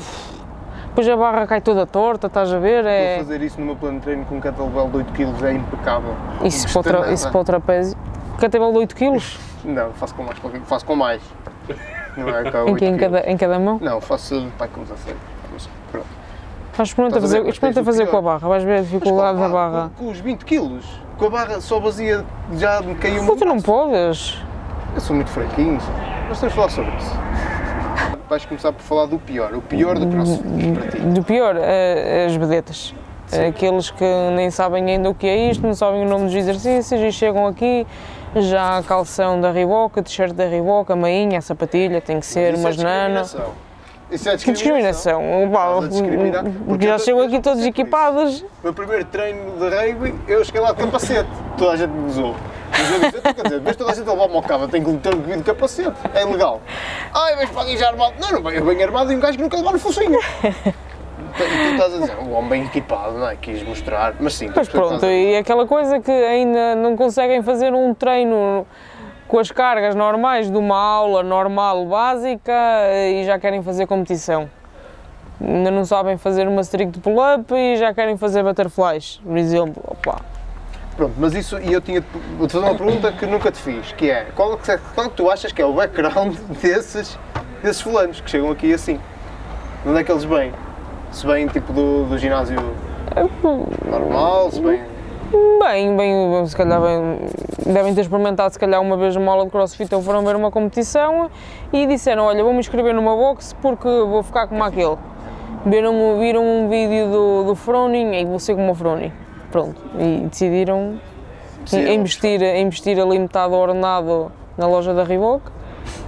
Depois 0.94 1.10
a 1.10 1.18
barra 1.18 1.48
cai 1.48 1.60
toda 1.60 1.88
torta, 1.88 2.28
estás 2.28 2.54
a 2.54 2.60
ver? 2.60 2.80
Estou 2.86 2.90
a 2.90 2.94
É. 2.94 3.18
fazer 3.18 3.42
isso 3.42 3.60
no 3.60 3.66
meu 3.66 3.76
plano 3.76 3.98
de 3.98 4.04
treino 4.04 4.26
com 4.26 4.36
um 4.36 4.40
kettlebell 4.42 4.90
de 4.90 4.98
8 4.98 5.12
kg 5.14 5.46
é 5.48 5.54
impecável. 5.54 6.16
Isso 6.44 6.84
para, 6.84 7.12
isso 7.12 7.30
para 7.32 7.42
o 7.42 7.44
trapézio. 7.44 7.98
Kettlebell 8.40 8.72
de 8.74 8.78
8 8.78 8.96
kg? 8.96 9.24
Não, 9.66 9.92
faço 9.94 10.14
com 10.14 10.24
mais. 10.24 10.38
Faço 10.66 10.86
com 10.86 10.96
mais. 10.96 11.22
Não 12.16 12.30
é 12.30 12.44
cá 12.44 12.60
Em, 12.68 12.72
8 12.72 12.76
que- 12.78 12.86
em, 12.86 12.98
cada, 12.98 13.20
em 13.32 13.36
cada 13.38 13.58
mão? 13.58 13.80
Não, 13.82 14.00
faço 14.00 14.48
pá, 14.58 14.68
com 14.68 14.82
16. 14.84 15.16
Não 15.52 15.58
sei. 15.60 15.72
Pronto. 15.92 16.06
Faz 16.74 16.90
experimenta 16.90 17.16
ver? 17.16 17.22
fazer, 17.22 17.40
Mas 17.40 17.50
experimenta 17.54 17.84
fazer 17.84 18.06
com 18.08 18.18
a 18.18 18.22
barra, 18.22 18.48
vais 18.48 18.64
ver 18.64 18.74
a 18.74 18.78
Mas 18.82 18.88
com 18.90 18.98
dificuldade 19.00 19.40
da 19.40 19.50
barra. 19.50 19.92
Com, 19.98 20.06
com 20.06 20.12
os 20.12 20.20
20 20.20 20.46
kg. 20.46 20.80
Com 21.18 21.26
a 21.26 21.30
barra 21.32 21.60
só 21.62 21.80
vazia 21.80 22.24
já 22.56 22.82
me 22.82 22.94
caiu 22.96 23.16
Mas 23.16 23.24
uma 23.30 23.36
tu 23.36 23.46
não 23.46 23.60
podes. 23.60 24.40
Eu 24.94 25.02
sou 25.02 25.16
muito 25.16 25.32
fraquinho. 25.32 25.80
Nós 26.30 26.40
temos 26.40 26.54
de 26.54 26.56
falar 26.56 26.70
sobre 26.70 26.92
isso. 26.98 27.12
Vais 28.30 28.46
começar 28.46 28.72
por 28.72 28.82
falar 28.82 29.06
do 29.06 29.20
pior. 29.20 29.54
O 29.54 29.62
pior 29.62 30.00
do 30.00 30.08
crossfit 30.08 30.44
para 30.74 30.88
ti. 30.88 30.98
Do 31.00 31.24
pior, 31.24 31.56
eh, 31.58 32.26
as 32.26 32.36
vedetas. 32.36 32.94
Aqueles 33.48 33.90
que 33.90 34.06
nem 34.36 34.52
sabem 34.52 34.92
ainda 34.92 35.10
o 35.10 35.16
que 35.16 35.26
é 35.26 35.50
isto, 35.50 35.66
não 35.66 35.74
sabem 35.74 36.06
o 36.06 36.10
nome 36.10 36.26
dos 36.26 36.36
exercícios 36.36 37.02
e 37.02 37.12
chegam 37.12 37.48
aqui, 37.48 37.86
já 38.36 38.78
a 38.78 38.84
calção 38.84 39.42
da 39.42 39.52
Reebok, 39.52 40.00
a 40.00 40.04
t-shirt 40.04 40.34
da 40.34 40.46
Reebok, 40.46 40.92
a 40.92 40.96
mainha, 40.96 41.40
a 41.40 41.42
sapatilha, 41.42 42.00
tem 42.00 42.20
que 42.20 42.26
ser, 42.26 42.54
Isso 42.54 42.62
é 42.62 42.66
umas 42.66 42.78
nano. 42.78 43.26
Discriminação. 44.10 44.12
Isso 44.12 44.30
é 44.30 44.38
Que 44.38 44.52
discriminação! 44.52 45.22
Pá, 45.52 45.66
a 45.66 46.66
porque 46.66 46.88
já 46.88 46.98
chegam 46.98 47.22
aqui 47.22 47.40
todos 47.40 47.66
equipados. 47.66 48.42
O 48.42 48.48
meu 48.64 48.74
primeiro 48.74 49.06
treino 49.06 49.52
de 49.58 49.70
rugby, 49.70 50.16
eu 50.28 50.44
cheguei 50.44 50.62
lá 50.62 50.72
de 50.72 50.78
capacete. 50.84 51.30
Toda 51.58 51.72
a 51.72 51.78
gente 51.78 51.92
me 51.92 52.08
usou. 52.08 52.36
Mas 52.72 52.92
eu 52.92 53.00
disse, 53.00 53.18
então, 53.18 53.34
quer 53.34 53.44
dizer, 53.44 53.62
mas 53.64 53.76
toda 53.76 53.92
a 53.92 53.96
gente 53.96 54.10
a 54.10 54.12
ao 54.12 54.42
cabo, 54.42 54.64
eu 54.64 54.68
tenho 54.68 54.86
que 54.86 54.92
meter 54.92 55.14
o 55.14 55.18
devido 55.18 55.44
capacete. 55.44 55.98
É 56.14 56.24
ilegal. 56.24 56.62
Ai, 57.14 57.36
mas 57.36 57.50
para 57.50 57.62
aqui 57.62 57.78
já 57.78 57.90
armado. 57.90 58.14
Não, 58.20 58.42
não, 58.42 58.52
eu 58.52 58.66
venho 58.66 58.84
armado 58.84 59.12
e 59.12 59.16
um 59.16 59.20
gajo 59.20 59.38
que 59.38 59.44
nunca 59.44 59.58
levou 59.58 59.74
no 59.74 59.80
focinho. 59.80 60.20
E 61.34 61.36
tu 61.36 61.72
estás 61.72 61.94
a 61.96 61.98
dizer, 61.98 62.18
um 62.20 62.34
homem 62.34 62.50
bem 62.50 62.66
equipado, 62.66 63.18
não 63.18 63.28
é? 63.28 63.36
Quis 63.36 63.64
mostrar, 63.64 64.14
mas 64.20 64.36
sim. 64.36 64.52
Mas 64.56 64.70
pronto, 64.70 65.04
e 65.06 65.36
aquela 65.36 65.66
coisa 65.66 66.00
que 66.00 66.12
ainda 66.12 66.76
não 66.76 66.96
conseguem 66.96 67.42
fazer 67.42 67.74
um 67.74 67.92
treino 67.94 68.68
com 69.34 69.40
as 69.40 69.50
cargas 69.52 69.96
normais 69.96 70.52
de 70.52 70.56
uma 70.56 70.78
aula 70.78 71.24
normal 71.24 71.88
básica 71.88 72.54
e 73.10 73.26
já 73.26 73.40
querem 73.40 73.64
fazer 73.64 73.88
competição. 73.88 74.48
Ainda 75.42 75.72
não 75.72 75.84
sabem 75.86 76.20
fazer 76.20 76.48
uma 76.48 76.62
strict 76.62 77.00
pull-up 77.00 77.52
e 77.52 77.76
já 77.76 77.92
querem 77.96 78.16
fazer 78.16 78.44
butterflies, 78.44 79.20
por 79.26 79.36
exemplo. 79.36 79.84
Opa. 79.88 80.22
Pronto, 80.96 81.16
mas 81.18 81.34
isso, 81.34 81.58
e 81.58 81.74
eu 81.74 81.82
tinha 81.82 82.02
de 82.02 82.08
fazer 82.48 82.60
uma 82.64 82.76
pergunta 82.76 83.12
que 83.12 83.26
nunca 83.26 83.52
te 83.52 83.60
fiz, 83.60 83.92
que 83.94 84.12
é, 84.12 84.28
qual 84.36 84.54
é 84.54 84.58
que, 84.58 84.78
qual 84.94 85.08
é 85.08 85.10
que 85.10 85.16
tu 85.16 85.32
achas 85.32 85.52
que 85.52 85.64
é 85.64 85.66
o 85.66 85.74
background 85.74 86.36
desses, 86.62 87.18
desses 87.64 87.82
fulanos 87.82 88.22
que 88.22 88.30
chegam 88.30 88.52
aqui 88.52 88.72
assim? 88.72 89.00
De 89.82 89.90
onde 89.90 90.00
é 90.00 90.04
que 90.04 90.12
eles 90.12 90.26
vêm? 90.26 90.54
Se 91.12 91.26
vêm 91.26 91.48
tipo 91.48 91.74
do, 91.74 92.06
do 92.06 92.20
ginásio 92.20 92.60
normal, 93.84 94.52
se 94.52 94.62
vêm... 94.62 94.93
Bem, 95.60 95.98
bem, 95.98 96.46
se 96.46 96.56
calhar 96.56 96.80
bem, 96.80 97.20
devem 97.66 97.96
ter 97.96 98.02
experimentado 98.02 98.54
se 98.54 98.60
calhar 98.60 98.80
uma 98.80 98.96
vez 98.96 99.16
uma 99.16 99.32
aula 99.32 99.46
de 99.46 99.52
crossfit 99.52 99.94
ou 99.96 100.02
foram 100.02 100.24
ver 100.24 100.36
uma 100.36 100.52
competição 100.52 101.30
e 101.72 101.88
disseram, 101.88 102.26
olha, 102.26 102.44
vou-me 102.44 102.60
inscrever 102.60 102.94
numa 102.94 103.16
box 103.16 103.56
porque 103.62 103.88
vou 103.88 104.22
ficar 104.22 104.48
como 104.48 104.64
aquele. 104.64 104.98
Viram, 105.66 106.20
viram 106.20 106.46
um 106.46 106.70
vídeo 106.70 107.10
do, 107.10 107.44
do 107.46 107.56
Froning 107.56 108.14
e 108.14 108.26
vou 108.26 108.38
ser 108.38 108.56
como 108.56 108.72
o 108.72 108.76
Froning. 108.76 109.12
Pronto, 109.52 109.82
e 109.98 110.28
decidiram 110.28 111.00
Decidiram 111.64 111.94
investir, 111.94 112.42
investir 112.58 113.00
ali 113.00 113.18
metade 113.18 113.50
do 113.50 113.56
ordenado 113.56 114.32
na 114.58 114.68
loja 114.68 114.94
da 114.94 115.04
Reebok 115.04 115.50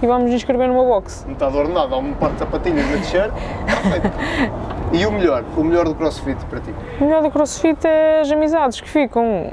e 0.02 0.06
vamos 0.06 0.30
inscrever 0.30 0.68
numa 0.68 0.84
box. 0.84 1.24
metade 1.26 1.56
ordenado, 1.56 1.94
há 1.94 1.98
um 1.98 2.14
par 2.14 2.32
de 2.32 2.38
sapatinhas 2.38 2.90
na 2.90 2.98
t-shirt, 2.98 3.32
perfeito. 3.64 4.66
E 4.92 5.04
o 5.04 5.12
melhor, 5.12 5.44
o 5.56 5.64
melhor 5.64 5.84
do 5.84 5.94
crossfit 5.94 6.44
para 6.46 6.60
ti? 6.60 6.72
O 7.00 7.04
melhor 7.04 7.22
do 7.22 7.30
crossfit 7.30 7.86
é 7.86 8.20
as 8.20 8.30
amizades 8.30 8.80
que 8.80 8.88
ficam. 8.88 9.50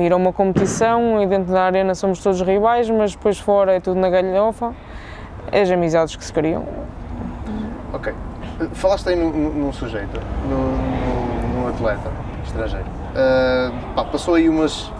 Ir 0.00 0.12
a 0.12 0.16
uma 0.16 0.32
competição 0.32 1.20
e 1.20 1.26
dentro 1.26 1.52
da 1.52 1.64
arena 1.64 1.94
somos 1.94 2.22
todos 2.22 2.40
rivais, 2.40 2.88
mas 2.88 3.12
depois 3.14 3.38
fora 3.38 3.74
é 3.74 3.80
tudo 3.80 4.00
na 4.00 4.08
galhofa. 4.08 4.72
É 5.50 5.62
as 5.62 5.70
amizades 5.70 6.16
que 6.16 6.24
se 6.24 6.32
criam. 6.32 6.64
Ok. 7.92 8.14
Falaste 8.72 9.08
aí 9.08 9.16
num, 9.16 9.72
sujeito, 9.72 10.20
num, 10.48 11.68
atleta 11.68 12.10
estrangeiro. 12.44 12.86
Ah, 13.14 13.70
pá, 13.94 14.04
passou 14.04 14.34
aí 14.34 14.48
umas, 14.48 14.90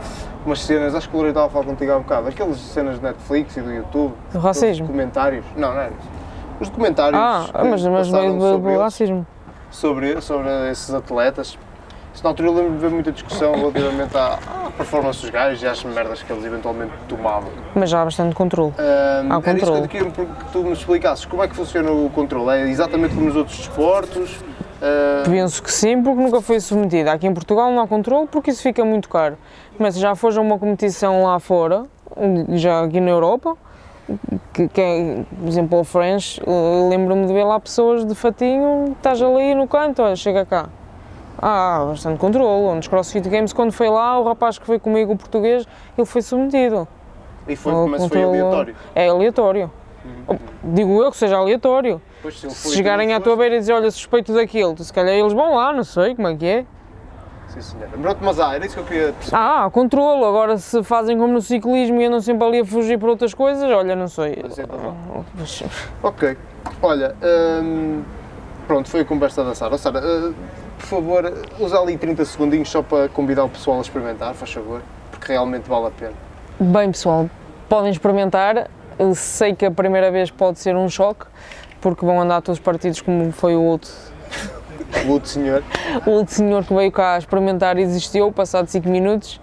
umas 0.45 0.63
cenas, 0.63 0.95
acho 0.95 1.09
que 1.09 1.15
o 1.15 1.19
Loureiro 1.19 1.39
estava 1.39 1.47
a 1.47 1.51
falar 1.51 1.65
contigo 1.65 1.93
há 1.93 1.97
um 1.97 2.03
bocado, 2.03 2.29
aquelas 2.29 2.59
cenas 2.59 2.97
de 2.97 3.03
Netflix 3.03 3.57
e 3.57 3.61
do 3.61 3.73
YouTube. 3.73 4.15
Do 4.33 4.39
racismo? 4.39 4.65
aqueles 4.65 4.79
documentários. 4.81 5.45
Não, 5.57 5.73
não 5.73 5.81
é 5.81 5.89
isso. 5.89 6.11
Os 6.61 6.69
documentários. 6.69 7.21
Ah, 7.21 7.47
mas, 7.65 7.85
mas 7.87 8.09
veio 8.09 8.39
do, 8.59 8.79
racismo. 8.79 9.27
Sobre, 9.73 10.21
sobre 10.21 10.49
esses 10.71 10.95
atletas. 10.95 11.59
Isso 12.15 12.23
na 12.23 12.31
altura 12.31 12.49
eu 12.49 12.55
lembro 12.55 12.73
de 12.73 12.79
ver 12.79 12.91
muita 12.91 13.11
discussão 13.11 13.55
relativamente 13.55 14.15
à, 14.17 14.39
à 14.67 14.71
performance 14.77 15.21
dos 15.23 15.31
gajos 15.31 15.63
e 15.63 15.67
às 15.67 15.83
merdas 15.83 16.23
que 16.23 16.31
eles 16.31 16.45
eventualmente 16.45 16.93
tomavam. 17.09 17.51
Mas 17.75 17.89
já 17.89 18.03
há 18.03 18.05
bastante 18.05 18.35
controle. 18.35 18.75
Ahm, 18.79 19.33
Há 19.33 19.37
era 19.37 19.39
isso 19.39 19.43
que 19.43 19.49
eu 19.51 19.55
controle. 19.57 19.89
queria 19.89 20.11
que 20.11 20.45
tu 20.53 20.63
me 20.63 20.73
explicasses. 20.73 21.25
Como 21.25 21.43
é 21.43 21.49
que 21.49 21.57
funciona 21.57 21.91
o 21.91 22.11
controle? 22.11 22.51
É 22.51 22.69
exatamente 22.69 23.15
como 23.15 23.27
nos 23.27 23.37
outros 23.37 23.57
desportos? 23.57 24.37
Ah, 24.83 25.23
Penso 25.25 25.63
que 25.63 25.73
sim, 25.73 26.03
porque 26.03 26.21
nunca 26.23 26.43
foi 26.43 26.61
submetida. 26.61 27.13
Aqui 27.13 27.27
em 27.27 27.33
Portugal 27.33 27.71
não 27.73 27.81
há 27.81 27.87
controle 27.89 28.27
porque 28.27 28.51
isso 28.51 28.63
fica 28.63 28.85
muito 28.85 29.09
caro. 29.09 29.39
Mas 29.79 29.97
já 29.99 30.15
foste 30.15 30.37
a 30.37 30.43
uma 30.43 30.59
competição 30.59 31.23
lá 31.23 31.41
fora, 31.41 31.85
já 32.51 32.83
aqui 32.83 33.01
na 33.01 33.11
Europa, 33.11 33.57
que, 34.53 34.81
é, 34.81 35.25
por 35.39 35.49
exemplo, 35.49 35.81
o 35.81 35.85
French, 35.85 36.41
eu 36.47 36.89
lembro-me 36.89 37.27
de 37.27 37.33
ver 37.33 37.45
lá 37.45 37.59
pessoas 37.59 38.05
de 38.05 38.15
fatinho, 38.15 38.93
estás 38.97 39.21
ali 39.23 39.55
no 39.55 39.67
canto, 39.69 40.03
olha, 40.03 40.17
chega 40.17 40.45
cá. 40.45 40.69
Ah, 41.41 41.87
bastante 41.89 42.19
controle. 42.19 42.77
Nos 42.77 42.87
CrossFit 42.89 43.29
Games, 43.29 43.53
quando 43.53 43.73
foi 43.73 43.89
lá, 43.89 44.19
o 44.19 44.25
rapaz 44.25 44.59
que 44.59 44.67
foi 44.67 44.79
comigo, 44.79 45.13
o 45.13 45.17
português, 45.17 45.67
ele 45.97 46.07
foi 46.07 46.23
submetido. 46.23 46.87
e 47.49 47.57
foi, 47.57 47.73
mas 47.73 48.01
foi 48.07 48.09
controle 48.09 48.41
aleatório. 48.41 48.77
É 48.95 49.09
aleatório. 49.09 49.71
Digo 50.63 51.03
eu 51.03 51.11
que 51.11 51.17
seja 51.17 51.37
aleatório. 51.37 52.01
Pois, 52.23 52.39
se 52.39 52.51
Se 52.51 52.63
foi, 52.65 52.73
chegarem 52.73 53.13
à 53.13 53.21
tua 53.21 53.37
beira 53.37 53.57
e 53.57 53.59
dizer, 53.59 53.73
olha, 53.73 53.91
suspeito 53.91 54.33
daquilo, 54.35 54.77
se 54.79 54.93
calhar 54.93 55.15
eles 55.15 55.33
vão 55.33 55.55
lá, 55.55 55.73
não 55.73 55.85
sei 55.85 56.15
como 56.15 56.29
é 56.29 56.37
que 56.37 56.47
é. 56.47 56.67
Sim, 57.53 57.61
senhora. 57.61 57.91
Pronto, 57.91 58.19
mas 58.23 58.41
ah, 58.41 58.55
era 58.55 58.65
isso 58.65 58.75
que 58.75 58.81
eu 58.81 58.85
queria 58.85 59.13
perceber. 59.13 59.37
Ah, 59.37 59.69
controlo. 59.71 60.25
Agora, 60.25 60.57
se 60.57 60.83
fazem 60.83 61.19
como 61.19 61.35
no 61.35 61.43
ciclismo 61.43 62.01
e 62.01 62.07
andam 62.07 62.21
sempre 62.21 62.47
ali 62.47 62.61
a 62.61 62.65
fugir 62.65 62.99
por 62.99 63.11
outras 63.11 63.35
coisas, 63.35 63.71
olha, 63.71 63.95
não 63.95 64.09
sei. 64.09 64.39
Mas 64.43 64.59
é 64.59 64.67
normal. 64.67 65.25
Mas, 65.35 65.63
Ok. 66.03 66.37
Olha, 66.81 67.15
hum, 67.63 68.03
pronto, 68.67 68.89
foi 68.89 69.01
a 69.01 69.05
conversa 69.05 69.45
da 69.45 69.55
Sara. 69.55 69.77
Sara, 69.77 70.01
ah, 70.03 70.33
por 70.79 70.87
favor, 70.87 71.33
usa 71.61 71.79
ali 71.79 71.99
30 71.99 72.25
segundinhos 72.25 72.71
só 72.71 72.83
para 72.83 73.09
convidar 73.11 73.45
o 73.45 73.49
pessoal 73.51 73.79
a 73.79 73.83
experimentar, 73.83 74.33
faz 74.35 74.53
favor, 74.53 74.81
porque 75.11 75.31
realmente 75.31 75.69
vale 75.69 75.89
a 75.89 75.91
pena. 75.91 76.15
Bem, 76.59 76.91
pessoal, 76.91 77.29
podem 77.69 77.91
experimentar. 77.91 78.69
Sei 79.15 79.55
que 79.55 79.67
a 79.67 79.71
primeira 79.71 80.11
vez 80.11 80.31
pode 80.31 80.59
ser 80.59 80.75
um 80.77 80.89
choque, 80.89 81.27
porque 81.81 82.05
vão 82.05 82.21
andar 82.21 82.41
todos 82.41 82.61
partidos 82.61 83.01
como 83.01 83.31
foi 83.33 83.55
o 83.57 83.63
outro. 83.63 83.91
O 85.07 85.13
outro 85.13 85.29
senhor, 85.29 85.63
O 86.07 86.11
outro 86.11 86.35
senhor 86.35 86.65
que 86.65 86.75
veio 86.75 86.93
cá 86.93 87.19
experimentar 87.19 87.77
e 87.79 87.85
desistiu, 87.87 88.31
passado 88.33 88.67
5 88.69 88.89
minutos. 88.89 89.41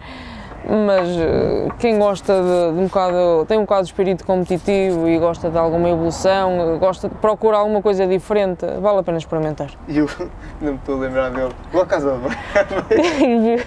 Mas 0.66 1.08
eh, 1.18 1.68
quem 1.80 1.98
gosta 1.98 2.34
de, 2.34 2.74
de 2.76 2.80
um 2.82 2.88
bocado, 2.88 3.46
tem 3.48 3.58
um 3.58 3.62
bocado 3.62 3.84
de 3.84 3.88
espírito 3.90 4.26
competitivo 4.26 5.08
e 5.08 5.18
gosta 5.18 5.50
de 5.50 5.58
alguma 5.58 5.90
evolução, 5.90 6.78
gosta, 6.78 7.10
procura 7.10 7.58
alguma 7.58 7.82
coisa 7.82 8.06
diferente, 8.06 8.66
vale 8.80 9.00
a 9.00 9.04
pena 9.04 9.18
experimentar. 9.18 9.70
e 9.88 9.98
eu 9.98 10.08
não 10.62 10.74
me 10.74 10.78
estou 10.78 10.96
a 10.96 11.00
lembrar 11.00 11.32
dele. 11.32 11.54
Vou 11.72 11.82
à 11.82 11.86
casa 11.86 12.12
de 12.12 12.20
banho, 12.20 13.58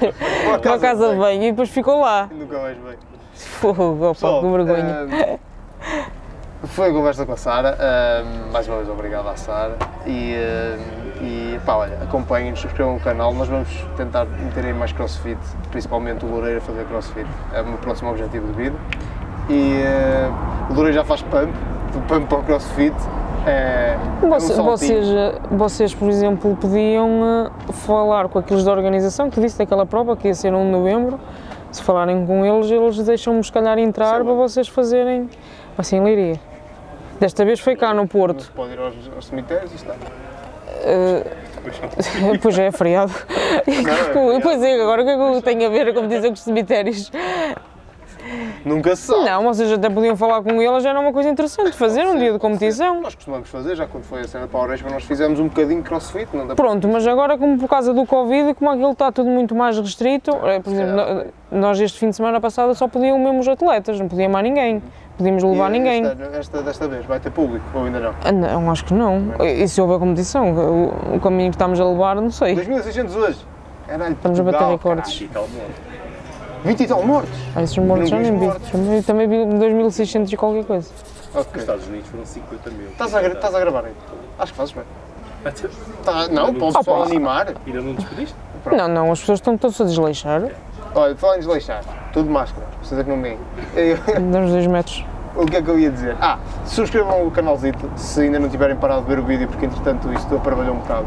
Vou 0.45 0.73
à 0.75 0.79
casa 0.79 1.09
de 1.11 1.17
banho 1.17 1.43
e 1.43 1.51
depois 1.51 1.71
ficou 1.71 2.01
lá. 2.01 2.29
nunca 2.31 2.59
mais 2.59 2.77
veio. 2.77 2.99
Fogo, 3.35 4.09
opa, 4.11 4.41
que 4.41 4.47
vergonha. 4.47 5.07
hum, 5.07 5.39
foi 6.65 6.91
a 6.91 6.93
conversa 6.93 7.25
com 7.27 7.33
a 7.33 7.37
Sara. 7.37 7.77
mais 8.53 8.69
uma 8.69 8.77
vez, 8.77 8.89
obrigado 8.91 9.29
à 9.29 9.35
Sara. 9.35 9.77
E, 10.07 10.37
e 11.23 11.59
pá, 11.65 11.77
olha, 11.77 11.99
acompanhem-nos, 12.03 12.61
subscrevam 12.61 12.97
o 12.97 13.01
canal. 13.01 13.33
Nós 13.33 13.49
vamos 13.49 13.69
tentar 13.97 14.25
meter 14.27 14.65
aí 14.65 14.75
mais 14.75 14.93
crossfit, 14.93 15.39
principalmente 15.71 16.25
o 16.25 16.29
Loureiro 16.29 16.59
a 16.59 16.61
fazer 16.61 16.85
crossfit. 16.87 17.27
É 17.53 17.63
o 17.63 17.67
meu 17.67 17.79
próximo 17.79 18.11
objetivo 18.11 18.47
de 18.49 18.53
vida. 18.55 18.77
E 19.49 19.83
hum, 19.85 20.71
o 20.71 20.75
Loureiro 20.75 20.95
já 20.95 21.05
faz 21.05 21.23
pump, 21.23 21.53
o 21.97 22.01
pump 22.03 22.27
para 22.29 22.39
o 22.39 22.43
crossfit. 22.43 22.95
É, 23.47 23.97
é 24.23 24.25
um 24.27 24.29
Você- 24.31 24.61
vocês, 24.63 25.09
eh, 25.09 25.35
vocês, 25.51 25.95
por 25.95 26.09
exemplo, 26.09 26.57
podiam 26.57 27.49
eh, 27.69 27.73
falar 27.73 28.29
com 28.29 28.39
aqueles 28.39 28.65
da 28.65 28.71
organização 28.73 29.31
que 29.31 29.41
disse 29.41 29.59
daquela 29.59 29.85
prova 29.87 30.17
que 30.17 30.29
ia 30.29 30.35
ser 30.35 30.53
1 30.55 30.65
de 30.65 30.71
novembro. 30.71 31.19
Se 31.73 31.83
falarem 31.83 32.27
com 32.27 32.45
eles, 32.45 32.71
eles 32.71 32.99
deixam-me 33.05 33.43
se 33.43 33.51
calhar 33.51 33.79
entrar 33.79 34.19
Sim. 34.19 34.25
para 34.25 34.35
vocês 34.35 34.69
fazerem 34.69 35.29
assim 35.79 35.97
em 35.97 36.05
Leiria. 36.05 36.41
Desta 37.19 37.45
vez 37.45 37.59
foi 37.61 37.75
cá 37.77 37.95
no 37.95 38.07
Porto. 38.07 38.53
pode 38.55 38.73
ir 38.75 38.79
aos, 38.79 38.95
aos 39.15 39.27
cemitérios 39.27 39.73
e 39.73 39.77
está. 39.77 39.95
Pois 42.41 42.59
é, 42.59 42.67
é 42.67 42.73
feriado. 42.73 43.13
é 43.67 44.41
Pois 44.43 44.63
é, 44.63 44.81
agora 44.81 45.03
o 45.03 45.05
que 45.05 45.11
é 45.11 45.17
que 45.17 45.43
tenho 45.43 45.67
a 45.67 45.71
ver 45.71 45.89
a 45.89 45.95
competição 45.95 46.29
com 46.29 46.35
os 46.35 46.41
cemitérios? 46.41 47.11
Nunca 48.65 48.95
se 48.97 49.03
sabe. 49.03 49.25
Não, 49.25 49.43
vocês 49.45 49.73
até 49.73 49.91
podiam 49.91 50.17
falar 50.17 50.43
com 50.43 50.61
eles, 50.63 50.83
já 50.83 50.91
era 50.91 51.01
uma 51.01 51.13
coisa 51.13 51.29
interessante 51.29 51.73
fazer 51.73 52.05
um 52.07 52.17
dia 52.19 52.33
de 52.33 52.39
competição. 52.39 53.01
Nós 53.01 53.15
costumamos 53.15 53.49
fazer, 53.49 53.75
já 53.77 53.87
quando 53.87 54.05
foi 54.05 54.21
a 54.21 54.29
cena 54.29 54.47
para 54.47 54.61
a 54.61 54.63
Orespa, 54.63 54.89
nós 54.91 55.05
fizemos 55.05 55.41
um 55.41 55.49
bocadinho 55.49 55.83
de 55.83 55.89
crossfit, 55.89 56.29
não 56.35 56.47
dá 56.47 56.55
Pronto, 56.55 56.87
mas 56.89 57.07
agora 57.07 57.37
como 57.37 57.59
por 57.59 57.69
causa 57.69 57.93
do 57.93 58.07
Covid 58.07 58.51
e 58.51 58.55
como 58.55 58.71
aquilo 58.71 58.93
está 58.93 59.11
tudo 59.11 59.29
muito 59.31 59.55
mais 59.55 59.79
restrito, 59.79 60.31
é, 60.47 60.61
por 60.61 60.73
exemplo, 60.73 60.95
no- 61.51 61.61
nós 61.61 61.81
este 61.81 61.99
fim 61.99 62.11
de 62.11 62.17
semana 62.17 62.41
passado 62.41 62.75
só 62.75 62.87
podiam 62.89 63.19
mesmo 63.19 63.41
os 63.41 63.49
atletas, 63.49 63.99
não 64.01 64.09
podia 64.09 64.29
mais 64.29 64.45
ninguém. 64.45 64.83
Podíamos 65.19 65.43
levar 65.43 65.69
E 65.69 65.73
ninguém. 65.73 66.05
Esta, 66.07 66.25
esta, 66.39 66.63
desta 66.63 66.89
vez 66.89 67.05
vai 67.05 67.21
ter 67.21 67.31
público 67.31 67.65
ou 67.75 67.85
ainda 67.85 68.01
não? 68.01 68.15
Ah, 68.25 68.33
Não, 68.33 68.71
acho 68.71 68.85
que 68.87 68.95
não. 68.95 69.35
E 69.45 69.69
se 69.69 69.79
houver 69.81 69.99
competição, 69.99 70.53
o, 70.53 71.17
o 71.17 71.21
caminho 71.21 71.51
que 71.51 71.57
estamos 71.57 71.79
a 71.79 71.85
levar, 71.85 72.17
não 72.17 72.31
sei. 72.31 72.55
2600 72.55 73.15
hoje. 73.17 73.39
Caralho, 73.87 74.13
Estamos 74.15 74.41
a 74.41 74.43
bater 74.43 74.59
Portugal, 74.59 74.95
recordes. 74.97 75.29
Caralho. 75.31 75.51
20 76.65 76.81
e 76.83 76.87
tal 76.87 77.03
mortos. 77.05 77.31
Ah, 77.57 77.63
esses 77.63 77.77
mortos 77.79 78.09
já 78.09 78.19
nem 78.19 78.33
vi 78.33 78.39
mortos. 78.47 78.71
Também, 78.71 79.03
também 79.03 79.29
vi 79.29 79.45
2600 79.59 80.33
e 80.33 80.37
qualquer 80.37 80.65
coisa. 80.65 80.89
Nos 81.35 81.47
Ok. 81.47 81.61
Estados 81.61 81.87
Unidos 81.87 82.09
foram 82.09 82.25
50 82.25 82.71
mil. 82.71 82.89
Estás 82.89 83.15
a, 83.15 83.21
gra- 83.23 83.33
estás 83.33 83.55
a 83.55 83.61
gravar 83.61 83.85
aí? 83.87 83.93
Acho 84.39 84.53
que 84.53 84.59
fazes 84.59 84.75
bem. 84.75 84.85
Até- 85.45 85.69
Tá, 86.05 86.29
não, 86.29 86.55
para 86.55 86.67
o 86.67 86.73
pessoal 86.73 87.03
animar. 87.05 87.55
Ainda 87.67 87.81
não 87.81 87.95
despediste? 87.95 88.35
Não, 88.77 88.89
não, 88.89 89.13
as 89.13 89.21
pessoas 89.21 89.39
estão 89.39 89.57
todas 89.57 89.81
a 89.81 89.85
desleixar. 89.85 90.43
Olha, 90.95 91.17
falar 91.17 91.37
em 91.37 91.39
desleixar. 91.41 91.83
Tudo 92.13 92.27
de 92.27 92.33
máscara. 92.33 92.67
Vocês 92.83 93.01
é 93.01 93.05
que 93.05 93.11
não 93.11 93.17
me 93.17 93.23
veem. 93.23 93.39
Eu- 93.75 94.21
Damos 94.31 94.51
dois 94.51 94.67
metros. 94.67 95.05
O 95.35 95.47
que 95.47 95.57
é 95.57 95.63
que 95.63 95.71
eu 95.71 95.79
ia 95.79 95.91
dizer? 95.91 96.15
Ah, 96.21 96.39
subscrevam 96.67 97.27
o 97.27 97.31
canalzito 97.31 97.91
se 97.97 98.21
ainda 98.21 98.39
não 98.39 98.51
tiverem 98.51 98.77
parado 98.77 99.01
de 99.01 99.09
ver 99.09 99.19
o 99.19 99.25
vídeo, 99.25 99.49
porque 99.49 99.65
entretanto 99.65 100.13
isto 100.13 100.39
trabalhou 100.41 100.75
um 100.75 100.79
bocado. 100.81 101.07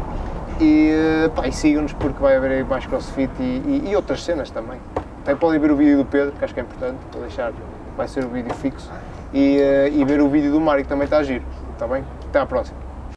E, 0.60 0.90
eh, 0.90 1.28
pá, 1.28 1.46
e 1.46 1.52
sigam-nos 1.52 1.92
porque 1.92 2.20
vai 2.20 2.34
haver 2.34 2.50
aí 2.50 2.64
mais 2.64 2.84
crossfit 2.86 3.30
e, 3.38 3.44
e- 3.86 3.90
e 3.90 3.94
outras 3.94 4.24
cenas 4.24 4.50
também. 4.50 4.80
Também 5.26 5.40
podem 5.40 5.58
ver 5.58 5.72
o 5.72 5.76
vídeo 5.76 5.96
do 5.96 6.04
Pedro, 6.04 6.32
que 6.38 6.44
acho 6.44 6.54
que 6.54 6.60
é 6.60 6.62
importante, 6.62 6.98
vou 7.10 7.20
deixar, 7.20 7.52
vai 7.96 8.06
ser 8.06 8.24
o 8.24 8.28
vídeo 8.28 8.54
fixo. 8.54 8.88
E, 9.34 9.58
eh, 9.58 9.88
e 9.88 10.04
ver 10.04 10.20
o 10.20 10.28
vídeo 10.28 10.52
do 10.52 10.60
Mário, 10.60 10.84
que 10.84 10.88
também 10.88 11.04
está 11.04 11.18
a 11.18 11.24
giro, 11.24 11.44
está 11.72 11.84
bem? 11.84 12.04
Até 12.28 12.38
à 12.38 12.46
próxima. 12.46 12.85